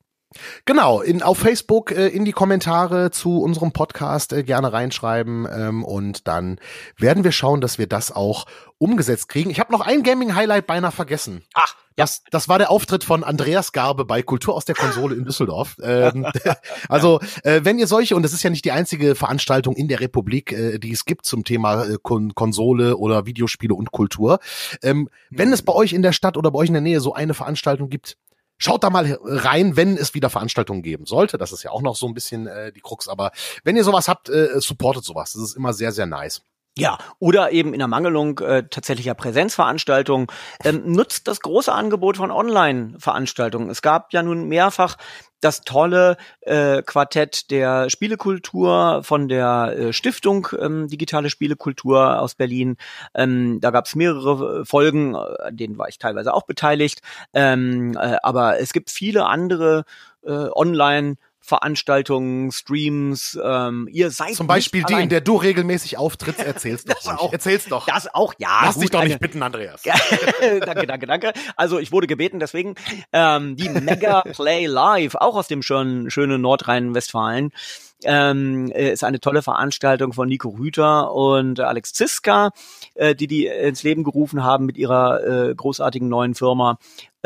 Genau, 0.66 1.02
in, 1.02 1.24
auf 1.24 1.38
Facebook 1.38 1.92
äh, 1.92 2.08
in 2.08 2.26
die 2.26 2.34
Kommentare 2.34 3.12
zu 3.12 3.42
unserem 3.42 3.72
Podcast 3.72 4.34
äh, 4.34 4.44
gerne 4.44 4.74
reinschreiben 4.74 5.48
ähm, 5.52 5.86
und 5.86 6.28
dann 6.28 6.60
werden 6.98 7.24
wir 7.24 7.32
schauen, 7.32 7.62
dass 7.62 7.78
wir 7.78 7.88
das 7.88 8.12
auch 8.12 8.46
umgesetzt 8.78 9.30
kriegen. 9.30 9.50
Ich 9.50 9.60
habe 9.60 9.72
noch 9.72 9.82
ein 9.82 10.04
Gaming-Highlight 10.04 10.68
beinahe 10.68 10.92
vergessen. 10.92 11.44
Ach, 11.54 11.76
das, 11.98 12.22
das 12.30 12.48
war 12.48 12.60
der 12.60 12.70
Auftritt 12.70 13.04
von 13.04 13.24
Andreas 13.24 13.72
Garbe 13.72 14.06
bei 14.06 14.22
Kultur 14.22 14.54
aus 14.54 14.66
der 14.66 14.76
Konsole 14.76 15.16
in 15.16 15.26
Düsseldorf. 15.26 15.76
Ähm, 15.88 16.26
also, 16.90 17.22
äh, 17.44 17.62
wenn 17.64 17.80
ihr 17.80 17.88
solche, 17.88 18.16
und 18.16 18.24
das 18.24 18.34
ist 18.34 18.44
ja 18.44 18.50
nicht 18.50 18.66
die 18.66 18.72
einzige 18.72 19.16
Veranstaltung 19.16 19.76
in 19.76 19.88
der 19.88 20.02
Republik, 20.02 20.52
äh, 20.52 20.80
die 20.80 20.92
es 20.92 21.06
gibt 21.06 21.26
zum 21.26 21.46
Thema 21.46 21.86
äh, 21.86 21.98
Kon 22.02 22.36
Konsole 22.36 22.98
oder 22.98 23.26
Videospiele 23.26 23.74
und 23.74 23.92
Kultur. 23.92 24.40
Ähm, 24.84 25.10
wenn 25.30 25.54
es 25.54 25.62
bei 25.62 25.74
euch 25.74 25.94
in 25.94 26.02
der 26.02 26.12
Stadt 26.12 26.36
oder 26.36 26.52
bei 26.52 26.60
euch 26.60 26.68
in 26.68 26.74
der 26.74 26.82
Nähe 26.82 27.00
so 27.00 27.14
eine 27.14 27.34
Veranstaltung 27.34 27.90
gibt, 27.90 28.18
Schaut 28.58 28.84
da 28.84 28.90
mal 28.90 29.18
rein, 29.24 29.76
wenn 29.76 29.98
es 29.98 30.14
wieder 30.14 30.30
Veranstaltungen 30.30 30.82
geben 30.82 31.06
sollte. 31.06 31.38
Das 31.38 31.52
ist 31.52 31.64
ja 31.64 31.72
auch 31.72 31.82
noch 31.82 31.96
so 31.96 32.08
ein 32.08 32.14
bisschen 32.14 32.48
äh, 32.48 32.72
die 32.72 32.82
Krux. 32.82 33.08
Aber 33.08 33.32
wenn 33.64 33.76
ihr 33.76 33.84
sowas 33.84 34.08
habt, 34.08 34.30
äh, 34.30 34.60
supportet 34.60 35.04
sowas. 35.04 35.34
Das 35.34 35.44
ist 35.44 35.56
immer 35.56 35.74
sehr, 35.74 35.92
sehr 35.92 36.08
nice. 36.08 36.42
Ja, 36.78 37.00
oder 37.18 37.52
eben 37.52 37.74
in 37.74 37.80
der 37.80 37.88
Mangelung 37.88 38.38
äh, 38.40 38.64
tatsächlicher 38.70 39.16
Präsenzveranstaltungen 39.16 40.28
ähm, 40.64 40.84
nutzt 40.86 41.28
das 41.28 41.40
große 41.40 41.74
Angebot 41.74 42.18
von 42.18 42.30
Online-Veranstaltungen. 42.30 43.72
Es 43.72 43.82
gab 43.82 44.14
ja 44.14 44.22
nun 44.22 44.48
mehrfach 44.48 44.96
das 45.40 45.62
tolle 45.62 46.18
äh, 46.42 46.84
Quartett 46.84 47.50
der 47.50 47.90
Spielekultur 47.90 49.02
von 49.04 49.28
der 49.28 49.76
äh, 49.76 49.94
Stiftung 49.94 50.48
ähm, 50.60 50.88
Digitale 50.88 51.32
Spielekultur 51.32 52.20
aus 52.20 52.36
Berlin. 52.36 52.78
Ähm, 53.16 53.60
da 53.60 53.72
gab 53.72 53.86
es 53.86 53.96
mehrere 53.96 54.66
Folgen, 54.66 55.16
äh, 55.16 55.18
an 55.18 55.58
denen 55.58 55.80
war 55.80 55.90
ich 55.90 55.98
teilweise 55.98 56.32
auch 56.34 56.44
beteiligt. 56.44 57.02
Ähm, 57.34 57.98
äh, 58.00 58.18
aber 58.22 58.60
es 58.60 58.72
gibt 58.72 58.92
viele 58.92 59.26
andere 59.26 59.84
äh, 60.24 60.32
Online- 60.32 61.16
Veranstaltungen, 61.48 62.52
Streams. 62.52 63.40
Ähm, 63.42 63.88
ihr 63.90 64.12
seid 64.12 64.36
zum 64.36 64.48
Beispiel 64.48 64.84
die, 64.84 64.96
in 64.96 65.08
der 65.08 65.22
du 65.22 65.38
regelmäßig 65.38 65.98
auftrittst. 65.98 66.40
Erzähl's 66.46 66.84
doch. 66.84 66.96
das 66.96 67.08
auch, 67.08 67.32
Erzähl's 67.32 67.66
doch. 67.66 67.86
Das 67.86 68.14
auch, 68.14 68.34
ja. 68.38 68.64
Lass 68.66 68.76
gut, 68.76 68.84
dich 68.84 68.90
doch 68.90 69.04
nicht 69.04 69.20
bitten, 69.20 69.42
Andreas. 69.42 69.82
danke, 70.66 70.86
danke, 70.86 71.08
danke. 71.08 71.34
Also 71.56 71.80
ich 71.80 71.94
wurde 71.94 72.06
gebeten, 72.06 72.40
deswegen 72.40 72.76
ähm, 73.14 73.56
die 73.56 73.70
Mega 73.70 74.22
Play 74.34 74.66
Live, 74.66 75.16
auch 75.16 75.38
aus 75.38 75.48
dem 75.48 75.64
schönen, 75.64 76.12
schönen 76.12 76.42
Nordrhein-Westfalen. 76.42 77.52
Ähm, 78.04 78.70
äh, 78.74 78.92
ist 78.92 79.04
eine 79.04 79.20
tolle 79.20 79.42
Veranstaltung 79.42 80.14
von 80.14 80.28
Nico 80.28 80.50
Rüter 80.50 81.14
und 81.14 81.60
Alex 81.60 81.94
Ziska, 81.94 82.52
äh, 82.94 83.16
die 83.16 83.26
die 83.26 83.48
ins 83.48 83.82
Leben 83.84 84.04
gerufen 84.04 84.44
haben 84.44 84.66
mit 84.66 84.78
ihrer 84.78 85.24
äh, 85.50 85.56
großartigen 85.56 86.08
neuen 86.08 86.36
Firma. 86.36 86.78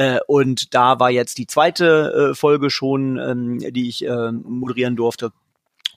Äh, 0.01 0.19
und 0.25 0.73
da 0.73 0.99
war 0.99 1.11
jetzt 1.11 1.37
die 1.37 1.45
zweite 1.45 2.31
äh, 2.31 2.35
Folge 2.35 2.71
schon, 2.71 3.17
ähm, 3.17 3.59
die 3.59 3.87
ich 3.87 4.05
äh, 4.05 4.31
moderieren 4.31 4.95
durfte 4.95 5.31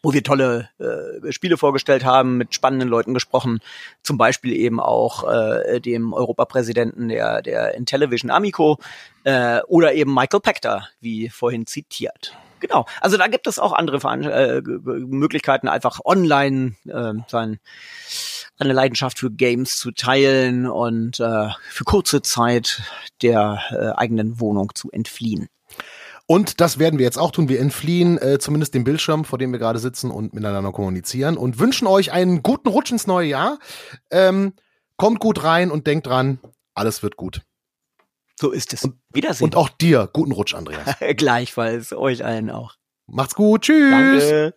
wo 0.02 0.12
wir 0.12 0.22
tolle 0.22 0.68
äh, 0.78 1.32
Spiele 1.32 1.56
vorgestellt 1.56 2.04
haben, 2.04 2.36
mit 2.36 2.54
spannenden 2.54 2.90
Leuten 2.90 3.14
gesprochen, 3.14 3.60
zum 4.02 4.18
Beispiel 4.18 4.52
eben 4.52 4.78
auch 4.78 5.26
äh, 5.26 5.80
dem 5.80 6.12
Europapräsidenten 6.12 7.08
der, 7.08 7.40
der 7.40 7.74
Intellivision 7.74 8.30
Amico 8.30 8.76
äh, 9.22 9.62
oder 9.62 9.94
eben 9.94 10.12
Michael 10.12 10.40
Pector, 10.40 10.86
wie 11.00 11.30
vorhin 11.30 11.66
zitiert. 11.66 12.36
Genau. 12.60 12.86
Also 13.00 13.16
da 13.16 13.26
gibt 13.26 13.46
es 13.46 13.58
auch 13.58 13.72
andere 13.72 14.00
Veran 14.00 14.24
äh, 14.24 14.62
Möglichkeiten, 14.62 15.68
einfach 15.68 16.00
online 16.04 16.74
äh, 16.86 17.12
sein, 17.28 17.58
seine 18.58 18.72
Leidenschaft 18.72 19.18
für 19.18 19.30
Games 19.30 19.76
zu 19.76 19.90
teilen 19.92 20.66
und 20.66 21.20
äh, 21.20 21.48
für 21.68 21.84
kurze 21.84 22.22
Zeit 22.22 22.82
der 23.22 23.60
äh, 23.70 23.98
eigenen 23.98 24.40
Wohnung 24.40 24.72
zu 24.74 24.90
entfliehen. 24.90 25.48
Und 26.26 26.60
das 26.60 26.78
werden 26.78 26.98
wir 26.98 27.04
jetzt 27.04 27.18
auch 27.18 27.32
tun. 27.32 27.48
Wir 27.50 27.60
entfliehen 27.60 28.16
äh, 28.18 28.38
zumindest 28.38 28.74
dem 28.74 28.84
Bildschirm, 28.84 29.24
vor 29.24 29.38
dem 29.38 29.52
wir 29.52 29.58
gerade 29.58 29.78
sitzen 29.78 30.10
und 30.10 30.32
miteinander 30.32 30.72
kommunizieren 30.72 31.36
und 31.36 31.58
wünschen 31.58 31.86
euch 31.86 32.12
einen 32.12 32.42
guten 32.42 32.68
Rutsch 32.68 32.92
ins 32.92 33.06
neue 33.06 33.28
Jahr. 33.28 33.58
Ähm, 34.10 34.54
kommt 34.96 35.20
gut 35.20 35.44
rein 35.44 35.70
und 35.70 35.86
denkt 35.86 36.06
dran, 36.06 36.38
alles 36.74 37.02
wird 37.02 37.16
gut. 37.16 37.42
So 38.40 38.50
ist 38.50 38.72
es. 38.72 38.84
Und, 38.84 38.96
Wiedersehen. 39.12 39.44
Und 39.44 39.56
auch 39.56 39.68
dir 39.68 40.08
guten 40.12 40.32
Rutsch, 40.32 40.54
Andreas. 40.54 40.96
Gleichfalls, 41.16 41.92
euch 41.92 42.24
allen 42.24 42.50
auch. 42.50 42.74
Macht's 43.06 43.34
gut. 43.34 43.62
Tschüss. 43.62 43.90
Danke. 43.90 44.54